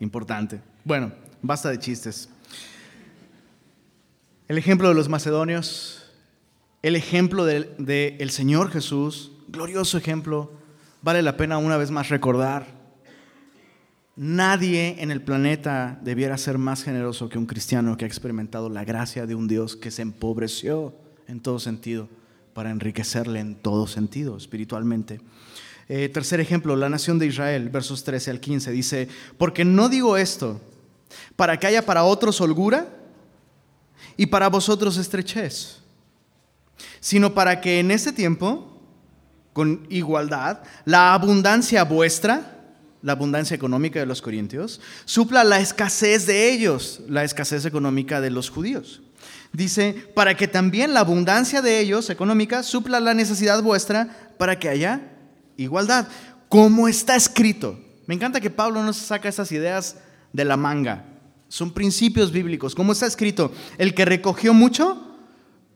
Importante. 0.00 0.60
Bueno, 0.84 1.12
basta 1.42 1.68
de 1.68 1.78
chistes. 1.78 2.30
El 4.46 4.56
ejemplo 4.56 4.88
de 4.88 4.94
los 4.94 5.10
macedonios, 5.10 6.10
el 6.82 6.96
ejemplo 6.96 7.44
del 7.44 7.74
de, 7.78 8.16
el 8.18 8.30
Señor 8.30 8.70
Jesús, 8.70 9.32
glorioso 9.48 9.98
ejemplo, 9.98 10.57
vale 11.02 11.22
la 11.22 11.36
pena 11.36 11.58
una 11.58 11.76
vez 11.76 11.90
más 11.90 12.08
recordar. 12.08 12.66
Nadie 14.16 14.96
en 14.98 15.10
el 15.10 15.22
planeta 15.22 15.98
debiera 16.02 16.36
ser 16.38 16.58
más 16.58 16.82
generoso 16.82 17.28
que 17.28 17.38
un 17.38 17.46
cristiano 17.46 17.96
que 17.96 18.04
ha 18.04 18.08
experimentado 18.08 18.68
la 18.68 18.84
gracia 18.84 19.26
de 19.26 19.34
un 19.34 19.46
Dios 19.46 19.76
que 19.76 19.90
se 19.90 20.02
empobreció 20.02 20.94
en 21.28 21.40
todo 21.40 21.60
sentido 21.60 22.08
para 22.52 22.70
enriquecerle 22.70 23.38
en 23.38 23.54
todo 23.54 23.86
sentido 23.86 24.36
espiritualmente. 24.36 25.20
Eh, 25.88 26.08
tercer 26.08 26.40
ejemplo, 26.40 26.74
la 26.74 26.88
nación 26.88 27.18
de 27.18 27.26
Israel, 27.26 27.68
versos 27.68 28.02
13 28.04 28.32
al 28.32 28.40
15, 28.40 28.72
dice, 28.72 29.08
porque 29.38 29.64
no 29.64 29.88
digo 29.88 30.16
esto 30.16 30.60
para 31.36 31.58
que 31.58 31.66
haya 31.66 31.86
para 31.86 32.04
otros 32.04 32.40
holgura 32.40 32.88
y 34.16 34.26
para 34.26 34.48
vosotros 34.48 34.96
estrechez, 34.96 35.78
sino 37.00 37.32
para 37.32 37.60
que 37.60 37.78
en 37.78 37.90
ese 37.90 38.12
tiempo, 38.12 38.77
con 39.58 39.88
igualdad, 39.90 40.60
la 40.84 41.12
abundancia 41.14 41.82
vuestra, 41.82 42.60
la 43.02 43.10
abundancia 43.10 43.56
económica 43.56 43.98
de 43.98 44.06
los 44.06 44.22
corintios, 44.22 44.80
supla 45.04 45.42
la 45.42 45.58
escasez 45.58 46.26
de 46.28 46.52
ellos, 46.52 47.00
la 47.08 47.24
escasez 47.24 47.64
económica 47.64 48.20
de 48.20 48.30
los 48.30 48.50
judíos. 48.50 49.02
Dice, 49.52 50.10
para 50.14 50.36
que 50.36 50.46
también 50.46 50.94
la 50.94 51.00
abundancia 51.00 51.60
de 51.60 51.80
ellos, 51.80 52.08
económica, 52.08 52.62
supla 52.62 53.00
la 53.00 53.14
necesidad 53.14 53.60
vuestra 53.60 54.30
para 54.38 54.60
que 54.60 54.68
haya 54.68 55.00
igualdad. 55.56 56.06
Como 56.48 56.86
está 56.86 57.16
escrito. 57.16 57.80
Me 58.06 58.14
encanta 58.14 58.40
que 58.40 58.50
Pablo 58.50 58.84
no 58.84 58.92
saca 58.92 59.28
esas 59.28 59.50
ideas 59.50 59.96
de 60.32 60.44
la 60.44 60.56
manga. 60.56 61.04
Son 61.48 61.72
principios 61.72 62.30
bíblicos. 62.30 62.76
Como 62.76 62.92
está 62.92 63.06
escrito, 63.06 63.50
el 63.76 63.92
que 63.92 64.04
recogió 64.04 64.54
mucho, 64.54 65.18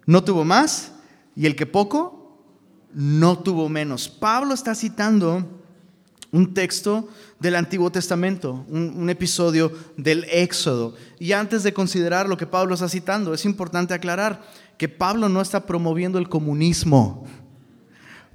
no 0.06 0.22
tuvo 0.22 0.44
más, 0.44 0.92
y 1.34 1.46
el 1.46 1.56
que 1.56 1.66
poco, 1.66 2.21
no 2.94 3.38
tuvo 3.38 3.68
menos. 3.68 4.08
Pablo 4.08 4.54
está 4.54 4.74
citando 4.74 5.46
un 6.32 6.54
texto 6.54 7.08
del 7.38 7.56
Antiguo 7.56 7.90
Testamento, 7.92 8.64
un, 8.68 9.10
episodio 9.10 9.70
del 9.96 10.24
Éxodo. 10.30 10.94
Y 11.18 11.32
antes 11.32 11.62
de 11.62 11.74
considerar 11.74 12.28
lo 12.28 12.36
que 12.36 12.46
Pablo 12.46 12.74
está 12.74 12.88
citando, 12.88 13.34
es 13.34 13.44
importante 13.44 13.92
aclarar 13.92 14.42
que 14.78 14.88
Pablo 14.88 15.28
no 15.28 15.40
está 15.40 15.66
promoviendo 15.66 16.18
el 16.18 16.28
comunismo. 16.28 17.26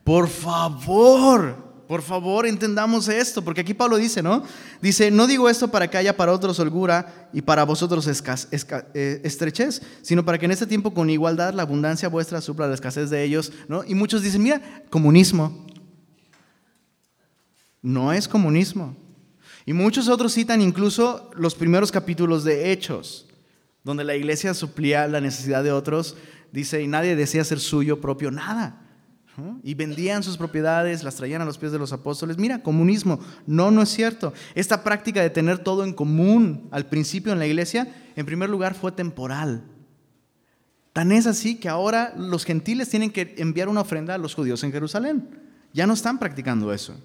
Por 0.03 0.28
favor, 0.28 1.66
por 1.88 2.02
favor, 2.02 2.46
entendamos 2.46 3.08
esto, 3.08 3.42
porque 3.42 3.62
aquí 3.62 3.74
Pablo 3.74 3.98
dice, 3.98 4.22
¿no? 4.22 4.44
Dice, 4.82 5.10
no 5.10 5.26
digo 5.26 5.50
esto 5.50 5.70
para 5.70 5.90
que 5.90 5.98
haya 5.98 6.18
para 6.18 6.34
otros 6.34 6.60
holgura 6.60 7.30
y 7.32 7.42
para 7.42 7.64
vosotros 7.64 8.08
eh, 8.08 9.22
estrechez, 9.24 9.82
sino 10.02 10.26
para 10.26 10.38
que 10.38 10.46
en 10.46 10.52
este 10.52 10.68
tiempo 10.68 10.94
con 10.94 11.10
igualdad 11.10 11.54
la 11.54 11.64
abundancia 11.64 12.10
vuestra 12.10 12.42
supla 12.42 12.68
la 12.68 12.74
escasez 12.74 13.10
de 13.10 13.24
ellos, 13.24 13.54
¿no? 13.70 13.86
Y 13.86 13.96
muchos 13.96 14.22
dicen, 14.22 14.44
mira, 14.44 14.62
comunismo, 14.90 15.66
no 17.82 18.12
es 18.12 18.28
comunismo. 18.28 18.98
Y 19.66 19.72
muchos 19.74 20.10
otros 20.10 20.34
citan 20.34 20.62
incluso 20.62 21.32
los 21.36 21.56
primeros 21.56 21.92
capítulos 21.92 22.44
de 22.44 22.72
Hechos, 22.72 23.28
donde 23.84 24.04
la 24.04 24.16
iglesia 24.16 24.54
suplía 24.54 25.08
la 25.08 25.22
necesidad 25.22 25.64
de 25.64 25.72
otros. 25.72 26.18
Dice, 26.52 26.82
y 26.82 26.88
nadie 26.88 27.16
decía 27.16 27.44
ser 27.46 27.60
suyo 27.60 28.02
propio 28.02 28.30
nada. 28.30 28.87
Y 29.64 29.76
vendían 29.76 30.24
sus 30.24 30.38
propiedades, 30.38 31.04
las 31.04 31.16
traían 31.16 31.42
a 31.42 31.46
los 31.46 31.60
pies 31.60 31.72
de 31.72 31.78
los 31.78 31.94
apóstoles. 31.94 32.38
Mira, 32.38 32.64
comunismo. 32.64 33.20
No, 33.46 33.70
no 33.70 33.84
es 33.84 33.90
cierto. 33.90 34.34
Esta 34.56 34.84
práctica 34.84 35.22
de 35.22 35.30
tener 35.30 35.60
todo 35.60 35.84
en 35.84 35.94
común 35.94 36.68
al 36.72 36.88
principio 36.88 37.32
en 37.32 37.40
la 37.40 37.46
iglesia, 37.46 37.88
en 38.16 38.26
primer 38.26 38.50
lugar, 38.50 38.74
fue 38.74 38.92
temporal. 38.92 39.64
Tan 40.92 41.12
es 41.12 41.28
así 41.28 41.56
que 41.56 41.70
ahora 41.70 42.16
los 42.18 42.46
gentiles 42.46 42.90
tienen 42.90 43.12
que 43.12 43.36
enviar 43.38 43.70
una 43.70 43.82
ofrenda 43.82 44.16
a 44.16 44.18
los 44.18 44.34
judíos 44.34 44.64
en 44.64 44.72
Jerusalén. 44.72 45.30
Ya 45.72 45.86
no 45.86 45.94
están 45.94 46.18
practicando 46.18 46.74
eso. 46.74 46.96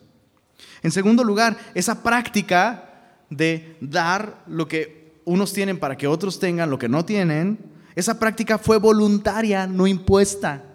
En 0.83 0.91
segundo 0.91 1.24
lugar, 1.24 1.59
esa 1.74 2.03
práctica 2.03 2.89
de 3.28 3.76
dar 3.83 4.43
lo 4.47 4.66
que 4.66 5.20
unos 5.26 5.53
tienen 5.53 5.78
para 5.78 5.97
que 5.97 6.07
otros 6.07 6.39
tengan 6.39 6.70
lo 6.70 6.78
que 6.78 6.89
no 6.89 7.05
tienen, 7.05 7.59
esa 7.95 8.18
práctica 8.18 8.57
fue 8.57 8.78
voluntaria, 8.78 9.66
no 9.66 9.87
impuesta. 9.87 10.71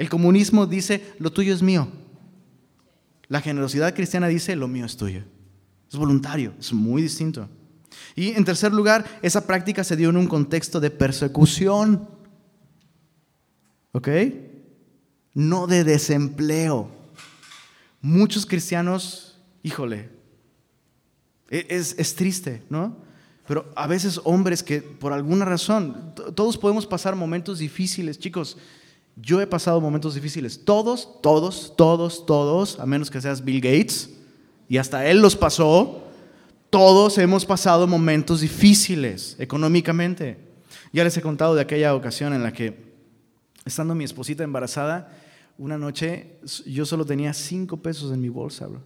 El 0.00 0.08
comunismo 0.08 0.64
dice, 0.64 1.12
lo 1.18 1.30
tuyo 1.30 1.52
es 1.52 1.60
mío. 1.60 1.86
La 3.28 3.42
generosidad 3.42 3.94
cristiana 3.94 4.28
dice, 4.28 4.56
lo 4.56 4.66
mío 4.66 4.86
es 4.86 4.96
tuyo. 4.96 5.24
Es 5.92 5.98
voluntario, 5.98 6.54
es 6.58 6.72
muy 6.72 7.02
distinto. 7.02 7.46
Y 8.16 8.30
en 8.30 8.46
tercer 8.46 8.72
lugar, 8.72 9.04
esa 9.20 9.46
práctica 9.46 9.84
se 9.84 9.96
dio 9.96 10.08
en 10.08 10.16
un 10.16 10.26
contexto 10.26 10.80
de 10.80 10.90
persecución. 10.90 12.08
¿Ok? 13.92 14.08
No 15.34 15.66
de 15.66 15.84
desempleo. 15.84 16.90
Muchos 18.00 18.46
cristianos, 18.46 19.38
híjole, 19.62 20.08
e, 21.50 21.66
es, 21.68 22.14
triste, 22.14 22.62
¿no? 22.70 22.96
Pero 23.46 23.70
a 23.76 23.86
veces 23.86 24.18
hombres 24.24 24.62
que 24.62 24.80
por 24.80 25.12
alguna 25.12 25.44
razón, 25.44 26.14
todos 26.34 26.56
podemos 26.56 26.86
pasar 26.86 27.16
momentos 27.16 27.58
difíciles, 27.58 28.18
chicos. 28.18 28.56
Yo 29.20 29.40
he 29.40 29.46
pasado 29.46 29.80
momentos 29.80 30.14
difíciles. 30.14 30.64
Todos, 30.64 31.20
todos, 31.22 31.74
todos, 31.76 32.26
todos, 32.26 32.78
a 32.80 32.86
menos 32.86 33.10
que 33.10 33.20
seas 33.20 33.44
Bill 33.44 33.60
Gates, 33.60 34.10
y 34.68 34.78
hasta 34.78 35.06
él 35.06 35.20
los 35.20 35.36
pasó, 35.36 36.04
todos 36.70 37.18
hemos 37.18 37.44
pasado 37.44 37.86
momentos 37.88 38.40
difíciles 38.40 39.36
económicamente. 39.38 40.38
Ya 40.92 41.02
les 41.04 41.16
he 41.16 41.22
contado 41.22 41.54
de 41.54 41.60
aquella 41.60 41.94
ocasión 41.94 42.32
en 42.32 42.42
la 42.42 42.52
que, 42.52 42.94
estando 43.64 43.94
mi 43.94 44.04
esposita 44.04 44.44
embarazada, 44.44 45.12
una 45.58 45.76
noche 45.76 46.38
yo 46.66 46.86
solo 46.86 47.04
tenía 47.04 47.34
cinco 47.34 47.78
pesos 47.78 48.12
en 48.12 48.20
mi 48.20 48.28
bolsa, 48.28 48.66
bro. 48.66 48.80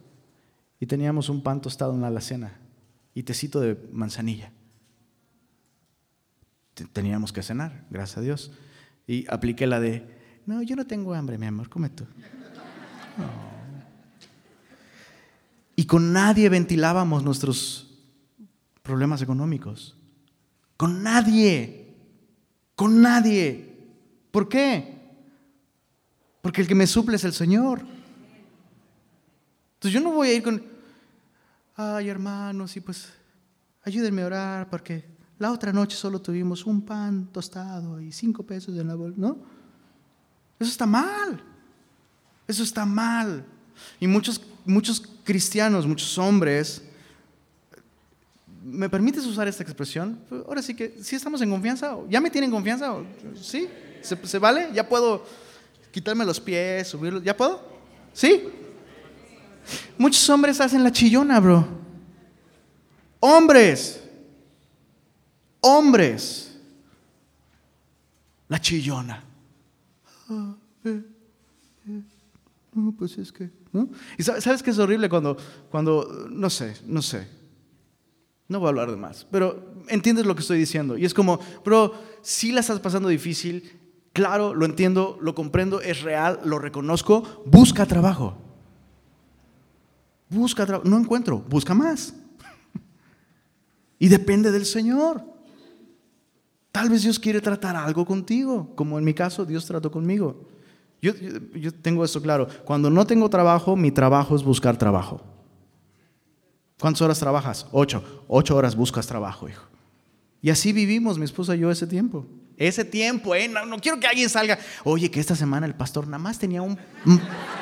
Y 0.81 0.87
teníamos 0.87 1.29
un 1.29 1.43
pan 1.43 1.61
tostado 1.61 1.93
en 1.95 2.01
la 2.01 2.09
alacena 2.09 2.59
y 3.15 3.23
tecito 3.23 3.61
de 3.61 3.79
manzanilla. 3.93 4.51
Teníamos 6.93 7.33
que 7.33 7.43
cenar, 7.43 7.85
gracias 7.91 8.19
a 8.19 8.21
Dios. 8.23 8.53
Y 9.07 9.27
apliqué 9.29 9.67
la 9.67 9.79
de, 9.79 10.14
no, 10.47 10.63
yo 10.63 10.77
no 10.77 10.87
tengo 10.87 11.15
hambre, 11.15 11.39
mi 11.39 11.47
amor, 11.47 11.69
come 11.69 11.89
tú. 11.89 12.05
Y 15.77 15.87
con 15.87 16.13
nadie 16.13 16.49
ventilábamos 16.49 17.23
nuestros 17.23 17.91
problemas 18.83 19.23
económicos. 19.23 19.97
Con 20.77 21.03
nadie. 21.03 21.95
Con 22.77 23.01
nadie. 23.01 23.75
¿Por 24.31 24.49
qué? 24.49 24.95
Porque 26.43 26.61
el 26.61 26.69
que 26.69 26.75
me 26.75 26.87
suple 26.87 27.17
es 27.17 27.25
el 27.25 27.33
Señor. 27.33 27.81
Entonces 29.75 29.93
yo 29.93 30.01
no 30.01 30.15
voy 30.15 30.29
a 30.29 30.35
ir 30.35 30.43
con, 30.43 30.63
ay 31.77 32.09
hermanos, 32.09 32.77
y 32.77 32.81
pues 32.81 33.13
ayúdenme 33.83 34.23
a 34.23 34.27
orar 34.27 34.71
porque 34.71 35.05
la 35.39 35.51
otra 35.51 35.73
noche 35.73 35.97
solo 35.97 36.21
tuvimos 36.21 36.65
un 36.65 36.83
pan 36.83 37.27
tostado 37.33 38.01
y 38.01 38.13
cinco 38.13 38.45
pesos 38.45 38.77
en 38.79 38.89
la 38.89 38.95
bolsa, 38.95 39.21
¿no? 39.21 39.54
Eso 40.59 40.71
está 40.71 40.87
mal. 40.87 41.43
Eso 42.47 42.63
está 42.63 42.85
mal. 42.85 43.45
Y 43.99 44.07
muchos, 44.07 44.41
muchos 44.65 45.03
cristianos, 45.25 45.87
muchos 45.87 46.17
hombres, 46.19 46.83
¿me 48.63 48.89
permites 48.89 49.25
usar 49.27 49.49
esta 49.49 49.63
expresión? 49.63 50.19
Ahora 50.47 50.63
sí 50.63 50.75
que, 50.75 50.97
¿sí 51.03 51.17
estamos 51.17 51.41
en 51.43 51.51
confianza? 51.51 51.97
¿Ya 52.09 52.21
me 52.21 52.31
tienen 52.31 52.51
confianza? 52.51 52.95
¿Sí? 53.41 53.69
¿Se, 54.03 54.17
se 54.27 54.39
vale? 54.39 54.69
¿Ya 54.73 54.89
puedo 54.89 55.27
quitarme 55.91 56.25
los 56.25 56.41
pies, 56.41 56.89
subirlos? 56.89 57.23
¿Ya 57.23 57.37
puedo? 57.37 57.63
¿Sí? 58.13 58.49
Muchos 59.97 60.29
hombres 60.29 60.61
hacen 60.61 60.83
la 60.85 60.93
chillona, 60.93 61.41
bro. 61.41 61.67
Hombres. 63.21 64.01
Hombres. 65.61 66.59
La 68.49 68.61
chillona. 68.61 69.24
Ah, 70.29 70.57
eh, 70.85 71.03
eh, 71.89 72.03
no, 72.73 72.93
pues 72.93 73.19
es 73.19 73.33
que. 73.33 73.51
Y 74.19 74.23
sabes 74.23 74.63
que 74.63 74.71
es 74.71 74.79
horrible 74.79 75.09
cuando, 75.09 75.37
cuando, 75.71 76.29
no 76.31 76.49
sé, 76.49 76.77
no 76.87 77.03
sé. 77.03 77.29
No 78.49 78.61
voy 78.61 78.67
a 78.67 78.71
hablar 78.71 78.91
de 78.91 78.97
más, 78.97 79.27
pero 79.31 79.75
entiendes 79.89 80.27
lo 80.27 80.35
que 80.35 80.43
estoy 80.43 80.59
diciendo. 80.59 80.97
Y 80.97 81.05
es 81.05 81.15
como, 81.15 81.41
bro, 81.65 81.95
si 82.23 82.53
la 82.53 82.61
estás 82.61 82.79
pasando 82.79 83.09
difícil, 83.09 83.81
claro, 84.13 84.55
lo 84.55 84.67
entiendo, 84.67 85.19
lo 85.21 85.35
comprendo, 85.35 85.81
es 85.81 86.03
real, 86.03 86.41
lo 86.45 86.59
reconozco, 86.59 87.43
busca 87.47 87.87
trabajo. 87.87 88.37
Busca 90.29 90.67
trabajo. 90.67 90.89
No 90.89 90.99
encuentro, 90.99 91.39
busca 91.49 91.75
más. 91.75 92.15
Y 93.99 94.09
depende 94.09 94.51
del 94.51 94.67
Señor. 94.67 95.34
Tal 96.75 96.91
vez 96.91 97.05
Dios 97.05 97.21
quiere 97.21 97.41
tratar 97.41 97.77
algo 97.77 98.05
contigo, 98.05 98.69
como 98.75 98.99
en 98.99 99.05
mi 99.05 99.15
caso 99.15 99.45
Dios 99.45 99.65
trató 99.65 99.93
conmigo. 99.93 100.49
Yo, 101.01 101.13
yo, 101.55 101.73
tengo 101.73 102.05
eso 102.05 102.21
claro. 102.21 102.49
Cuando 102.65 102.91
no 102.91 103.07
tengo 103.07 103.31
trabajo, 103.31 103.77
mi 103.77 103.93
trabajo 103.93 104.35
es 104.35 104.43
buscar 104.43 104.77
trabajo. 104.77 105.21
¿Cuántas 106.81 107.01
horas 107.03 107.21
trabajas? 107.21 107.69
Ocho. 107.71 108.25
Ocho 108.27 108.57
horas 108.57 108.75
buscas 108.75 109.07
trabajo, 109.07 109.49
hijo. 109.49 109.63
Y 110.43 110.51
así 110.51 110.73
vivimos, 110.73 111.17
mi 111.17 111.25
esposa 111.27 111.55
y 111.55 111.61
yo, 111.61 111.71
ese 111.71 111.87
tiempo. 111.87 112.27
Ese 112.57 112.85
tiempo, 112.85 113.37
¿eh? 113.37 113.47
No, 113.47 113.79
quiero 113.79 114.01
que 114.01 114.09
alguien 114.09 114.29
salga. 114.29 114.59
Oye, 114.83 115.09
que 115.13 115.21
esta 115.21 115.37
semana 115.37 115.67
el 115.67 115.77
pastor 115.77 116.09
nada 116.09 116.19
más 116.19 116.41
tenía 116.41 116.61
un 116.61 116.77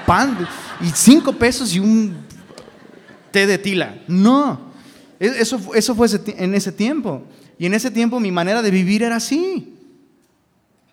pan 0.06 0.38
y 0.80 0.88
cinco 0.88 1.34
pesos 1.34 1.74
y 1.74 1.80
un 1.80 2.16
té 3.30 3.46
de 3.46 3.58
tila. 3.58 3.94
No, 4.08 4.72
e, 5.20 5.26
eso, 5.26 5.60
eso 5.74 5.94
fue 5.94 6.08
en 6.28 6.54
ese 6.54 6.72
tiempo. 6.72 7.26
Y 7.62 7.66
en 7.66 7.74
ese 7.74 7.92
tiempo 7.92 8.18
mi 8.18 8.32
manera 8.32 8.60
de 8.60 8.72
vivir 8.72 9.04
era 9.04 9.14
así. 9.14 9.72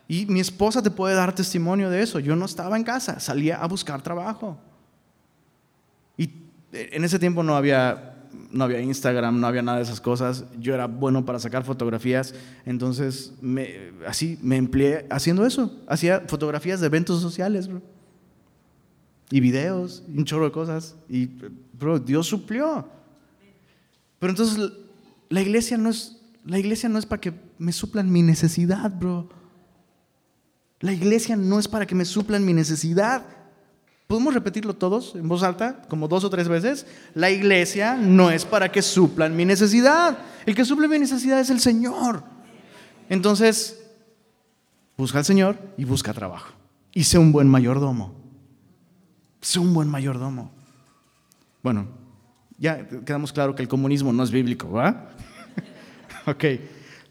Y 0.07 0.27
mi 0.27 0.39
esposa 0.39 0.83
te 0.83 0.91
puede 0.91 1.15
dar 1.15 1.33
testimonio 1.33 1.89
de 1.89 2.03
eso. 2.03 2.19
Yo 2.19 2.35
no 2.35 2.45
estaba 2.45 2.77
en 2.77 2.83
casa, 2.83 3.19
salía 3.19 3.55
a 3.57 3.67
buscar 3.67 4.03
trabajo. 4.03 4.55
Y 6.15 6.29
en 6.71 7.03
ese 7.03 7.17
tiempo 7.17 7.41
no 7.41 7.55
había, 7.55 8.27
no 8.51 8.65
había 8.65 8.79
Instagram, 8.81 9.39
no 9.39 9.47
había 9.47 9.63
nada 9.63 9.79
de 9.79 9.83
esas 9.83 9.99
cosas. 9.99 10.45
Yo 10.59 10.75
era 10.75 10.85
bueno 10.85 11.25
para 11.25 11.39
sacar 11.39 11.63
fotografías. 11.63 12.35
Entonces, 12.67 13.33
me, 13.41 13.91
así 14.05 14.37
me 14.43 14.57
empleé 14.57 15.07
haciendo 15.09 15.47
eso. 15.47 15.75
Hacía 15.87 16.21
fotografías 16.27 16.81
de 16.81 16.85
eventos 16.85 17.19
sociales, 17.19 17.67
Y 19.31 19.39
videos, 19.39 20.03
y 20.07 20.19
un 20.19 20.25
chorro 20.25 20.45
de 20.45 20.51
cosas. 20.51 20.95
Y 21.09 21.31
Bro, 21.73 21.97
Dios 21.97 22.27
suplió. 22.27 22.87
Pero 24.19 24.29
entonces 24.29 24.71
la 25.29 25.41
iglesia 25.41 25.75
no 25.75 25.89
es, 25.89 26.18
la 26.49 26.57
iglesia 26.57 26.89
no 26.89 26.97
es 26.97 27.05
para 27.05 27.21
que 27.21 27.31
me 27.59 27.71
suplan 27.71 28.11
mi 28.11 28.23
necesidad, 28.23 28.91
bro. 28.91 29.29
La 30.79 30.91
iglesia 30.91 31.35
no 31.35 31.59
es 31.59 31.67
para 31.67 31.85
que 31.85 31.93
me 31.93 32.05
suplan 32.05 32.43
mi 32.43 32.53
necesidad. 32.53 33.23
¿Podemos 34.07 34.33
repetirlo 34.33 34.75
todos 34.75 35.13
en 35.13 35.27
voz 35.27 35.43
alta, 35.43 35.83
como 35.87 36.07
dos 36.07 36.23
o 36.23 36.29
tres 36.31 36.47
veces? 36.47 36.87
La 37.13 37.29
iglesia 37.29 37.95
no 37.95 38.31
es 38.31 38.45
para 38.45 38.71
que 38.71 38.81
suplan 38.81 39.35
mi 39.35 39.45
necesidad. 39.45 40.17
El 40.47 40.55
que 40.55 40.65
suple 40.65 40.87
mi 40.87 40.97
necesidad 40.97 41.39
es 41.39 41.51
el 41.51 41.59
Señor. 41.59 42.23
Entonces, 43.09 43.79
busca 44.97 45.19
al 45.19 45.25
Señor 45.25 45.55
y 45.77 45.85
busca 45.85 46.15
trabajo. 46.15 46.51
Y 46.95 47.03
sé 47.03 47.19
un 47.19 47.31
buen 47.31 47.47
mayordomo. 47.47 48.15
Sé 49.39 49.59
un 49.59 49.71
buen 49.71 49.87
mayordomo. 49.87 50.51
Bueno, 51.61 51.85
ya 52.57 52.87
quedamos 52.87 53.31
claro 53.31 53.53
que 53.53 53.61
el 53.61 53.67
comunismo 53.67 54.11
no 54.11 54.23
es 54.23 54.31
bíblico, 54.31 54.71
¿va? 54.71 55.09
Ok. 56.25 56.43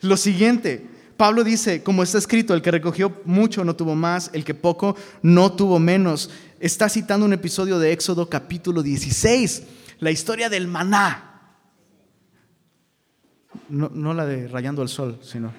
Lo 0.00 0.16
siguiente, 0.16 0.86
Pablo 1.16 1.44
dice, 1.44 1.82
como 1.82 2.02
está 2.02 2.18
escrito, 2.18 2.54
el 2.54 2.62
que 2.62 2.70
recogió 2.70 3.20
mucho 3.24 3.64
no 3.64 3.74
tuvo 3.74 3.94
más, 3.94 4.30
el 4.32 4.44
que 4.44 4.54
poco 4.54 4.96
no 5.22 5.52
tuvo 5.52 5.78
menos. 5.78 6.30
Está 6.60 6.88
citando 6.88 7.26
un 7.26 7.32
episodio 7.32 7.78
de 7.78 7.92
Éxodo 7.92 8.28
capítulo 8.28 8.82
16, 8.82 9.62
la 10.00 10.10
historia 10.10 10.48
del 10.48 10.68
maná. 10.68 11.24
No, 13.68 14.14
la 14.14 14.24
de 14.24 14.48
rayando 14.48 14.82
el 14.82 14.88
sol, 14.88 15.18
sino... 15.22 15.52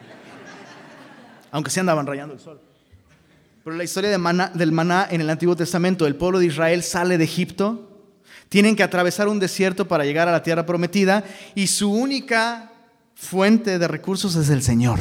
Aunque 1.52 1.72
se 1.72 1.80
andaban 1.80 2.06
rayando 2.06 2.36
el 2.36 2.40
sol. 2.40 2.62
Pero 3.64 3.76
la 3.76 3.84
historia 3.84 4.10
del 4.10 4.72
maná 4.72 5.08
en 5.10 5.22
el 5.22 5.30
Antiguo 5.30 5.56
Testamento, 5.56 6.08
el 6.08 6.16
pueblo 6.16 6.40
de 6.40 6.46
Israel 6.46 6.84
sale 6.84 7.18
de 7.18 7.24
Egipto 7.24 7.90
tienen 8.50 8.76
que 8.76 8.84
atravesar 8.84 9.28
un 9.28 9.40
desierto 9.40 9.88
para 9.88 10.04
llegar 10.04 10.28
a 10.28 10.32
la 10.32 10.44
tierra 10.44 10.66
prometida 10.66 11.24
y 11.54 11.68
su 11.68 11.92
única 11.92 12.72
fuente 13.20 13.78
de 13.78 13.88
recursos 13.88 14.36
es 14.36 14.50
el 14.50 14.64
Señor. 14.64 15.00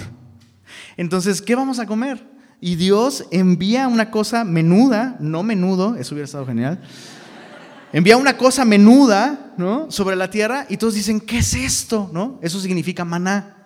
Entonces, 0.96 1.40
¿qué 1.40 1.54
vamos 1.54 1.78
a 1.78 1.86
comer? 1.86 2.26
Y 2.60 2.74
Dios 2.74 3.24
envía 3.30 3.86
una 3.86 4.10
cosa 4.10 4.42
menuda, 4.44 5.16
no 5.20 5.44
menudo, 5.44 5.94
eso 5.94 6.14
hubiera 6.14 6.24
estado 6.24 6.44
genial. 6.44 6.80
Envía 7.92 8.16
una 8.16 8.36
cosa 8.36 8.64
menuda, 8.64 9.52
¿no? 9.56 9.90
Sobre 9.90 10.16
la 10.16 10.28
tierra 10.28 10.66
y 10.68 10.76
todos 10.76 10.94
dicen, 10.94 11.20
¿qué 11.20 11.38
es 11.38 11.54
esto? 11.54 12.10
¿No? 12.12 12.38
Eso 12.42 12.60
significa 12.60 13.04
maná. 13.04 13.56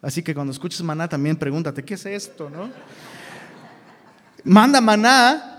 Así 0.00 0.22
que 0.22 0.34
cuando 0.34 0.52
escuches 0.52 0.82
maná 0.82 1.08
también 1.08 1.36
pregúntate, 1.36 1.84
¿qué 1.84 1.94
es 1.94 2.06
esto? 2.06 2.48
¿No? 2.48 2.70
Manda 4.44 4.80
maná 4.80 5.56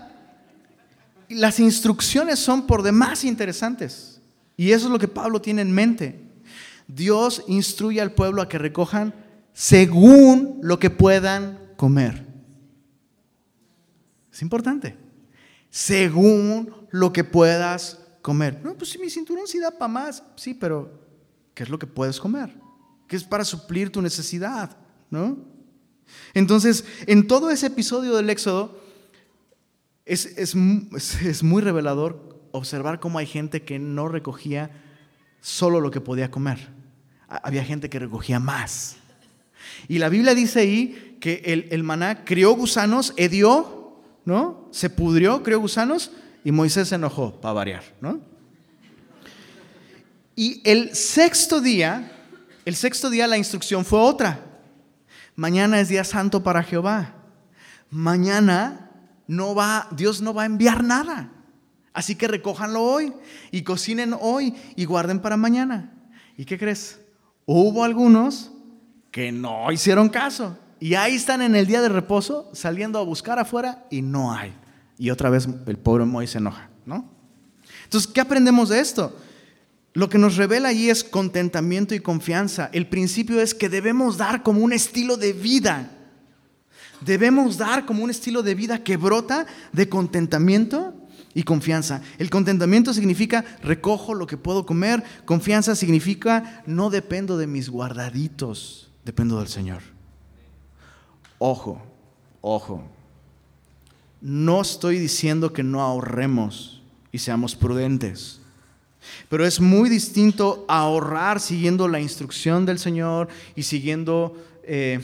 las 1.28 1.60
instrucciones 1.60 2.38
son 2.38 2.66
por 2.66 2.82
demás 2.82 3.24
interesantes. 3.24 4.20
Y 4.56 4.72
eso 4.72 4.86
es 4.86 4.92
lo 4.92 4.98
que 4.98 5.08
Pablo 5.08 5.40
tiene 5.40 5.62
en 5.62 5.70
mente. 5.70 6.27
Dios 6.88 7.44
instruye 7.46 8.00
al 8.00 8.12
pueblo 8.12 8.42
a 8.42 8.48
que 8.48 8.58
recojan 8.58 9.14
según 9.52 10.58
lo 10.62 10.78
que 10.78 10.90
puedan 10.90 11.72
comer. 11.76 12.26
Es 14.32 14.42
importante. 14.42 14.96
Según 15.70 16.72
lo 16.90 17.12
que 17.12 17.24
puedas 17.24 18.00
comer. 18.22 18.60
No, 18.64 18.74
pues 18.74 18.90
si 18.90 18.98
mi 18.98 19.10
cinturón 19.10 19.46
sí 19.46 19.58
da 19.58 19.70
para 19.70 19.88
más. 19.88 20.22
Sí, 20.36 20.54
pero 20.54 20.90
¿qué 21.54 21.62
es 21.62 21.68
lo 21.68 21.78
que 21.78 21.86
puedes 21.86 22.18
comer? 22.18 22.54
¿Qué 23.06 23.16
es 23.16 23.24
para 23.24 23.44
suplir 23.44 23.90
tu 23.90 24.00
necesidad? 24.00 24.76
¿No? 25.10 25.38
Entonces, 26.34 26.84
en 27.06 27.26
todo 27.26 27.50
ese 27.50 27.66
episodio 27.66 28.16
del 28.16 28.30
Éxodo, 28.30 28.80
es, 30.04 30.24
es, 30.38 30.54
es, 31.22 31.42
muy 31.42 31.60
revelador 31.60 32.40
observar 32.52 32.98
cómo 32.98 33.18
hay 33.18 33.26
gente 33.26 33.62
que 33.64 33.78
no 33.78 34.08
recogía 34.08 34.70
solo 35.40 35.80
lo 35.80 35.90
que 35.90 36.00
podía 36.00 36.30
comer. 36.30 36.77
Había 37.28 37.64
gente 37.64 37.90
que 37.90 37.98
recogía 37.98 38.40
más. 38.40 38.96
Y 39.86 39.98
la 39.98 40.08
Biblia 40.08 40.34
dice 40.34 40.60
ahí 40.60 41.16
que 41.20 41.42
el, 41.44 41.68
el 41.70 41.82
maná 41.82 42.24
crió 42.24 42.52
gusanos, 42.52 43.12
hedió, 43.16 44.00
¿no? 44.24 44.68
Se 44.72 44.90
pudrió, 44.90 45.42
crió 45.42 45.60
gusanos 45.60 46.10
y 46.44 46.52
Moisés 46.52 46.88
se 46.88 46.94
enojó, 46.94 47.40
para 47.40 47.52
variar, 47.52 47.82
¿no? 48.00 48.20
Y 50.34 50.62
el 50.64 50.94
sexto 50.94 51.60
día, 51.60 52.12
el 52.64 52.76
sexto 52.76 53.10
día 53.10 53.26
la 53.26 53.36
instrucción 53.36 53.84
fue 53.84 53.98
otra. 53.98 54.44
Mañana 55.34 55.80
es 55.80 55.88
día 55.88 56.04
santo 56.04 56.42
para 56.42 56.62
Jehová. 56.62 57.14
Mañana 57.90 58.90
no 59.26 59.54
va, 59.54 59.88
Dios 59.92 60.20
no 60.20 60.34
va 60.34 60.42
a 60.42 60.46
enviar 60.46 60.84
nada. 60.84 61.32
Así 61.92 62.14
que 62.14 62.28
recójanlo 62.28 62.82
hoy 62.82 63.12
y 63.50 63.62
cocinen 63.62 64.14
hoy 64.20 64.54
y 64.76 64.84
guarden 64.84 65.20
para 65.20 65.36
mañana. 65.36 65.92
¿Y 66.36 66.44
qué 66.44 66.56
crees? 66.58 67.00
Hubo 67.50 67.82
algunos 67.82 68.50
que 69.10 69.32
no 69.32 69.72
hicieron 69.72 70.10
caso 70.10 70.58
y 70.80 70.96
ahí 70.96 71.14
están 71.14 71.40
en 71.40 71.56
el 71.56 71.66
día 71.66 71.80
de 71.80 71.88
reposo 71.88 72.50
saliendo 72.52 72.98
a 72.98 73.04
buscar 73.04 73.38
afuera 73.38 73.86
y 73.90 74.02
no 74.02 74.34
hay. 74.34 74.52
Y 74.98 75.08
otra 75.08 75.30
vez 75.30 75.48
el 75.66 75.78
pobre 75.78 76.04
Moisés 76.04 76.32
se 76.32 76.38
enoja, 76.40 76.68
¿no? 76.84 77.10
Entonces, 77.84 78.12
¿qué 78.12 78.20
aprendemos 78.20 78.68
de 78.68 78.80
esto? 78.80 79.16
Lo 79.94 80.10
que 80.10 80.18
nos 80.18 80.36
revela 80.36 80.68
allí 80.68 80.90
es 80.90 81.02
contentamiento 81.02 81.94
y 81.94 82.00
confianza. 82.00 82.68
El 82.74 82.86
principio 82.86 83.40
es 83.40 83.54
que 83.54 83.70
debemos 83.70 84.18
dar 84.18 84.42
como 84.42 84.60
un 84.60 84.74
estilo 84.74 85.16
de 85.16 85.32
vida. 85.32 85.90
Debemos 87.00 87.56
dar 87.56 87.86
como 87.86 88.04
un 88.04 88.10
estilo 88.10 88.42
de 88.42 88.54
vida 88.54 88.84
que 88.84 88.98
brota 88.98 89.46
de 89.72 89.88
contentamiento 89.88 90.97
y 91.34 91.42
confianza. 91.42 92.02
El 92.18 92.30
contentamiento 92.30 92.92
significa 92.94 93.44
recojo 93.62 94.14
lo 94.14 94.26
que 94.26 94.36
puedo 94.36 94.66
comer. 94.66 95.02
Confianza 95.24 95.74
significa 95.74 96.62
no 96.66 96.90
dependo 96.90 97.38
de 97.38 97.46
mis 97.46 97.68
guardaditos, 97.68 98.90
dependo 99.04 99.38
del 99.38 99.48
Señor. 99.48 99.82
Ojo, 101.38 101.80
ojo. 102.40 102.84
No 104.20 104.60
estoy 104.60 104.98
diciendo 104.98 105.52
que 105.52 105.62
no 105.62 105.80
ahorremos 105.80 106.82
y 107.12 107.18
seamos 107.18 107.54
prudentes. 107.54 108.40
Pero 109.28 109.46
es 109.46 109.60
muy 109.60 109.88
distinto 109.88 110.64
ahorrar 110.68 111.40
siguiendo 111.40 111.88
la 111.88 112.00
instrucción 112.00 112.66
del 112.66 112.78
Señor 112.78 113.28
y 113.54 113.62
siguiendo 113.62 114.36
eh, 114.64 115.00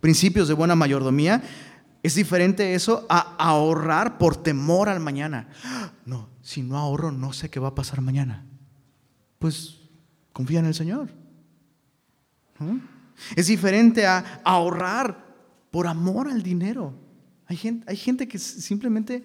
principios 0.00 0.48
de 0.48 0.54
buena 0.54 0.74
mayordomía. 0.74 1.42
Es 2.02 2.14
diferente 2.14 2.74
eso 2.74 3.06
a 3.08 3.36
ahorrar 3.38 4.18
por 4.18 4.36
temor 4.36 4.88
al 4.88 5.00
mañana. 5.00 5.48
No, 6.04 6.28
si 6.42 6.62
no 6.62 6.76
ahorro 6.78 7.10
no 7.10 7.32
sé 7.32 7.50
qué 7.50 7.60
va 7.60 7.68
a 7.68 7.74
pasar 7.74 8.00
mañana. 8.00 8.46
Pues 9.38 9.80
confía 10.32 10.60
en 10.60 10.66
el 10.66 10.74
Señor. 10.74 11.10
Es 13.36 13.46
diferente 13.48 14.06
a 14.06 14.40
ahorrar 14.44 15.26
por 15.70 15.86
amor 15.86 16.28
al 16.28 16.42
dinero. 16.42 16.94
Hay 17.46 17.56
gente, 17.56 17.84
hay 17.88 17.96
gente 17.96 18.28
que 18.28 18.38
simplemente 18.38 19.24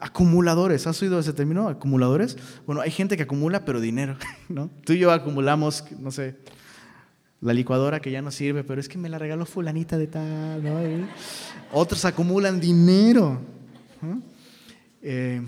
Acumuladores, 0.00 0.86
¿has 0.86 1.00
oído 1.02 1.18
ese 1.18 1.32
término? 1.32 1.68
Acumuladores. 1.68 2.36
Bueno, 2.66 2.80
hay 2.80 2.90
gente 2.90 3.16
que 3.16 3.22
acumula, 3.22 3.64
pero 3.64 3.80
dinero. 3.80 4.16
Tú 4.84 4.92
y 4.92 4.98
yo 4.98 5.12
acumulamos, 5.12 5.84
no 5.98 6.10
sé, 6.10 6.36
la 7.40 7.52
licuadora 7.52 8.00
que 8.00 8.10
ya 8.10 8.20
no 8.22 8.30
sirve, 8.30 8.64
pero 8.64 8.80
es 8.80 8.88
que 8.88 8.98
me 8.98 9.08
la 9.08 9.18
regaló 9.18 9.46
fulanita 9.46 9.96
de 9.96 10.06
tal. 10.08 11.08
Otros 11.72 12.04
acumulan 12.04 12.58
dinero. 12.58 13.40
Eh, 15.02 15.40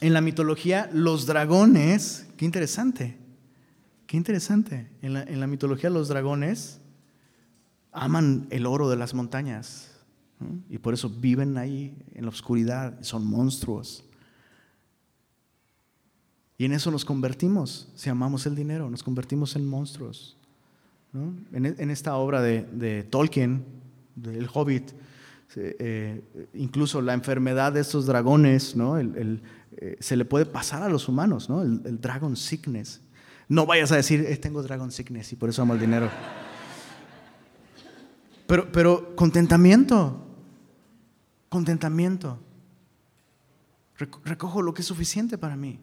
en 0.00 0.12
la 0.12 0.20
mitología, 0.20 0.90
los 0.92 1.26
dragones, 1.26 2.26
qué 2.36 2.44
interesante, 2.44 3.16
qué 4.06 4.16
interesante. 4.16 4.90
En 5.00 5.14
la, 5.14 5.22
en 5.22 5.40
la 5.40 5.46
mitología, 5.46 5.88
los 5.88 6.08
dragones 6.08 6.80
aman 7.92 8.46
el 8.50 8.66
oro 8.66 8.90
de 8.90 8.96
las 8.96 9.14
montañas. 9.14 9.88
Y 10.68 10.78
por 10.78 10.92
eso 10.92 11.08
viven 11.08 11.56
ahí 11.56 11.96
en 12.14 12.24
la 12.24 12.30
oscuridad, 12.30 12.98
son 13.02 13.24
monstruos. 13.24 14.04
Y 16.58 16.64
en 16.64 16.72
eso 16.72 16.90
nos 16.90 17.04
convertimos, 17.04 17.88
si 17.94 18.10
amamos 18.10 18.44
el 18.46 18.54
dinero, 18.54 18.90
nos 18.90 19.02
convertimos 19.02 19.56
en 19.56 19.66
monstruos. 19.66 20.36
En, 21.14 21.66
e, 21.66 21.92
esta 21.92 22.16
obra 22.16 22.40
de, 22.40 23.06
Tolkien, 23.10 23.64
del 24.14 24.48
Hobbit, 24.52 24.92
eh, 25.56 26.22
incluso 26.54 27.02
la 27.02 27.12
enfermedad 27.12 27.72
de 27.72 27.80
estos 27.80 28.06
dragones, 28.06 28.74
eh, 29.76 29.96
se 30.00 30.16
le 30.16 30.24
puede 30.24 30.46
pasar 30.46 30.82
a 30.82 30.88
los 30.88 31.08
humanos, 31.08 31.48
¿no? 31.48 31.62
el, 31.62 32.00
dragon 32.00 32.36
sickness. 32.36 33.00
No 33.48 33.66
vayas 33.66 33.92
a 33.92 33.96
decir, 33.96 34.24
eh, 34.26 34.36
tengo 34.36 34.62
dragon 34.62 34.90
sickness 34.90 35.32
y 35.32 35.36
por 35.36 35.50
eso 35.50 35.62
amo 35.62 35.74
el 35.74 35.80
dinero. 35.80 36.08
Pero, 38.46 38.72
pero 38.72 39.14
contentamiento, 39.14 40.24
contentamiento. 41.48 42.38
Recojo 44.24 44.62
lo 44.62 44.74
que 44.74 44.80
es 44.80 44.88
suficiente 44.88 45.36
para 45.38 45.56
mí. 45.56 45.78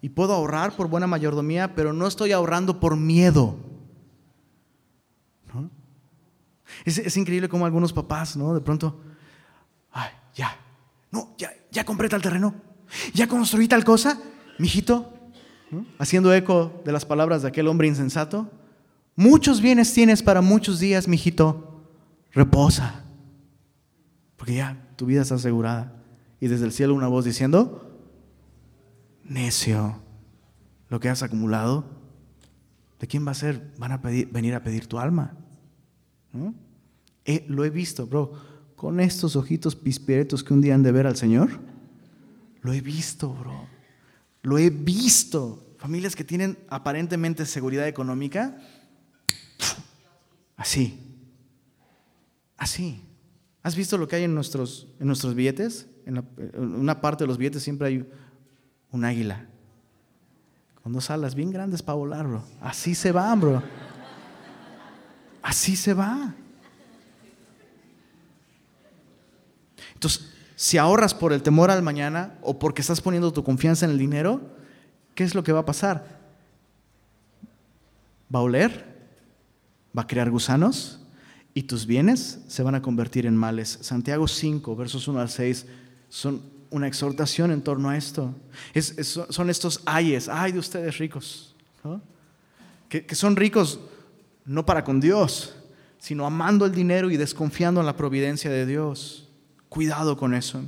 Y 0.00 0.08
puedo 0.08 0.32
ahorrar 0.32 0.74
por 0.74 0.88
buena 0.88 1.06
mayordomía, 1.06 1.74
pero 1.74 1.92
no 1.92 2.06
estoy 2.06 2.32
ahorrando 2.32 2.80
por 2.80 2.96
miedo. 2.96 3.56
Es, 6.84 7.16
increíble 7.16 7.48
como 7.48 7.66
algunos 7.66 7.92
papás, 7.92 8.36
¿no? 8.36 8.54
De 8.54 8.60
pronto, 8.60 9.00
ay, 9.92 10.10
ya, 10.34 10.56
no, 11.10 11.34
ya, 11.38 11.52
ya 11.70 11.84
compré 11.84 12.08
tal 12.08 12.22
terreno, 12.22 12.54
ya 13.14 13.26
construí 13.26 13.68
tal 13.68 13.84
cosa, 13.84 14.20
mijito, 14.58 15.12
haciendo 15.98 16.32
eco 16.34 16.82
de 16.84 16.92
las 16.92 17.04
palabras 17.04 17.42
de 17.42 17.48
aquel 17.48 17.68
hombre 17.68 17.88
insensato. 17.88 18.50
Muchos 19.16 19.60
bienes 19.60 19.92
tienes 19.92 20.22
para 20.22 20.40
muchos 20.40 20.78
días, 20.78 21.08
mijito, 21.08 21.82
reposa. 22.32 23.04
Porque 24.36 24.54
ya 24.54 24.76
tu 24.96 25.06
vida 25.06 25.22
está 25.22 25.36
asegurada. 25.36 25.92
Y 26.40 26.48
desde 26.48 26.64
el 26.64 26.72
cielo 26.72 26.94
una 26.94 27.06
voz 27.06 27.24
diciendo, 27.24 27.96
necio, 29.24 30.02
lo 30.88 31.00
que 31.00 31.08
has 31.08 31.22
acumulado, 31.22 31.84
¿de 32.98 33.06
quién 33.06 33.26
va 33.26 33.30
a 33.30 33.34
ser? 33.34 33.72
Van 33.78 33.92
a 33.92 33.98
venir 33.98 34.54
a 34.54 34.62
pedir 34.62 34.86
tu 34.86 34.98
alma. 34.98 35.36
Eh, 37.24 37.44
lo 37.48 37.64
he 37.64 37.70
visto, 37.70 38.06
bro, 38.06 38.32
con 38.76 39.00
estos 39.00 39.36
ojitos 39.36 39.76
pispiretos 39.76 40.42
que 40.42 40.54
un 40.54 40.60
día 40.60 40.74
han 40.74 40.82
de 40.82 40.92
ver 40.92 41.06
al 41.06 41.16
Señor. 41.16 41.50
Lo 42.62 42.72
he 42.72 42.80
visto, 42.80 43.32
bro. 43.32 43.66
Lo 44.42 44.58
he 44.58 44.70
visto. 44.70 45.74
Familias 45.78 46.16
que 46.16 46.24
tienen 46.24 46.58
aparentemente 46.68 47.46
seguridad 47.46 47.86
económica. 47.86 48.58
Así. 50.56 50.98
Así. 52.56 53.04
¿Has 53.62 53.76
visto 53.76 53.98
lo 53.98 54.08
que 54.08 54.16
hay 54.16 54.24
en 54.24 54.34
nuestros, 54.34 54.88
en 54.98 55.06
nuestros 55.06 55.34
billetes? 55.34 55.88
En, 56.06 56.24
una 56.56 57.00
parte 57.00 57.24
de 57.24 57.28
los 57.28 57.38
billetes 57.38 57.62
siempre 57.62 57.88
hay 57.88 58.08
un 58.90 59.04
águila. 59.04 59.46
Con 60.82 60.92
dos 60.92 61.10
alas 61.10 61.34
bien 61.34 61.50
grandes 61.50 61.82
para 61.82 61.96
volar, 61.96 62.26
bro. 62.26 62.44
Así 62.60 62.94
se 62.94 63.12
va, 63.12 63.34
bro. 63.36 63.62
Así 65.42 65.76
se 65.76 65.94
va. 65.94 66.34
Entonces, 69.94 70.32
si 70.56 70.78
ahorras 70.78 71.14
por 71.14 71.32
el 71.32 71.42
temor 71.42 71.70
al 71.70 71.82
mañana 71.82 72.38
o 72.42 72.58
porque 72.58 72.80
estás 72.80 73.00
poniendo 73.00 73.32
tu 73.32 73.42
confianza 73.42 73.84
en 73.84 73.92
el 73.92 73.98
dinero, 73.98 74.40
¿qué 75.14 75.24
es 75.24 75.34
lo 75.34 75.42
que 75.42 75.52
va 75.52 75.60
a 75.60 75.66
pasar? 75.66 76.20
¿Va 78.34 78.38
a 78.38 78.42
oler? 78.42 78.92
¿Va 79.96 80.02
a 80.02 80.06
crear 80.06 80.30
gusanos? 80.30 81.02
y 81.54 81.64
tus 81.64 81.86
bienes 81.86 82.40
se 82.48 82.62
van 82.62 82.74
a 82.74 82.82
convertir 82.82 83.26
en 83.26 83.36
males. 83.36 83.78
Santiago 83.82 84.26
5, 84.26 84.74
versos 84.76 85.06
1 85.06 85.20
al 85.20 85.28
6, 85.28 85.66
son 86.08 86.42
una 86.70 86.86
exhortación 86.86 87.50
en 87.50 87.62
torno 87.62 87.90
a 87.90 87.96
esto. 87.96 88.34
son 89.04 89.50
estos 89.50 89.82
ayes, 89.84 90.28
ay 90.28 90.52
de 90.52 90.58
ustedes 90.58 90.98
ricos, 90.98 91.54
que, 92.88 93.04
que 93.04 93.14
son 93.14 93.36
ricos 93.36 93.80
no 94.44 94.66
para 94.66 94.84
con 94.84 95.00
Dios, 95.00 95.56
sino 95.98 96.26
amando 96.26 96.66
el 96.66 96.72
dinero 96.72 97.10
y 97.10 97.16
desconfiando 97.16 97.80
en 97.80 97.86
la 97.86 97.96
providencia 97.96 98.50
de 98.50 98.66
Dios. 98.66 99.30
Cuidado 99.68 100.16
con 100.16 100.34
eso. 100.34 100.62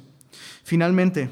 Finalmente, 0.63 1.31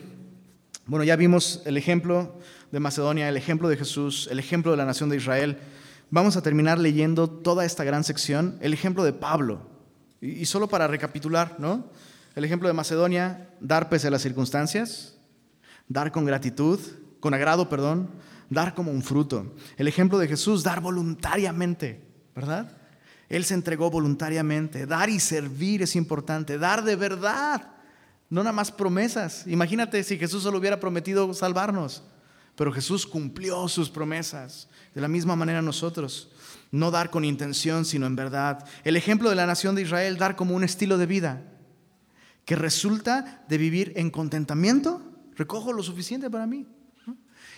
bueno, 0.87 1.05
ya 1.05 1.17
vimos 1.17 1.63
el 1.65 1.77
ejemplo 1.77 2.39
de 2.73 2.81
Macedonia, 2.81 3.29
el 3.29 3.37
ejemplo 3.37 3.69
de 3.69 3.77
Jesús, 3.77 4.29
el 4.31 4.39
ejemplo 4.39 4.73
de 4.73 4.79
la 4.79 4.85
nación 4.85 5.09
de 5.09 5.17
Israel. 5.17 5.59
Vamos 6.11 6.37
a 6.37 6.43
terminar 6.43 6.79
leyendo 6.79 7.31
toda 7.31 7.65
esta 7.65 7.85
gran 7.85 8.03
sección, 8.03 8.59
el 8.61 8.75
ejemplo 8.75 9.05
de 9.05 9.13
Pablo. 9.13 9.71
Y, 10.21 10.45
solo 10.47 10.69
para 10.69 10.87
recapitular, 10.87 11.57
¿no? 11.59 11.87
El 12.35 12.45
ejemplo 12.45 12.69
de 12.69 12.75
Macedonia, 12.75 13.51
dar 13.61 13.89
pese 13.89 14.09
a 14.09 14.11
las 14.11 14.23
circunstancias, 14.23 15.17
dar 15.89 16.13
con 16.13 16.25
gratitud, 16.25 16.81
con 17.21 17.35
agrado, 17.35 17.69
perdón, 17.69 18.11
dar 18.51 18.75
como 18.75 18.91
un 18.91 19.03
fruto. 19.03 19.55
El 19.77 19.89
ejemplo 19.89 20.19
de 20.19 20.29
Jesús, 20.29 20.63
dar 20.63 20.81
voluntariamente, 20.81 22.12
¿verdad? 22.35 22.77
Él 23.29 23.45
se 23.45 23.55
entregó 23.55 23.91
voluntariamente. 23.91 24.87
Dar 24.87 25.09
y 25.09 25.19
servir 25.21 25.83
es 25.83 25.97
importante, 25.97 26.59
dar 26.59 26.85
de 26.85 26.97
verdad, 26.97 27.71
no 28.29 28.43
nada 28.43 28.53
más 28.53 28.71
promesas. 28.71 29.47
Imagínate 29.47 30.03
si 30.05 30.19
Jesús 30.19 30.43
solo 30.43 30.59
hubiera 30.59 30.81
prometido 30.81 31.33
salvarnos, 31.35 32.03
pero 32.57 32.73
Jesús 32.73 33.07
cumplió 33.07 33.69
sus 33.69 33.89
promesas. 33.89 34.69
De 34.95 35.01
la 35.01 35.09
misma 35.09 35.37
manera 35.37 35.63
nosotros, 35.63 36.31
no 36.71 36.91
dar 36.91 37.11
con 37.11 37.25
intención, 37.25 37.85
sino 37.85 38.07
en 38.07 38.17
verdad. 38.17 38.67
El 38.85 38.97
ejemplo 38.97 39.31
de 39.31 39.37
la 39.37 39.47
nación 39.47 39.75
de 39.75 39.83
Israel, 39.83 40.19
dar 40.19 40.37
como 40.37 40.55
un 40.55 40.65
estilo 40.65 40.99
de 40.99 41.07
vida 41.07 41.43
que 42.45 42.57
resulta 42.57 43.45
de 43.49 43.59
vivir 43.59 43.93
en 43.97 44.11
contentamiento, 44.11 45.01
recojo 45.37 45.73
lo 45.73 45.83
suficiente 45.83 46.29
para 46.29 46.47
mí, 46.47 46.67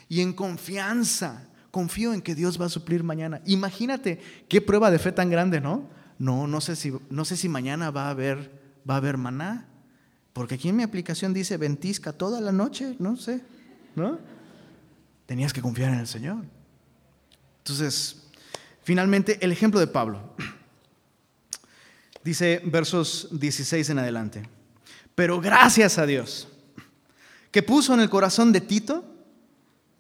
y 0.09 0.21
en 0.21 0.33
confianza, 0.33 1.49
confío 1.75 2.15
en 2.15 2.23
que 2.23 2.37
Dios 2.37 2.61
va 2.61 2.67
a 2.67 2.69
suplir 2.69 3.03
mañana. 3.03 3.41
Imagínate 3.47 4.21
qué 4.49 4.61
prueba 4.61 4.93
de 4.93 5.01
fe 5.01 5.11
tan 5.11 5.29
grande, 5.29 5.61
¿no? 5.61 5.91
No, 6.21 6.47
no 6.47 6.61
sé 6.61 6.77
si, 6.77 6.93
no 7.11 7.25
sé 7.25 7.37
si 7.37 7.49
mañana 7.49 7.91
va 7.91 8.07
a 8.07 8.11
haber, 8.11 8.49
va 8.89 8.95
a 8.95 8.99
haber 8.99 9.19
maná, 9.19 9.67
porque 10.33 10.55
aquí 10.55 10.69
en 10.69 10.77
mi 10.77 10.85
aplicación 10.85 11.35
dice 11.35 11.57
ventisca 11.57 12.13
toda 12.13 12.41
la 12.41 12.53
noche, 12.53 12.95
no 13.01 13.17
sé, 13.17 13.43
¿no? 13.97 14.21
Tenías 15.27 15.53
que 15.53 15.61
confiar 15.61 15.93
en 15.93 15.99
el 15.99 16.07
Señor. 16.07 16.45
Entonces, 17.59 18.23
finalmente, 18.85 19.45
el 19.45 19.51
ejemplo 19.51 19.81
de 19.81 19.89
Pablo. 19.89 20.37
Dice 22.23 22.63
versos 22.67 23.29
16 23.33 23.91
en 23.91 23.99
adelante. 23.99 24.49
Pero 25.17 25.41
gracias 25.41 25.99
a 25.99 26.07
Dios, 26.07 26.47
que 27.51 27.65
puso 27.65 27.95
en 27.95 28.01
el 28.01 28.09
corazón 28.09 28.53
de 28.53 28.61
Tito 28.61 29.14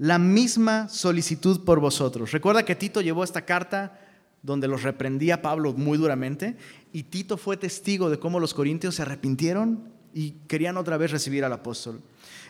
la 0.04 0.18
misma 0.18 0.86
solicitud 0.90 1.64
por 1.64 1.80
vosotros. 1.80 2.30
Recuerda 2.30 2.66
que 2.66 2.74
Tito 2.74 3.00
llevó 3.00 3.24
esta 3.24 3.46
carta 3.46 3.98
donde 4.42 4.68
los 4.68 4.82
reprendía 4.82 5.40
Pablo 5.40 5.72
muy 5.72 5.96
duramente 5.96 6.58
y 6.92 7.04
Tito 7.04 7.38
fue 7.38 7.56
testigo 7.56 8.10
de 8.10 8.18
cómo 8.18 8.38
los 8.38 8.52
corintios 8.52 8.96
se 8.96 9.00
arrepintieron 9.00 9.88
y 10.12 10.32
querían 10.46 10.76
otra 10.76 10.98
vez 10.98 11.10
recibir 11.10 11.42
al 11.42 11.54
apóstol. 11.54 12.02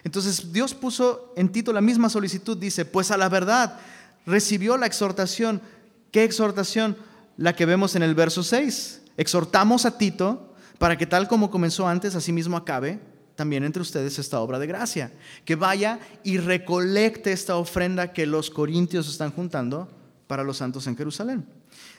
Entonces 0.03 0.53
Dios 0.53 0.75
puso 0.75 1.33
en 1.37 1.49
Tito 1.49 1.73
la 1.73 1.81
misma 1.81 2.09
solicitud, 2.09 2.59
dice, 2.59 2.85
pues 2.87 3.13
a 3.13 3.17
la 3.17 3.29
verdad 3.29 3.79
recibió 4.27 4.77
la 4.77 4.87
exhortación. 4.87 5.63
¿Qué 6.11 6.25
exhortación? 6.25 6.97
La 7.37 7.55
que 7.55 7.67
vemos 7.67 7.95
en 7.95 8.03
el 8.03 8.17
verso 8.17 8.43
6. 8.43 9.03
Exhortamos 9.17 9.87
a 9.87 9.97
Tito 9.97 10.57
para 10.79 10.99
que 10.99 11.07
tal 11.07 11.29
como 11.29 11.53
comenzó 11.53 11.87
antes, 11.87 12.17
así 12.17 12.33
mismo 12.33 12.57
acabe 12.57 13.14
también 13.37 13.65
entre 13.65 13.83
ustedes 13.83 14.19
esta 14.19 14.41
obra 14.41 14.59
de 14.59 14.67
gracia. 14.67 15.13
Que 15.45 15.57
vaya 15.57 15.99
y 16.23 16.39
recolecte 16.39 17.33
esta 17.33 17.57
ofrenda 17.57 18.13
que 18.13 18.27
los 18.27 18.51
corintios 18.51 19.09
están 19.09 19.33
juntando 19.33 19.89
para 20.27 20.45
los 20.45 20.59
santos 20.59 20.87
en 20.87 20.97
Jerusalén. 20.97 21.45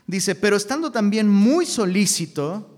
Dice, 0.07 0.36
pero 0.36 0.55
estando 0.55 0.91
también 0.91 1.27
muy 1.27 1.65
solícito, 1.65 2.75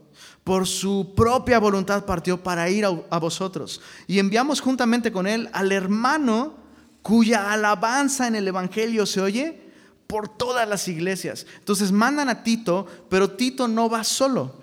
por 0.47 0.65
su 0.65 1.13
propia 1.13 1.59
voluntad 1.59 2.05
partió 2.05 2.41
para 2.41 2.69
ir 2.69 2.85
a, 2.85 3.19
vosotros. 3.19 3.81
Y 4.07 4.17
enviamos 4.17 4.61
juntamente 4.61 5.11
con 5.11 5.27
él 5.27 5.49
al 5.51 5.73
hermano 5.73 6.55
cuya 7.01 7.51
alabanza 7.51 8.27
en 8.27 8.35
el 8.35 8.47
Evangelio 8.47 9.05
se 9.05 9.19
oye 9.19 9.59
por 10.07 10.29
todas 10.29 10.65
las 10.65 10.87
iglesias. 10.87 11.45
Entonces 11.59 11.91
mandan 11.91 12.29
a 12.29 12.43
Tito, 12.43 12.87
pero 13.09 13.31
Tito 13.31 13.67
no 13.67 13.89
va 13.89 14.05
solo, 14.05 14.61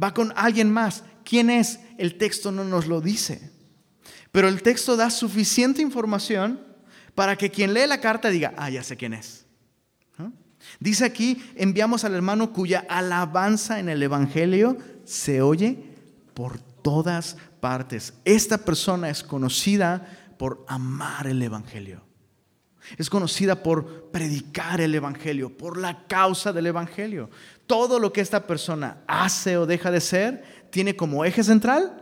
va 0.00 0.12
con 0.12 0.34
alguien 0.36 0.70
más. 0.70 1.02
¿Quién 1.24 1.48
es? 1.48 1.80
El 2.00 2.16
texto 2.16 2.50
no 2.50 2.64
nos 2.64 2.86
lo 2.86 3.02
dice. 3.02 3.50
Pero 4.32 4.48
el 4.48 4.62
texto 4.62 4.96
da 4.96 5.10
suficiente 5.10 5.82
información 5.82 6.58
para 7.14 7.36
que 7.36 7.50
quien 7.50 7.74
lee 7.74 7.86
la 7.86 8.00
carta 8.00 8.30
diga, 8.30 8.54
ah, 8.56 8.70
ya 8.70 8.82
sé 8.82 8.96
quién 8.96 9.12
es. 9.12 9.44
Dice 10.78 11.04
aquí, 11.04 11.42
enviamos 11.56 12.04
al 12.04 12.14
hermano 12.14 12.54
cuya 12.54 12.86
alabanza 12.88 13.80
en 13.80 13.90
el 13.90 14.02
Evangelio 14.02 14.78
se 15.04 15.42
oye 15.42 15.84
por 16.32 16.58
todas 16.58 17.36
partes. 17.60 18.14
Esta 18.24 18.58
persona 18.58 19.10
es 19.10 19.22
conocida 19.22 20.34
por 20.38 20.64
amar 20.68 21.26
el 21.26 21.42
Evangelio. 21.42 22.02
Es 22.96 23.10
conocida 23.10 23.62
por 23.62 24.10
predicar 24.10 24.80
el 24.80 24.94
Evangelio, 24.94 25.54
por 25.54 25.76
la 25.76 26.06
causa 26.06 26.52
del 26.52 26.66
Evangelio. 26.66 27.28
Todo 27.66 27.98
lo 27.98 28.12
que 28.12 28.20
esta 28.22 28.46
persona 28.46 29.02
hace 29.06 29.58
o 29.58 29.66
deja 29.66 29.90
de 29.90 30.00
ser 30.00 30.59
tiene 30.70 30.96
como 30.96 31.24
eje 31.24 31.42
central 31.44 32.00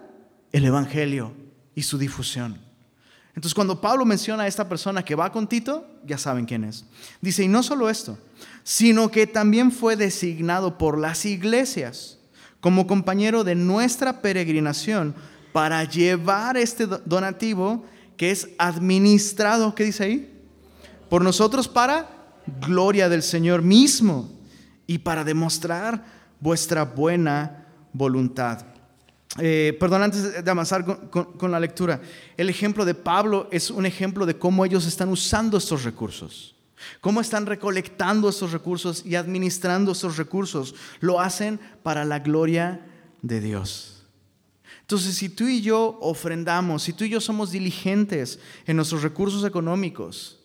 el 0.53 0.65
Evangelio 0.65 1.33
y 1.75 1.83
su 1.83 1.99
difusión. 1.99 2.59
Entonces 3.35 3.55
cuando 3.55 3.81
Pablo 3.81 4.05
menciona 4.05 4.45
a 4.45 4.47
esta 4.47 4.69
persona 4.69 5.05
que 5.05 5.15
va 5.15 5.31
con 5.31 5.47
Tito, 5.47 5.87
ya 6.05 6.19
saben 6.19 6.45
quién 6.45 6.65
es. 6.65 6.85
Dice, 7.21 7.45
y 7.45 7.49
no 7.49 7.63
solo 7.63 7.89
esto, 7.89 8.19
sino 8.65 9.11
que 9.11 9.27
también 9.27 9.71
fue 9.71 9.95
designado 9.95 10.77
por 10.77 10.99
las 10.99 11.25
iglesias 11.25 12.19
como 12.61 12.87
compañero 12.87 13.45
de 13.45 13.55
nuestra 13.55 14.21
peregrinación 14.21 15.15
para 15.53 15.85
llevar 15.85 16.57
este 16.57 16.87
donativo 16.87 17.85
que 18.17 18.33
es 18.33 18.49
administrado, 18.59 19.75
¿qué 19.75 19.85
dice 19.85 20.05
ahí? 20.05 20.43
Por 21.09 21.23
nosotros 21.23 21.69
para 21.69 22.11
gloria 22.67 23.09
del 23.09 23.23
Señor 23.23 23.63
mismo 23.63 24.31
y 24.87 24.99
para 24.99 25.23
demostrar 25.23 26.05
vuestra 26.41 26.85
buena 26.85 27.68
voluntad. 27.99 28.65
Eh, 29.39 29.77
perdón, 29.79 30.05
antes 30.05 30.43
de 30.43 30.51
avanzar 30.51 30.85
con, 31.11 31.51
la 31.51 31.61
lectura, 31.61 32.01
el 32.37 32.49
ejemplo 32.49 32.85
de 32.85 32.95
Pablo 32.95 33.49
es 33.51 33.71
un 33.71 33.85
ejemplo 33.85 34.25
de 34.25 34.39
cómo 34.39 34.65
ellos 34.65 34.87
están 34.87 35.11
usando 35.11 35.59
estos 35.59 35.85
recursos, 35.85 36.57
cómo 37.01 37.21
están 37.21 37.45
recolectando 37.45 38.31
estos 38.31 38.53
recursos 38.53 39.05
y 39.05 39.17
administrando 39.17 39.93
estos 39.93 40.17
recursos. 40.17 40.75
Lo 41.01 41.21
hacen 41.21 41.61
para 41.83 42.05
la 42.05 42.21
gloria 42.21 42.87
de 43.21 43.41
Dios. 43.41 44.07
Entonces, 44.81 45.17
si 45.17 45.29
tú 45.29 45.47
y 45.47 45.61
yo 45.61 45.99
ofrendamos, 46.01 46.85
si 46.85 46.95
tú 46.95 47.05
y 47.05 47.11
yo 47.11 47.21
somos 47.21 47.51
diligentes 47.51 48.39
en 48.65 48.77
nuestros 48.77 49.03
recursos 49.03 49.45
económicos, 49.45 50.39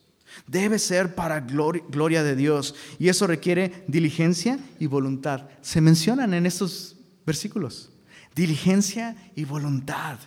debe 0.48 0.80
ser 0.80 1.16
para 1.16 1.40
gloria 1.40 2.24
de 2.24 2.36
Dios. 2.36 2.76
Y 3.00 3.08
eso 3.08 3.26
requiere 3.26 3.86
diligencia 3.88 4.60
y 4.80 4.88
voluntad. 4.88 5.48
Se 5.62 5.80
mencionan 5.80 6.34
en 6.34 6.46
estos 6.46 6.98
versículos. 7.26 7.92
Diligencia 8.36 9.16
y 9.36 9.46
voluntad. 9.46 10.20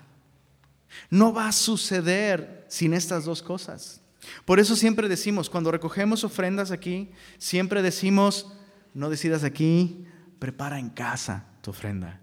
No 1.10 1.32
va 1.32 1.48
a 1.48 1.52
suceder 1.52 2.64
sin 2.68 2.94
estas 2.94 3.24
dos 3.24 3.42
cosas. 3.42 4.00
Por 4.44 4.58
eso 4.58 4.74
siempre 4.76 5.08
decimos, 5.08 5.50
cuando 5.50 5.70
recogemos 5.70 6.24
ofrendas 6.24 6.70
aquí, 6.70 7.10
siempre 7.38 7.82
decimos, 7.82 8.52
no 8.94 9.10
decidas 9.10 9.44
aquí, 9.44 10.04
prepara 10.38 10.78
en 10.78 10.90
casa 10.90 11.46
tu 11.62 11.70
ofrenda. 11.70 12.20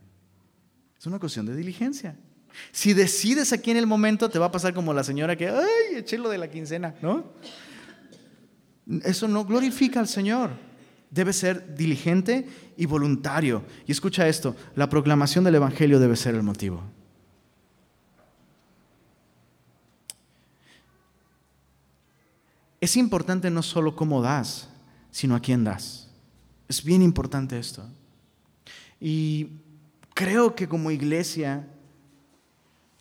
Es 0.99 1.05
una 1.05 1.19
cuestión 1.19 1.45
de 1.45 1.55
diligencia. 1.55 2.17
Si 2.71 2.93
decides 2.93 3.51
aquí 3.51 3.71
en 3.71 3.77
el 3.77 3.87
momento, 3.87 4.29
te 4.29 4.39
va 4.39 4.47
a 4.47 4.51
pasar 4.51 4.73
como 4.73 4.93
la 4.93 5.03
señora 5.03 5.35
que, 5.35 5.47
ay, 5.49 5.95
eché 5.97 6.17
lo 6.17 6.29
de 6.29 6.37
la 6.37 6.49
quincena, 6.49 6.95
¿no? 7.01 7.33
Eso 9.03 9.27
no 9.27 9.45
glorifica 9.45 9.99
al 9.99 10.07
Señor 10.07 10.51
debe 11.13 11.31
ser 11.31 11.75
diligente 11.75 12.47
y 12.75 12.87
voluntario. 12.87 13.63
Y 13.85 13.91
escucha 13.91 14.27
esto, 14.27 14.55
la 14.75 14.89
proclamación 14.89 15.43
del 15.43 15.55
Evangelio 15.55 15.99
debe 15.99 16.15
ser 16.15 16.33
el 16.33 16.41
motivo. 16.41 16.81
Es 22.81 22.97
importante 22.97 23.49
no 23.49 23.61
solo 23.61 23.95
cómo 23.95 24.21
das, 24.21 24.69
sino 25.11 25.35
a 25.35 25.39
quién 25.39 25.63
das. 25.63 26.09
Es 26.67 26.83
bien 26.83 27.01
importante 27.01 27.59
esto. 27.59 27.87
Y 28.99 29.49
creo 30.15 30.55
que 30.55 30.67
como 30.67 30.89
iglesia, 30.89 31.67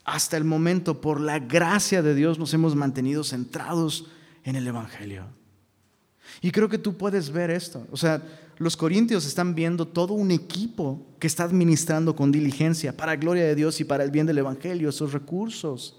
hasta 0.05 0.37
el 0.37 0.45
momento, 0.45 1.01
por 1.01 1.21
la 1.21 1.39
gracia 1.39 2.03
de 2.03 2.15
Dios, 2.15 2.39
nos 2.39 2.53
hemos 2.53 2.77
mantenido 2.77 3.25
centrados 3.25 4.07
en 4.45 4.57
el 4.57 4.67
Evangelio. 4.67 5.42
Y 6.43 6.51
creo 6.51 6.69
que 6.69 6.77
tú 6.79 6.97
puedes 6.97 7.31
ver 7.31 7.51
esto. 7.51 7.87
O 7.91 7.97
sea, 7.97 8.23
los 8.59 8.77
corintios 8.77 9.25
están 9.25 9.55
viendo 9.55 9.89
todo 9.89 10.13
un 10.13 10.31
equipo 10.31 11.01
que 11.19 11.27
está 11.27 11.45
administrando 11.45 12.15
con 12.15 12.31
diligencia 12.31 12.95
para 12.95 13.17
gloria 13.17 13.45
de 13.45 13.55
Dios 13.55 13.81
y 13.81 13.85
para 13.85 14.05
el 14.05 14.11
bien 14.11 14.27
del 14.27 14.39
Evangelio 14.39 14.89
esos 14.91 15.13
recursos. 15.13 15.97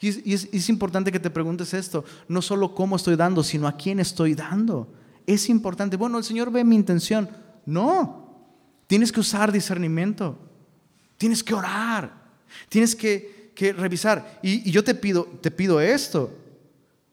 Y, 0.00 0.34
es, 0.34 0.68
importante 0.68 1.10
que 1.10 1.20
te 1.20 1.30
preguntes 1.30 1.72
esto, 1.72 2.04
no 2.28 2.42
solo 2.42 2.74
cómo 2.74 2.96
estoy 2.96 3.16
dando, 3.16 3.42
sino 3.42 3.66
a 3.66 3.76
quién 3.76 4.00
estoy 4.00 4.34
dando. 4.34 4.92
Es 5.26 5.48
importante, 5.48 5.96
bueno, 5.96 6.18
el 6.18 6.24
Señor 6.24 6.50
ve 6.50 6.64
mi 6.64 6.74
intención. 6.74 7.28
No, 7.64 8.46
tienes 8.86 9.10
que 9.10 9.20
usar 9.20 9.50
discernimiento, 9.50 10.36
tienes 11.16 11.42
que 11.42 11.54
orar, 11.54 12.12
tienes 12.68 12.94
que 12.94 13.34
que 13.54 13.72
revisar. 13.72 14.40
Y, 14.42 14.68
y 14.68 14.72
yo 14.72 14.84
te 14.84 14.94
pido, 14.94 15.24
te 15.40 15.50
pido 15.50 15.80
esto. 15.80 16.30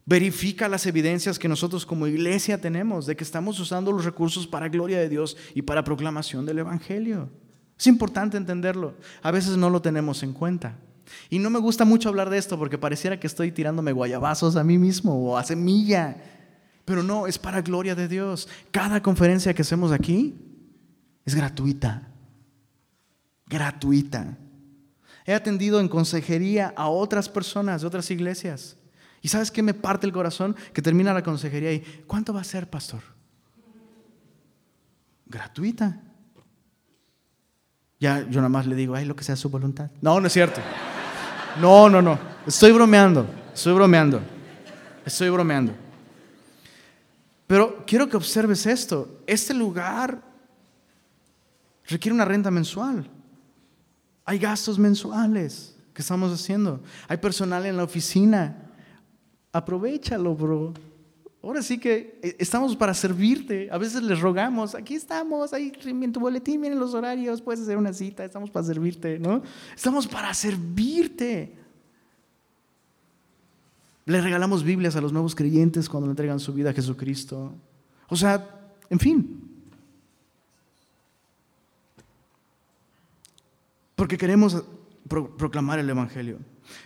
Verifica 0.05 0.67
las 0.67 0.85
evidencias 0.85 1.37
que 1.37 1.47
nosotros 1.47 1.85
como 1.85 2.07
iglesia 2.07 2.59
tenemos 2.59 3.05
de 3.05 3.15
que 3.15 3.23
estamos 3.23 3.59
usando 3.59 3.91
los 3.91 4.03
recursos 4.03 4.47
para 4.47 4.69
gloria 4.69 4.99
de 4.99 5.09
Dios 5.09 5.37
y 5.53 5.61
para 5.61 5.83
proclamación 5.83 6.45
del 6.45 6.59
Evangelio. 6.59 7.29
Es 7.77 7.87
importante 7.87 8.37
entenderlo. 8.37 8.95
A 9.21 9.31
veces 9.31 9.57
no 9.57 9.69
lo 9.69 9.81
tenemos 9.81 10.23
en 10.23 10.33
cuenta. 10.33 10.77
Y 11.29 11.39
no 11.39 11.49
me 11.49 11.59
gusta 11.59 11.85
mucho 11.85 12.09
hablar 12.09 12.29
de 12.29 12.37
esto 12.37 12.57
porque 12.57 12.77
pareciera 12.77 13.19
que 13.19 13.27
estoy 13.27 13.51
tirándome 13.51 13.91
guayabazos 13.91 14.55
a 14.55 14.63
mí 14.63 14.77
mismo 14.77 15.13
o 15.13 15.37
a 15.37 15.43
semilla. 15.43 16.17
Pero 16.85 17.03
no, 17.03 17.27
es 17.27 17.37
para 17.37 17.61
gloria 17.61 17.95
de 17.95 18.07
Dios. 18.07 18.47
Cada 18.71 19.01
conferencia 19.01 19.53
que 19.53 19.61
hacemos 19.61 19.91
aquí 19.91 20.35
es 21.25 21.35
gratuita. 21.35 22.07
Gratuita. 23.47 24.37
He 25.25 25.33
atendido 25.33 25.79
en 25.79 25.87
consejería 25.87 26.73
a 26.75 26.89
otras 26.89 27.29
personas 27.29 27.81
de 27.81 27.87
otras 27.87 28.09
iglesias. 28.09 28.77
¿Y 29.21 29.27
sabes 29.27 29.51
qué 29.51 29.61
me 29.61 29.73
parte 29.73 30.07
el 30.07 30.13
corazón? 30.13 30.55
Que 30.73 30.81
termina 30.81 31.13
la 31.13 31.23
consejería 31.23 31.71
y 31.71 31.81
¿cuánto 32.07 32.33
va 32.33 32.41
a 32.41 32.45
ser, 32.45 32.69
pastor? 32.69 33.01
Gratuita. 35.27 36.01
Ya 37.99 38.27
yo 38.27 38.37
nada 38.37 38.49
más 38.49 38.65
le 38.65 38.75
digo, 38.75 38.95
ay, 38.95 39.05
lo 39.05 39.15
que 39.15 39.23
sea 39.23 39.35
su 39.35 39.49
voluntad. 39.49 39.91
No, 40.01 40.19
no 40.19 40.25
es 40.25 40.33
cierto. 40.33 40.59
No, 41.59 41.87
no, 41.87 42.01
no. 42.01 42.17
Estoy 42.47 42.71
bromeando. 42.71 43.27
Estoy 43.53 43.73
bromeando. 43.73 44.21
Estoy 45.05 45.29
bromeando. 45.29 45.73
Pero 47.45 47.83
quiero 47.85 48.09
que 48.09 48.17
observes 48.17 48.65
esto. 48.65 49.21
Este 49.27 49.53
lugar 49.53 50.23
requiere 51.87 52.15
una 52.15 52.25
renta 52.25 52.49
mensual. 52.49 53.07
Hay 54.25 54.39
gastos 54.39 54.79
mensuales 54.79 55.75
que 55.93 56.01
estamos 56.01 56.31
haciendo. 56.33 56.81
Hay 57.07 57.17
personal 57.17 57.65
en 57.65 57.77
la 57.77 57.83
oficina. 57.83 58.70
Aprovechalo, 59.51 60.35
bro. 60.35 60.73
Ahora 61.43 61.61
sí 61.63 61.79
que 61.79 62.19
eh, 62.21 62.35
estamos 62.39 62.75
para 62.75 62.93
servirte. 62.93 63.67
A 63.71 63.77
veces 63.77 64.03
les 64.03 64.19
rogamos, 64.19 64.75
aquí 64.75 64.93
estamos, 64.95 65.53
ahí 65.53 65.71
en 65.83 66.11
tu 66.11 66.19
boletín 66.19 66.61
vienen 66.61 66.79
los 66.79 66.93
horarios, 66.93 67.41
puedes 67.41 67.61
hacer 67.61 67.77
una 67.77 67.93
cita, 67.93 68.23
estamos 68.23 68.51
para 68.51 68.65
servirte, 68.65 69.17
¿no? 69.17 69.41
Estamos 69.75 70.07
para 70.07 70.33
servirte. 70.33 71.55
Le 74.05 74.21
regalamos 74.21 74.63
Biblias 74.63 74.95
a 74.95 75.01
los 75.01 75.11
nuevos 75.11 75.35
creyentes 75.35 75.89
cuando 75.89 76.07
le 76.07 76.11
entregan 76.11 76.39
su 76.39 76.53
vida 76.53 76.69
a 76.69 76.73
Jesucristo. 76.73 77.53
O 78.07 78.15
sea, 78.15 78.47
en 78.89 78.99
fin. 78.99 79.41
Porque 83.95 84.17
queremos 84.17 84.63
proclamar 85.07 85.79
el 85.79 85.89
Evangelio. 85.89 86.37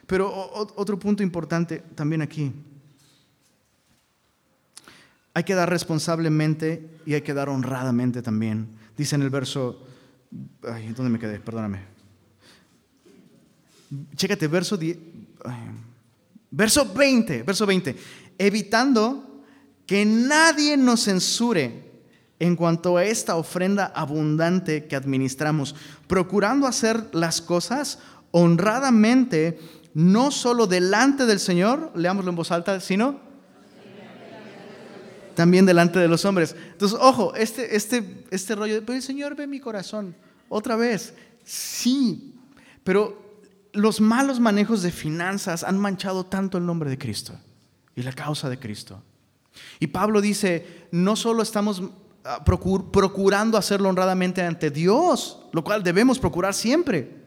Pero 0.05 0.31
otro 0.75 0.97
punto 0.99 1.23
importante 1.23 1.83
también 1.95 2.21
aquí. 2.21 2.51
Hay 5.33 5.43
que 5.43 5.55
dar 5.55 5.69
responsablemente 5.69 6.99
y 7.05 7.13
hay 7.13 7.21
que 7.21 7.33
dar 7.33 7.49
honradamente 7.49 8.21
también. 8.21 8.67
Dice 8.97 9.15
en 9.15 9.21
el 9.21 9.29
verso, 9.29 9.85
ay, 10.63 10.93
¿dónde 10.93 11.09
me 11.09 11.19
quedé? 11.19 11.39
Perdóname. 11.39 11.81
Chécate, 14.15 14.47
verso, 14.47 14.79
verso 16.51 16.93
20, 16.93 17.43
verso 17.43 17.65
20. 17.65 17.95
Evitando 18.37 19.43
que 19.85 20.05
nadie 20.05 20.77
nos 20.77 21.03
censure 21.03 21.83
en 22.39 22.55
cuanto 22.55 22.97
a 22.97 23.05
esta 23.05 23.35
ofrenda 23.35 23.85
abundante 23.95 24.87
que 24.87 24.95
administramos, 24.95 25.75
procurando 26.07 26.67
hacer 26.67 27.09
las 27.13 27.41
cosas 27.41 27.99
honradamente, 28.37 29.57
no 29.93 30.29
solo 30.29 30.67
delante 30.67 31.25
del 31.25 31.39
Señor, 31.39 31.93
leámoslo 31.95 32.31
en 32.31 32.35
voz 32.35 32.51
alta, 32.51 32.81
sino 32.81 33.17
también 35.35 35.65
delante 35.65 35.99
de 35.99 36.09
los 36.09 36.25
hombres. 36.25 36.53
Entonces, 36.73 36.99
ojo, 37.01 37.33
este, 37.35 37.77
este, 37.77 38.25
este 38.31 38.55
rollo, 38.55 38.81
pero 38.85 38.97
el 38.97 39.01
Señor 39.01 39.37
ve 39.37 39.47
mi 39.47 39.61
corazón. 39.61 40.17
Otra 40.49 40.75
vez, 40.75 41.13
sí, 41.45 42.35
pero 42.83 43.39
los 43.71 44.01
malos 44.01 44.41
manejos 44.41 44.81
de 44.81 44.91
finanzas 44.91 45.63
han 45.63 45.77
manchado 45.77 46.25
tanto 46.25 46.57
el 46.57 46.65
nombre 46.65 46.89
de 46.89 46.97
Cristo 46.97 47.39
y 47.95 48.03
la 48.03 48.11
causa 48.11 48.49
de 48.49 48.59
Cristo. 48.59 49.01
Y 49.79 49.87
Pablo 49.87 50.19
dice, 50.19 50.87
no 50.91 51.15
solo 51.15 51.41
estamos 51.41 51.81
ah, 52.25 52.43
procurando 52.43 53.57
hacerlo 53.57 53.87
honradamente 53.87 54.41
ante 54.41 54.71
Dios, 54.71 55.39
lo 55.53 55.63
cual 55.63 55.83
debemos 55.83 56.19
procurar 56.19 56.53
siempre, 56.53 57.24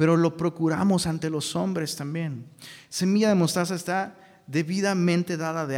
pero 0.00 0.16
lo 0.16 0.34
procuramos 0.34 1.06
ante 1.06 1.28
los 1.28 1.54
hombres 1.54 1.94
también. 1.94 2.46
Semilla 2.88 3.28
de 3.28 3.34
mostaza 3.34 3.74
está 3.74 4.16
debidamente 4.46 5.36
dada 5.36 5.66
de, 5.66 5.76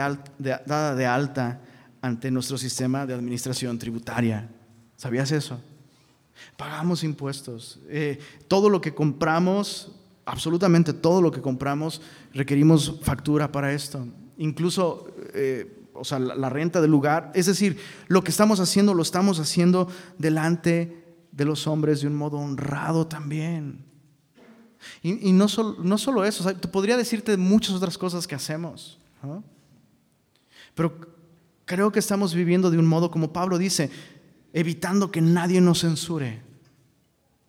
dada 0.64 0.94
de 0.94 1.06
alta 1.06 1.60
ante 2.00 2.30
nuestro 2.30 2.56
sistema 2.56 3.04
de 3.04 3.14
administración 3.14 3.80
tributaria. 3.80 4.48
¿Sabías 4.96 5.32
eso? 5.32 5.60
Pagamos 6.56 7.02
impuestos. 7.02 7.80
Eh, 7.88 8.20
todo 8.46 8.70
lo 8.70 8.80
que 8.80 8.94
compramos, 8.94 9.90
absolutamente 10.24 10.92
todo 10.92 11.20
lo 11.20 11.32
que 11.32 11.40
compramos, 11.40 12.00
requerimos 12.32 13.00
factura 13.02 13.50
para 13.50 13.72
esto. 13.72 14.06
Incluso, 14.38 15.12
eh, 15.34 15.88
o 15.94 16.04
sea, 16.04 16.20
la, 16.20 16.48
renta 16.48 16.80
del 16.80 16.92
lugar. 16.92 17.32
Es 17.34 17.46
decir, 17.46 17.76
lo 18.06 18.22
que 18.22 18.30
estamos 18.30 18.60
haciendo 18.60 18.94
lo 18.94 19.02
estamos 19.02 19.40
haciendo 19.40 19.88
delante 20.16 21.16
de 21.32 21.44
los 21.44 21.66
hombres 21.66 22.02
de 22.02 22.06
un 22.06 22.14
modo 22.14 22.36
honrado 22.38 23.08
también. 23.08 23.90
Y, 25.02 25.32
no, 25.32 25.46
no, 25.78 25.98
solo 25.98 26.24
eso, 26.24 26.48
o 26.48 26.70
podría 26.70 26.96
decirte 26.96 27.36
muchas 27.36 27.74
otras 27.74 27.96
cosas 27.98 28.26
que 28.26 28.34
hacemos. 28.34 28.98
Pero 30.74 31.12
Creo 31.64 31.92
que 31.92 32.00
estamos 32.00 32.34
viviendo 32.34 32.70
de 32.70 32.78
un 32.78 32.86
modo, 32.86 33.10
como 33.10 33.32
Pablo 33.32 33.56
dice, 33.56 33.90
evitando 34.52 35.10
que 35.10 35.20
nadie 35.20 35.60
nos 35.60 35.80
censure 35.80 36.42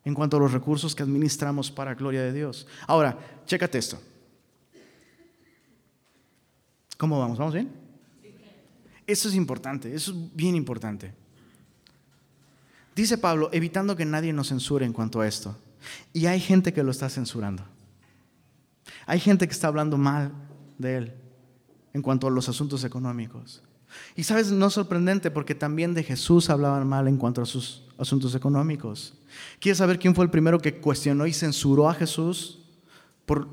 en 0.04 0.14
cuanto 0.14 0.36
a 0.36 0.40
los 0.40 0.52
recursos 0.52 0.94
que 0.94 1.02
administramos 1.02 1.70
para 1.70 1.94
gloria 1.94 2.22
de 2.22 2.32
Dios. 2.32 2.66
Ahora, 2.86 3.18
chécate 3.46 3.78
esto. 3.78 4.00
¿Cómo 6.96 7.18
vamos? 7.18 7.38
¿Vamos 7.38 7.54
bien? 7.54 7.70
Eso 9.06 9.28
es 9.28 9.34
importante, 9.34 9.94
eso 9.94 10.12
es 10.12 10.34
bien 10.34 10.54
importante. 10.54 11.12
Dice 12.94 13.18
Pablo, 13.18 13.50
evitando 13.52 13.96
que 13.96 14.04
nadie 14.04 14.32
nos 14.32 14.48
censure 14.48 14.86
en 14.86 14.92
cuanto 14.92 15.20
a 15.20 15.28
esto. 15.28 15.54
Y 16.12 16.26
hay 16.26 16.40
gente 16.40 16.72
que 16.72 16.82
lo 16.82 16.90
está 16.90 17.08
censurando. 17.08 17.64
Hay 19.06 19.20
gente 19.20 19.46
que 19.46 19.52
está 19.52 19.68
hablando 19.68 19.98
mal 19.98 20.32
de 20.78 20.96
él 20.96 21.14
en 21.92 22.02
cuanto 22.02 22.26
a 22.26 22.30
los 22.30 22.48
asuntos 22.48 22.84
económicos. 22.84 23.62
Y 24.16 24.24
sabes, 24.24 24.50
no 24.50 24.66
es 24.66 24.72
sorprendente 24.72 25.30
porque 25.30 25.54
también 25.54 25.94
de 25.94 26.02
Jesús 26.02 26.50
hablaban 26.50 26.86
mal 26.86 27.06
en 27.06 27.16
cuanto 27.16 27.42
a 27.42 27.46
sus 27.46 27.84
asuntos 27.98 28.34
económicos. 28.34 29.14
¿Quieres 29.60 29.78
saber 29.78 29.98
quién 29.98 30.14
fue 30.14 30.24
el 30.24 30.30
primero 30.30 30.58
que 30.58 30.80
cuestionó 30.80 31.26
y 31.26 31.32
censuró 31.32 31.88
a 31.88 31.94
Jesús 31.94 32.60
por 33.24 33.48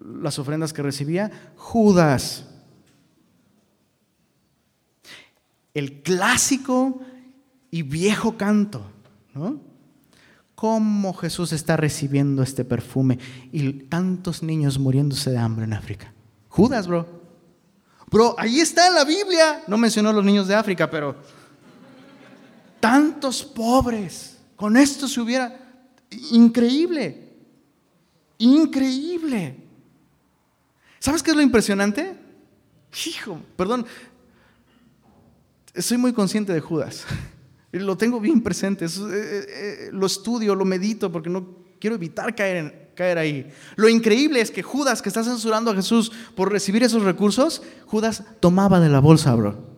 las 0.00 0.38
ofrendas 0.38 0.72
que 0.72 0.82
recibía? 0.82 1.52
Judas. 1.56 2.48
El 5.74 6.02
clásico 6.02 7.00
y 7.70 7.82
viejo 7.82 8.36
canto, 8.36 8.84
¿no? 9.34 9.60
¿Cómo 10.56 11.12
Jesús 11.12 11.52
está 11.52 11.76
recibiendo 11.76 12.42
este 12.42 12.64
perfume 12.64 13.18
y 13.52 13.74
tantos 13.74 14.42
niños 14.42 14.78
muriéndose 14.78 15.30
de 15.30 15.36
hambre 15.36 15.66
en 15.66 15.74
África? 15.74 16.14
Judas, 16.48 16.88
bro. 16.88 17.06
Bro, 18.10 18.34
ahí 18.38 18.60
está 18.60 18.88
en 18.88 18.94
la 18.94 19.04
Biblia. 19.04 19.62
No 19.66 19.76
mencionó 19.76 20.14
los 20.14 20.24
niños 20.24 20.48
de 20.48 20.54
África, 20.54 20.88
pero 20.88 21.14
tantos 22.80 23.44
pobres. 23.44 24.38
Con 24.56 24.78
esto 24.78 25.06
se 25.06 25.20
hubiera... 25.20 25.60
Increíble. 26.32 27.34
Increíble. 28.38 29.58
¿Sabes 30.98 31.22
qué 31.22 31.32
es 31.32 31.36
lo 31.36 31.42
impresionante? 31.42 32.16
Hijo, 33.06 33.42
perdón. 33.56 33.84
Soy 35.74 35.98
muy 35.98 36.14
consciente 36.14 36.54
de 36.54 36.60
Judas. 36.60 37.04
Lo 37.80 37.96
tengo 37.96 38.20
bien 38.20 38.42
presente. 38.42 38.84
Eh, 38.84 38.88
eh, 38.88 39.46
eh, 39.48 39.88
lo 39.92 40.06
estudio, 40.06 40.54
lo 40.54 40.64
medito 40.64 41.10
porque 41.10 41.30
no 41.30 41.46
quiero 41.78 41.96
evitar 41.96 42.34
caer 42.34 42.86
caer 42.96 43.18
ahí. 43.18 43.52
Lo 43.76 43.88
increíble 43.88 44.40
es 44.40 44.50
que 44.50 44.62
Judas, 44.62 45.02
que 45.02 45.08
está 45.08 45.22
censurando 45.22 45.70
a 45.70 45.74
Jesús 45.74 46.10
por 46.34 46.50
recibir 46.50 46.82
esos 46.82 47.04
recursos, 47.04 47.62
Judas 47.86 48.24
tomaba 48.40 48.80
de 48.80 48.88
la 48.88 48.98
bolsa, 48.98 49.34
bro. 49.34 49.76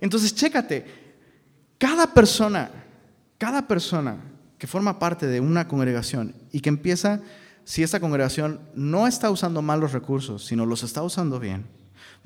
Entonces, 0.00 0.34
chécate, 0.34 0.86
cada 1.76 2.14
persona, 2.14 2.70
cada 3.36 3.66
persona 3.66 4.16
que 4.56 4.66
forma 4.66 4.98
parte 4.98 5.26
de 5.26 5.40
una 5.40 5.68
congregación 5.68 6.34
y 6.52 6.60
que 6.60 6.68
empieza, 6.68 7.20
si 7.64 7.82
esta 7.82 8.00
congregación 8.00 8.60
no 8.74 9.06
está 9.06 9.30
usando 9.30 9.60
mal 9.60 9.80
los 9.80 9.92
recursos, 9.92 10.46
sino 10.46 10.64
los 10.64 10.82
está 10.82 11.02
usando 11.02 11.40
bien, 11.40 11.66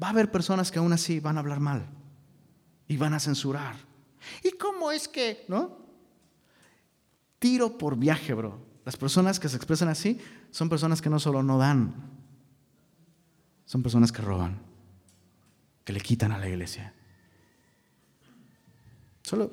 va 0.00 0.08
a 0.08 0.10
haber 0.10 0.30
personas 0.30 0.70
que 0.70 0.78
aún 0.78 0.92
así 0.92 1.18
van 1.18 1.36
a 1.36 1.40
hablar 1.40 1.60
mal 1.60 1.86
y 2.88 2.96
van 2.96 3.14
a 3.14 3.20
censurar. 3.20 3.76
¿Y 4.42 4.52
cómo 4.52 4.90
es 4.90 5.06
que, 5.06 5.44
no? 5.48 5.78
Tiro 7.38 7.78
por 7.78 7.96
viaje, 7.96 8.34
bro. 8.34 8.66
Las 8.84 8.96
personas 8.96 9.38
que 9.38 9.48
se 9.48 9.56
expresan 9.56 9.88
así 9.88 10.18
son 10.50 10.68
personas 10.68 11.02
que 11.02 11.10
no 11.10 11.20
solo 11.20 11.42
no 11.42 11.58
dan, 11.58 11.94
son 13.66 13.82
personas 13.82 14.10
que 14.10 14.22
roban, 14.22 14.58
que 15.84 15.92
le 15.92 16.00
quitan 16.00 16.32
a 16.32 16.38
la 16.38 16.48
iglesia. 16.48 16.94
Solo 19.22 19.50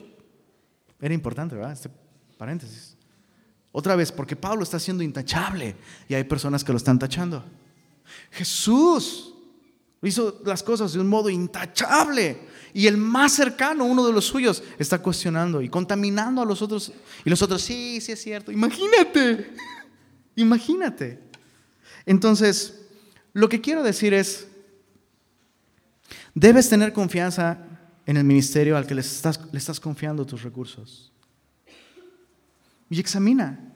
era 1.02 1.14
importante, 1.14 1.56
¿verdad? 1.56 1.74
Este 1.74 1.90
paréntesis. 2.38 2.98
Otra 3.74 3.98
vez, 3.98 4.14
porque 4.14 4.38
Pablo 4.38 4.64
está 4.64 4.80
siendo 4.80 5.04
intachable 5.04 5.76
y 6.08 6.14
hay 6.14 6.24
personas 6.24 6.64
que 6.64 6.72
lo 6.72 6.78
están 6.78 6.98
tachando. 6.98 7.44
Jesús 8.32 9.35
hizo 10.10 10.42
las 10.46 10.64
cosas 10.64 10.94
de 10.94 11.00
un 11.00 11.08
modo 11.08 11.30
intachable 11.30 12.40
y 12.74 12.88
el 12.88 12.98
más 12.98 13.32
cercano, 13.32 13.86
uno 13.86 14.06
de 14.06 14.12
los 14.12 14.26
suyos, 14.26 14.62
está 14.78 15.00
cuestionando 15.00 15.62
y 15.62 15.70
contaminando 15.70 16.42
a 16.42 16.46
los 16.46 16.62
otros. 16.62 16.92
Y 17.24 17.30
los 17.30 17.42
otros, 17.42 17.62
sí, 17.62 18.02
sí 18.02 18.12
es 18.12 18.22
cierto. 18.22 18.52
Imagínate, 18.52 19.54
imagínate. 20.36 21.22
Entonces, 22.06 22.82
lo 23.32 23.48
que 23.48 23.62
quiero 23.62 23.82
decir 23.82 24.14
es, 24.14 24.48
debes 26.34 26.68
tener 26.68 26.92
confianza 26.92 27.66
en 28.06 28.18
el 28.18 28.24
ministerio 28.24 28.76
al 28.78 28.86
que 28.86 28.94
le 28.94 29.02
estás, 29.02 29.80
confiando 29.80 30.26
tus 30.26 30.44
recursos. 30.44 31.12
Y 32.90 33.00
examina, 33.00 33.74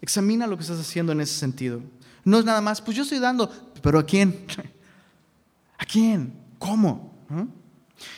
examina 0.00 0.46
lo 0.46 0.56
que 0.56 0.62
estás 0.62 0.78
haciendo 0.78 1.12
en 1.12 1.22
ese 1.22 1.34
sentido. 1.34 1.82
No 2.24 2.38
es 2.38 2.44
nada 2.44 2.60
más, 2.60 2.80
pues 2.80 2.96
yo 2.96 3.02
estoy 3.02 3.18
dando, 3.18 3.50
pero 3.82 3.98
¿a 3.98 4.04
quién? 4.04 4.44
¿A 5.78 5.84
quién? 5.84 6.32
¿Cómo? 6.58 7.14
¿Mm? 7.28 7.44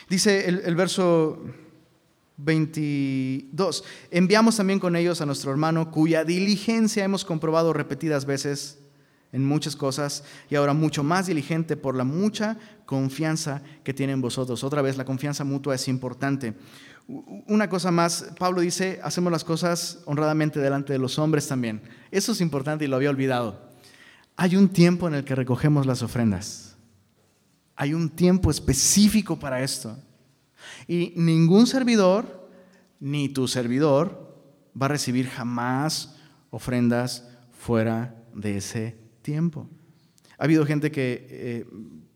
Dice 0.09 0.47
el, 0.47 0.61
el 0.65 0.75
verso 0.75 1.41
22, 2.37 3.83
enviamos 4.11 4.57
también 4.57 4.79
con 4.79 4.95
ellos 4.95 5.21
a 5.21 5.25
nuestro 5.25 5.51
hermano 5.51 5.91
cuya 5.91 6.23
diligencia 6.23 7.03
hemos 7.03 7.25
comprobado 7.25 7.73
repetidas 7.73 8.25
veces 8.25 8.79
en 9.31 9.45
muchas 9.45 9.75
cosas 9.75 10.23
y 10.49 10.55
ahora 10.55 10.73
mucho 10.73 11.03
más 11.03 11.27
diligente 11.27 11.75
por 11.75 11.95
la 11.95 12.03
mucha 12.03 12.57
confianza 12.85 13.61
que 13.83 13.93
tienen 13.93 14.21
vosotros. 14.21 14.63
Otra 14.63 14.81
vez, 14.81 14.97
la 14.97 15.05
confianza 15.05 15.43
mutua 15.43 15.75
es 15.75 15.87
importante. 15.87 16.53
Una 17.07 17.69
cosa 17.69 17.91
más, 17.91 18.33
Pablo 18.37 18.61
dice, 18.61 18.99
hacemos 19.03 19.31
las 19.31 19.43
cosas 19.43 19.99
honradamente 20.05 20.59
delante 20.59 20.93
de 20.93 20.99
los 20.99 21.19
hombres 21.19 21.47
también. 21.47 21.81
Eso 22.11 22.33
es 22.33 22.41
importante 22.41 22.85
y 22.85 22.87
lo 22.87 22.97
había 22.97 23.09
olvidado. 23.09 23.69
Hay 24.35 24.55
un 24.55 24.69
tiempo 24.69 25.07
en 25.07 25.15
el 25.15 25.23
que 25.23 25.35
recogemos 25.35 25.85
las 25.85 26.03
ofrendas. 26.03 26.66
Hay 27.77 27.93
un 27.93 28.09
tiempo 28.09 28.49
específico 28.49 29.37
para 29.37 29.61
esto. 29.61 29.95
Y 30.87 31.13
ningún 31.15 31.67
servidor, 31.67 32.49
ni 32.99 33.29
tu 33.29 33.47
servidor, 33.47 34.35
va 34.79 34.87
a 34.87 34.89
recibir 34.89 35.27
jamás 35.27 36.15
ofrendas 36.49 37.29
fuera 37.51 38.15
de 38.33 38.57
ese 38.57 38.97
tiempo. 39.21 39.69
Ha 40.39 40.45
habido 40.45 40.65
gente 40.65 40.91
que, 40.91 41.27
eh, 41.29 41.65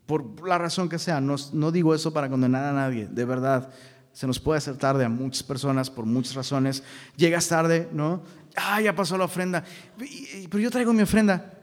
por 0.04 0.46
la 0.46 0.58
razón 0.58 0.88
que 0.88 0.98
sea, 0.98 1.20
no, 1.20 1.70
digo 1.70 1.94
eso 1.94 2.12
para 2.12 2.28
condenar 2.28 2.64
a 2.64 2.72
nadie, 2.72 3.06
de 3.06 3.24
verdad, 3.24 3.70
se 4.12 4.26
nos 4.26 4.40
puede 4.40 4.58
hacer 4.58 4.76
tarde 4.76 5.04
a 5.04 5.08
muchas 5.08 5.44
personas 5.44 5.88
por 5.88 6.06
muchas 6.06 6.34
razones. 6.34 6.82
Llegas 7.16 7.48
tarde, 7.48 7.88
¿no? 7.92 8.22
Ah, 8.56 8.80
ya 8.80 8.94
pasó 8.94 9.16
la 9.16 9.24
ofrenda. 9.24 9.64
Pero 10.50 10.58
yo 10.58 10.70
traigo 10.70 10.92
mi 10.92 11.02
ofrenda. 11.02 11.54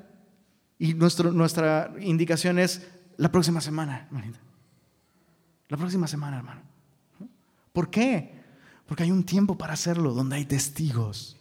Y 0.80 0.94
nuestro, 0.94 1.32
nuestra 1.32 1.94
indicación 2.00 2.58
es 2.58 2.88
la 3.20 3.30
próxima 3.30 3.60
semana, 3.60 4.08
hermanita. 4.08 4.40
La 5.68 5.76
próxima 5.76 6.08
semana, 6.08 6.38
hermano. 6.38 6.62
¿Por 7.74 7.90
qué? 7.90 8.42
Porque 8.86 9.04
hay 9.04 9.12
un 9.12 9.26
tiempo 9.26 9.58
para 9.58 9.74
hacerlo, 9.74 10.14
donde 10.14 10.38
hay 10.38 10.46
testigos. 10.46 11.38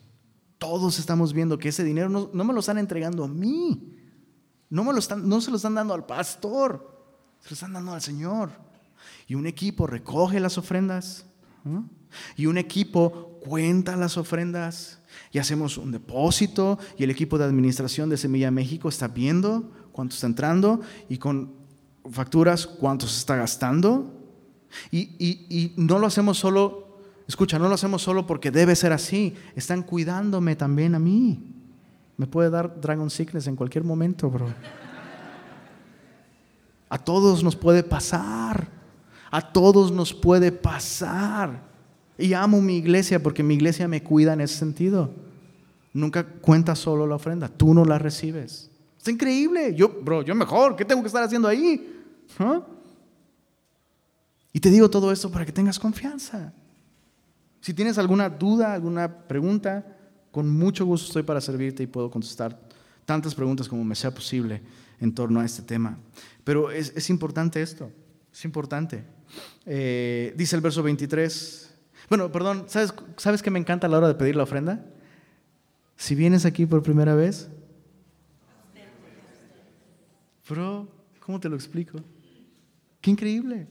Todos 0.59 0.99
estamos 0.99 1.33
viendo 1.33 1.57
que 1.57 1.69
ese 1.69 1.85
dinero 1.85 2.09
no, 2.09 2.45
me 2.45 2.53
lo 2.53 2.59
están 2.59 2.79
entregando 2.79 3.23
a 3.23 3.29
mí. 3.29 3.97
No, 4.69 4.83
me 4.83 4.93
lo 4.93 4.99
están, 4.99 5.29
no 5.29 5.41
se 5.41 5.53
lo 5.53 5.57
están 5.57 5.77
dando 5.77 5.95
al 5.95 6.05
pastor, 6.05 7.15
se 7.39 7.51
lo 7.51 7.55
están 7.55 7.73
dando 7.73 7.95
al 7.95 8.03
Señor. 8.03 8.51
Y 9.29 9.37
un 9.37 9.47
equipo 9.47 9.87
recoge 9.87 10.41
las 10.41 10.59
ofrendas. 10.59 11.27
Y 12.35 12.47
un 12.47 12.59
equipo 12.59 13.39
cuenta 13.41 13.95
las 13.95 14.17
ofrendas. 14.17 15.01
Y 15.31 15.39
hacemos 15.39 15.79
un 15.79 15.93
depósito. 15.93 16.77
Y 16.99 17.05
el 17.05 17.11
equipo 17.11 17.39
de 17.39 17.45
administración 17.45 18.09
de 18.09 18.17
Semilla 18.17 18.51
México 18.51 18.89
está 18.89 19.07
viendo 19.07 19.71
cuánto 19.93 20.17
está 20.17 20.27
entrando. 20.27 20.81
Y 21.09 21.19
con 21.19 21.58
facturas 22.11 22.67
cuánto 22.67 23.07
se 23.07 23.19
está 23.19 23.37
gastando. 23.37 24.13
Y, 24.91 25.01
y 25.19 25.75
no 25.77 25.99
lo 25.99 26.07
hacemos 26.07 26.39
solo, 26.39 27.01
escucha, 27.27 27.59
no 27.59 27.69
lo 27.69 27.75
hacemos 27.75 28.03
solo 28.03 28.27
porque 28.27 28.51
debe 28.51 28.77
ser 28.77 28.93
así. 28.93 29.35
Están 29.55 29.83
cuidándome 29.83 30.57
también 30.57 30.95
a 30.95 30.99
mí. 30.99 31.43
Me 32.17 32.27
puede 32.27 32.51
dar 32.51 32.81
Dragon 32.81 33.09
Sickness 33.11 33.47
en 33.47 33.57
cualquier 33.57 33.85
momento, 33.85 34.29
bro. 34.29 34.49
A 36.89 36.99
todos 36.99 37.45
nos 37.45 37.55
puede 37.55 37.83
pasar. 37.83 38.69
A 39.31 39.53
todos 39.53 39.93
nos 39.93 40.13
puede 40.13 40.51
pasar. 40.51 41.63
Y 42.17 42.33
amo 42.33 42.61
mi 42.61 42.77
iglesia 42.77 43.23
porque 43.23 43.43
mi 43.43 43.55
iglesia 43.55 43.87
me 43.87 44.03
cuida 44.03 44.33
en 44.33 44.41
ese 44.41 44.57
sentido. 44.57 45.11
Nunca 45.93 46.25
cuenta 46.25 46.75
solo 46.75 47.07
la 47.07 47.15
ofrenda, 47.15 47.49
tú 47.49 47.75
no 47.75 47.85
la 47.85 47.99
recibes. 47.99 48.71
Es 49.01 49.09
increíble. 49.09 49.75
Yo, 49.75 49.89
bro, 50.03 50.23
yo 50.23 50.35
mejor, 50.35 50.77
¿qué 50.77 50.85
tengo 50.85 51.03
que 51.03 51.07
estar 51.07 51.23
haciendo 51.23 51.47
ahí? 51.47 51.98
¿Ah? 52.39 52.67
Y 54.53 54.61
te 54.61 54.71
digo 54.71 54.91
todo 54.91 55.13
esto 55.13 55.31
para 55.31 55.47
que 55.47 55.53
tengas 55.53 55.79
confianza. 55.79 56.53
Si 57.61 57.75
tienes 57.75 57.99
alguna 57.99 58.29
duda, 58.29 58.73
alguna 58.73 59.27
pregunta, 59.29 59.97
con 60.31 60.49
mucho 60.51 60.85
gusto 60.85 61.07
estoy 61.07 61.23
para 61.23 61.41
servirte 61.41 61.83
y 61.83 61.87
puedo 61.87 62.11
contestar 62.11 62.59
tantas 63.05 63.35
preguntas 63.35 63.69
como 63.69 63.85
me 63.85 63.95
sea 63.95 64.15
posible 64.15 64.63
en 65.01 65.15
torno 65.15 65.41
a 65.41 65.45
este 65.45 65.63
tema. 65.63 65.99
Pero 66.45 66.71
es, 66.71 67.11
importante 67.11 67.63
esto, 67.63 67.91
es 68.33 68.45
importante. 68.45 69.05
Eh, 69.67 70.35
dice 70.37 70.57
el 70.57 70.63
verso 70.63 70.83
23. 70.83 71.75
Bueno, 72.09 72.33
perdón, 72.33 72.65
¿sabes, 72.69 72.95
¿sabes 73.17 73.43
qué 73.43 73.51
me 73.51 73.59
encanta 73.59 73.87
a 73.87 73.91
la 73.91 73.99
hora 73.99 74.09
de 74.09 74.15
pedir 74.15 74.37
la 74.37 74.45
ofrenda? 74.45 74.85
Si 75.97 76.15
vienes 76.15 76.45
aquí 76.45 76.65
por 76.65 76.83
primera 76.83 77.15
vez, 77.15 77.49
bro, 80.49 80.89
¿cómo 81.21 81.39
te 81.41 81.49
lo 81.49 81.57
explico? 81.57 82.01
Qué 83.09 83.13
increíble. 83.13 83.67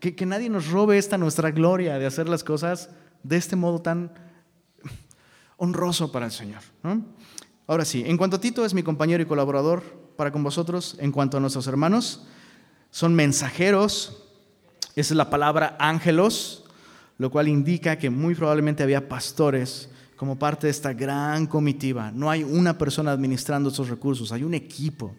Que, 0.00 0.14
que 0.14 0.26
nadie 0.26 0.50
nos 0.50 0.68
robe 0.70 0.98
esta 0.98 1.16
nuestra 1.16 1.50
gloria 1.50 1.98
de 1.98 2.04
hacer 2.04 2.28
las 2.28 2.44
cosas 2.44 2.90
de 3.22 3.38
este 3.38 3.56
modo 3.56 3.80
tan 3.80 4.12
honroso 5.56 6.12
para 6.12 6.26
el 6.26 6.30
Señor. 6.30 6.60
Ahora 7.66 7.86
sí, 7.86 8.04
en 8.06 8.18
cuanto 8.18 8.36
a 8.36 8.40
Tito 8.42 8.66
es 8.66 8.74
mi 8.74 8.82
compañero 8.82 9.22
y 9.22 9.26
colaborador 9.26 9.82
para 10.18 10.30
con 10.30 10.44
vosotros, 10.44 10.94
en 11.00 11.10
cuanto 11.10 11.38
a 11.38 11.40
nuestros 11.40 11.66
hermanos, 11.68 12.26
son 12.90 13.14
mensajeros, 13.14 14.26
esa 14.94 15.14
es 15.14 15.16
la 15.16 15.30
palabra 15.30 15.78
ángelos, 15.80 16.66
lo 17.16 17.30
cual 17.30 17.48
indica 17.48 17.96
que 17.96 18.10
muy 18.10 18.34
probablemente 18.34 18.82
había 18.82 19.08
pastores 19.08 19.88
como 20.16 20.38
parte 20.38 20.66
de 20.66 20.72
esta 20.72 20.92
gran 20.92 21.46
comitiva. 21.46 22.12
No 22.12 22.30
hay 22.30 22.44
una 22.44 22.76
persona 22.76 23.10
administrando 23.10 23.70
estos 23.70 23.88
recursos, 23.88 24.32
hay 24.32 24.44
un 24.44 24.52
equipo 24.52 25.14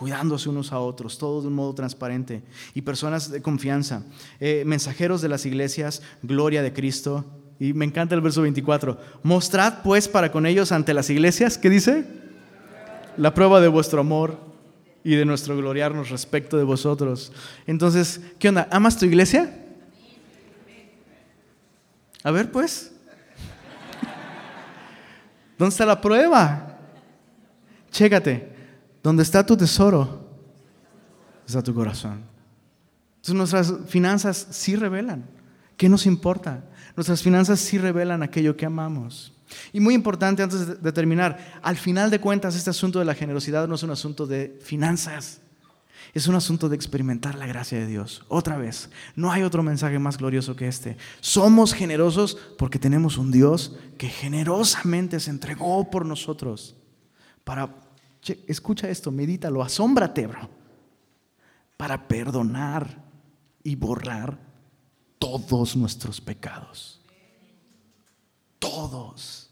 cuidándose 0.00 0.48
unos 0.48 0.72
a 0.72 0.78
otros, 0.78 1.18
todo 1.18 1.42
de 1.42 1.48
un 1.48 1.52
modo 1.52 1.74
transparente, 1.74 2.42
y 2.72 2.80
personas 2.80 3.30
de 3.30 3.42
confianza, 3.42 4.02
eh, 4.40 4.62
mensajeros 4.64 5.20
de 5.20 5.28
las 5.28 5.44
iglesias, 5.44 6.00
gloria 6.22 6.62
de 6.62 6.72
Cristo, 6.72 7.26
y 7.58 7.74
me 7.74 7.84
encanta 7.84 8.14
el 8.14 8.22
verso 8.22 8.40
24. 8.40 8.98
Mostrad 9.22 9.82
pues 9.82 10.08
para 10.08 10.32
con 10.32 10.46
ellos 10.46 10.72
ante 10.72 10.94
las 10.94 11.10
iglesias, 11.10 11.58
¿qué 11.58 11.68
dice? 11.68 12.06
La 13.18 13.34
prueba 13.34 13.60
de 13.60 13.68
vuestro 13.68 14.00
amor 14.00 14.38
y 15.04 15.16
de 15.16 15.26
nuestro 15.26 15.54
gloriarnos 15.54 16.08
respecto 16.08 16.56
de 16.56 16.64
vosotros. 16.64 17.30
Entonces, 17.66 18.22
¿qué 18.38 18.48
onda? 18.48 18.68
¿Amas 18.70 18.96
tu 18.96 19.04
iglesia? 19.04 19.54
A 22.24 22.30
ver 22.30 22.50
pues. 22.50 22.90
¿Dónde 25.58 25.72
está 25.72 25.84
la 25.84 26.00
prueba? 26.00 26.78
Chécate. 27.90 28.49
¿Dónde 29.02 29.22
está 29.22 29.44
tu 29.44 29.56
tesoro? 29.56 30.28
Está 31.46 31.62
tu 31.62 31.74
corazón. 31.74 32.22
Entonces 33.16 33.34
nuestras 33.34 33.90
finanzas 33.90 34.46
sí 34.50 34.76
revelan. 34.76 35.24
¿Qué 35.76 35.88
nos 35.88 36.06
importa? 36.06 36.64
Nuestras 36.96 37.22
finanzas 37.22 37.60
sí 37.60 37.78
revelan 37.78 38.22
aquello 38.22 38.56
que 38.56 38.66
amamos. 38.66 39.32
Y 39.72 39.80
muy 39.80 39.94
importante 39.94 40.42
antes 40.42 40.82
de 40.82 40.92
terminar, 40.92 41.60
al 41.62 41.76
final 41.76 42.10
de 42.10 42.20
cuentas 42.20 42.54
este 42.54 42.70
asunto 42.70 42.98
de 42.98 43.04
la 43.04 43.14
generosidad 43.14 43.66
no 43.66 43.74
es 43.74 43.82
un 43.82 43.90
asunto 43.90 44.26
de 44.26 44.58
finanzas, 44.62 45.40
es 46.14 46.26
un 46.26 46.34
asunto 46.34 46.68
de 46.68 46.76
experimentar 46.76 47.34
la 47.36 47.46
gracia 47.46 47.78
de 47.78 47.86
Dios. 47.86 48.24
Otra 48.28 48.56
vez, 48.56 48.90
no 49.16 49.30
hay 49.30 49.42
otro 49.42 49.62
mensaje 49.62 49.98
más 49.98 50.18
glorioso 50.18 50.56
que 50.56 50.68
este. 50.68 50.96
Somos 51.20 51.72
generosos 51.72 52.36
porque 52.58 52.78
tenemos 52.78 53.16
un 53.16 53.30
Dios 53.30 53.76
que 53.98 54.08
generosamente 54.08 55.20
se 55.20 55.30
entregó 55.30 55.90
por 55.90 56.06
nosotros. 56.06 56.76
Para, 57.44 57.74
escucha 58.46 58.88
esto, 58.88 59.10
medítalo, 59.10 59.62
asómbrate, 59.62 60.26
bro. 60.26 60.48
Para 61.76 62.06
perdonar 62.06 63.02
y 63.62 63.74
borrar 63.74 64.38
todos 65.18 65.76
nuestros 65.76 66.20
pecados. 66.20 67.00
Todos. 68.58 69.50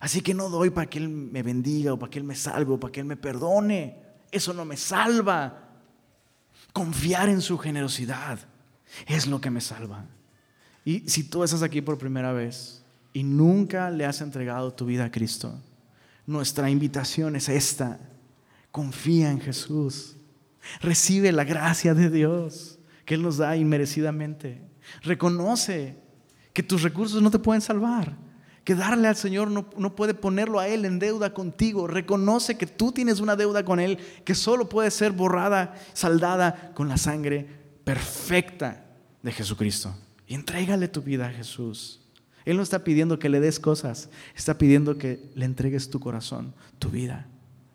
Así 0.00 0.20
que 0.20 0.34
no 0.34 0.48
doy 0.48 0.70
para 0.70 0.88
que 0.88 0.98
Él 0.98 1.08
me 1.08 1.42
bendiga 1.42 1.92
o 1.92 1.98
para 1.98 2.10
que 2.10 2.18
Él 2.18 2.24
me 2.24 2.36
salve 2.36 2.72
o 2.72 2.80
para 2.80 2.92
que 2.92 3.00
Él 3.00 3.06
me 3.06 3.16
perdone. 3.16 3.96
Eso 4.30 4.52
no 4.52 4.64
me 4.64 4.76
salva. 4.76 5.68
Confiar 6.72 7.28
en 7.28 7.40
su 7.40 7.58
generosidad 7.58 8.38
es 9.06 9.26
lo 9.26 9.40
que 9.40 9.50
me 9.50 9.60
salva. 9.60 10.04
Y 10.84 11.08
si 11.08 11.24
tú 11.24 11.42
estás 11.44 11.62
aquí 11.62 11.80
por 11.80 11.98
primera 11.98 12.32
vez 12.32 12.82
y 13.12 13.22
nunca 13.22 13.90
le 13.90 14.06
has 14.06 14.20
entregado 14.20 14.72
tu 14.72 14.86
vida 14.86 15.06
a 15.06 15.10
Cristo, 15.10 15.60
nuestra 16.28 16.68
invitación 16.68 17.36
es 17.36 17.48
esta. 17.48 17.98
Confía 18.70 19.30
en 19.30 19.40
Jesús. 19.40 20.16
Recibe 20.82 21.32
la 21.32 21.44
gracia 21.44 21.94
de 21.94 22.10
Dios 22.10 22.78
que 23.06 23.14
Él 23.14 23.22
nos 23.22 23.38
da 23.38 23.56
inmerecidamente. 23.56 24.62
Reconoce 25.00 25.96
que 26.52 26.62
tus 26.62 26.82
recursos 26.82 27.22
no 27.22 27.30
te 27.30 27.38
pueden 27.38 27.62
salvar 27.62 28.14
que 28.62 28.74
darle 28.74 29.08
al 29.08 29.16
Señor 29.16 29.50
no, 29.50 29.70
no, 29.78 29.96
puede 29.96 30.12
ponerlo 30.12 30.60
a 30.60 30.68
Él 30.68 30.84
en 30.84 30.98
deuda 30.98 31.32
contigo. 31.32 31.86
Reconoce 31.86 32.58
que 32.58 32.66
tú 32.66 32.92
tienes 32.92 33.18
una 33.18 33.34
deuda 33.34 33.64
con 33.64 33.80
Él 33.80 33.96
que 34.26 34.34
solo 34.34 34.68
puede 34.68 34.90
ser 34.90 35.12
borrada, 35.12 35.74
saldada 35.94 36.72
con 36.74 36.86
la 36.86 36.98
sangre 36.98 37.46
perfecta 37.82 38.84
de 39.22 39.32
Jesucristo. 39.32 39.96
Y 40.26 40.34
entrégale 40.34 40.86
tu 40.88 41.00
vida 41.00 41.28
a 41.28 41.32
Jesús. 41.32 42.06
Él 42.48 42.56
no 42.56 42.62
está 42.62 42.82
pidiendo 42.82 43.18
que 43.18 43.28
le 43.28 43.40
des 43.40 43.60
cosas, 43.60 44.08
está 44.34 44.56
pidiendo 44.56 44.96
que 44.96 45.20
le 45.34 45.44
entregues 45.44 45.90
tu 45.90 46.00
corazón, 46.00 46.54
tu 46.78 46.88
vida. 46.88 47.26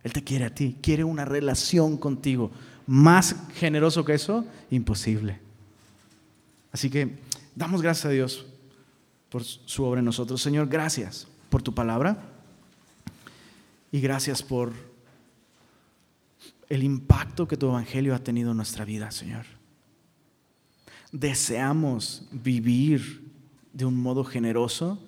Él 0.02 0.14
te 0.14 0.24
quiere 0.24 0.46
a 0.46 0.56
ti, 0.56 0.78
quiere 0.82 1.04
una 1.04 1.26
relación 1.26 1.96
contigo. 1.96 2.50
Más 2.88 3.36
generoso 3.54 4.04
que 4.04 4.16
eso, 4.16 4.48
imposible. 4.72 5.40
Así 6.72 6.90
que 6.90 7.20
damos 7.56 7.84
gracias 7.84 8.06
a 8.06 8.10
Dios 8.10 8.48
por 9.30 9.44
su 9.44 9.84
obra 9.84 10.00
en 10.00 10.06
nosotros. 10.06 10.42
Señor, 10.42 10.68
gracias 10.68 11.28
por 11.52 11.62
tu 11.62 11.76
palabra 11.76 12.18
y 13.92 14.02
gracias 14.02 14.42
por 14.42 14.74
el 16.68 16.82
impacto 16.82 17.48
que 17.48 17.58
tu 17.58 17.68
evangelio 17.68 18.16
ha 18.16 18.24
tenido 18.24 18.50
en 18.50 18.58
nuestra 18.58 18.86
vida, 18.86 19.12
Señor. 19.12 19.46
Deseamos 21.12 22.28
vivir 22.32 23.23
de 23.74 23.86
un 23.86 24.02
modo 24.02 24.24
generoso 24.24 25.00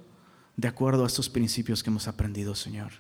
de 0.58 0.68
acuerdo 0.68 1.04
a 1.04 1.08
estos 1.08 1.30
principios 1.30 1.84
que 1.84 1.90
hemos 1.90 2.08
aprendido, 2.08 2.56
Señor. 2.56 2.92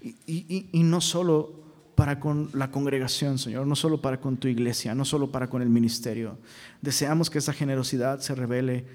Y, 0.00 0.68
y 0.72 0.82
no 0.82 1.00
solo 1.00 1.66
para 1.96 2.20
con 2.20 2.50
la 2.52 2.70
congregación, 2.70 3.38
Señor, 3.38 3.66
no 3.66 3.74
solo 3.74 4.00
para 4.00 4.20
con 4.20 4.36
tu 4.36 4.48
iglesia, 4.48 4.94
no 4.94 5.04
solo 5.04 5.32
para 5.32 5.48
con 5.48 5.62
el 5.62 5.70
ministerio. 5.70 6.38
Deseamos 6.82 7.30
que 7.30 7.38
esa 7.38 7.54
generosidad 7.54 8.20
se 8.20 8.34
revele 8.34 8.86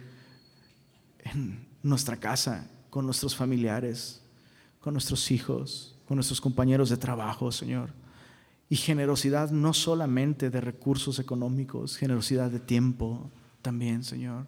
en 1.23 1.67
nuestra 1.81 2.17
casa, 2.17 2.69
con 2.91 3.05
nuestros 3.05 3.35
familiares, 3.35 4.21
con 4.79 4.93
nuestros 4.93 5.31
hijos, 5.31 5.95
con 6.07 6.17
nuestros 6.17 6.41
compañeros 6.41 6.89
de 6.89 6.97
trabajo, 6.97 7.51
Señor. 7.51 7.89
Y 8.69 8.75
generosidad 8.75 9.49
no 9.49 9.73
solamente 9.73 10.49
de 10.49 10.61
recursos 10.61 11.17
económicos, 11.19 11.97
generosidad 11.97 12.51
de 12.51 12.59
tiempo 12.59 13.31
también, 13.61 14.03
Señor, 14.03 14.45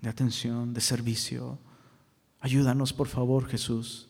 de 0.00 0.08
atención, 0.08 0.72
de 0.72 0.80
servicio. 0.80 1.58
Ayúdanos, 2.40 2.92
por 2.92 3.08
favor, 3.08 3.46
Jesús, 3.46 4.08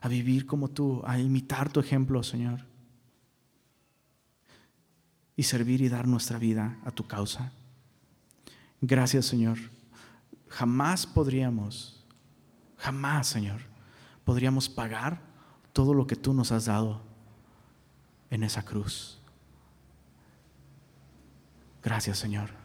a 0.00 0.08
vivir 0.08 0.46
como 0.46 0.68
tú, 0.68 1.02
a 1.04 1.18
imitar 1.18 1.72
tu 1.72 1.80
ejemplo, 1.80 2.22
Señor. 2.22 2.60
Y 5.36 5.42
servir 5.42 5.80
y 5.80 5.88
dar 5.88 6.06
nuestra 6.06 6.38
vida 6.38 6.78
a 6.84 6.90
tu 6.90 7.06
causa. 7.06 7.52
Gracias, 8.80 9.26
Señor 9.26 9.58
jamás 10.54 11.04
podríamos, 11.04 12.04
jamás, 12.76 13.26
Señor, 13.26 13.60
podríamos 14.24 14.68
pagar 14.68 15.20
todo 15.72 15.94
lo 15.94 16.06
que 16.06 16.14
tú 16.14 16.32
nos 16.32 16.52
has 16.52 16.66
dado 16.66 17.00
en 18.30 18.44
esa 18.44 18.64
cruz. 18.64 19.18
Gracias, 21.82 22.18
Señor. 22.18 22.63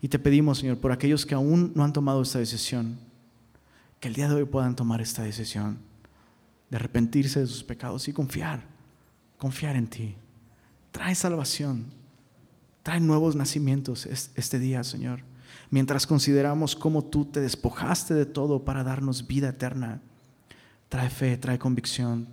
Y 0.00 0.08
te 0.08 0.18
pedimos, 0.18 0.58
Señor, 0.58 0.78
por 0.78 0.92
aquellos 0.92 1.26
que 1.26 1.34
aún 1.34 1.72
no 1.74 1.84
han 1.84 1.92
tomado 1.92 2.22
esta 2.22 2.38
decisión, 2.38 2.98
que 4.00 4.08
el 4.08 4.14
día 4.14 4.28
de 4.28 4.34
hoy 4.34 4.44
puedan 4.44 4.76
tomar 4.76 5.00
esta 5.00 5.22
decisión 5.22 5.78
de 6.70 6.76
arrepentirse 6.76 7.40
de 7.40 7.46
sus 7.46 7.64
pecados 7.64 8.06
y 8.08 8.12
confiar, 8.12 8.62
confiar 9.38 9.76
en 9.76 9.88
ti. 9.88 10.14
Trae 10.92 11.14
salvación, 11.14 11.86
trae 12.82 13.00
nuevos 13.00 13.34
nacimientos 13.34 14.06
este 14.06 14.58
día, 14.58 14.84
Señor 14.84 15.22
mientras 15.70 16.06
consideramos 16.06 16.74
cómo 16.76 17.04
tú 17.04 17.24
te 17.24 17.40
despojaste 17.40 18.14
de 18.14 18.26
todo 18.26 18.64
para 18.64 18.84
darnos 18.84 19.26
vida 19.26 19.50
eterna. 19.50 20.00
Trae 20.88 21.10
fe, 21.10 21.36
trae 21.36 21.58
convicción. 21.58 22.28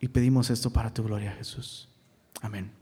Y 0.00 0.08
pedimos 0.08 0.50
esto 0.50 0.70
para 0.70 0.92
tu 0.92 1.04
gloria, 1.04 1.32
Jesús. 1.32 1.88
Amén. 2.40 2.81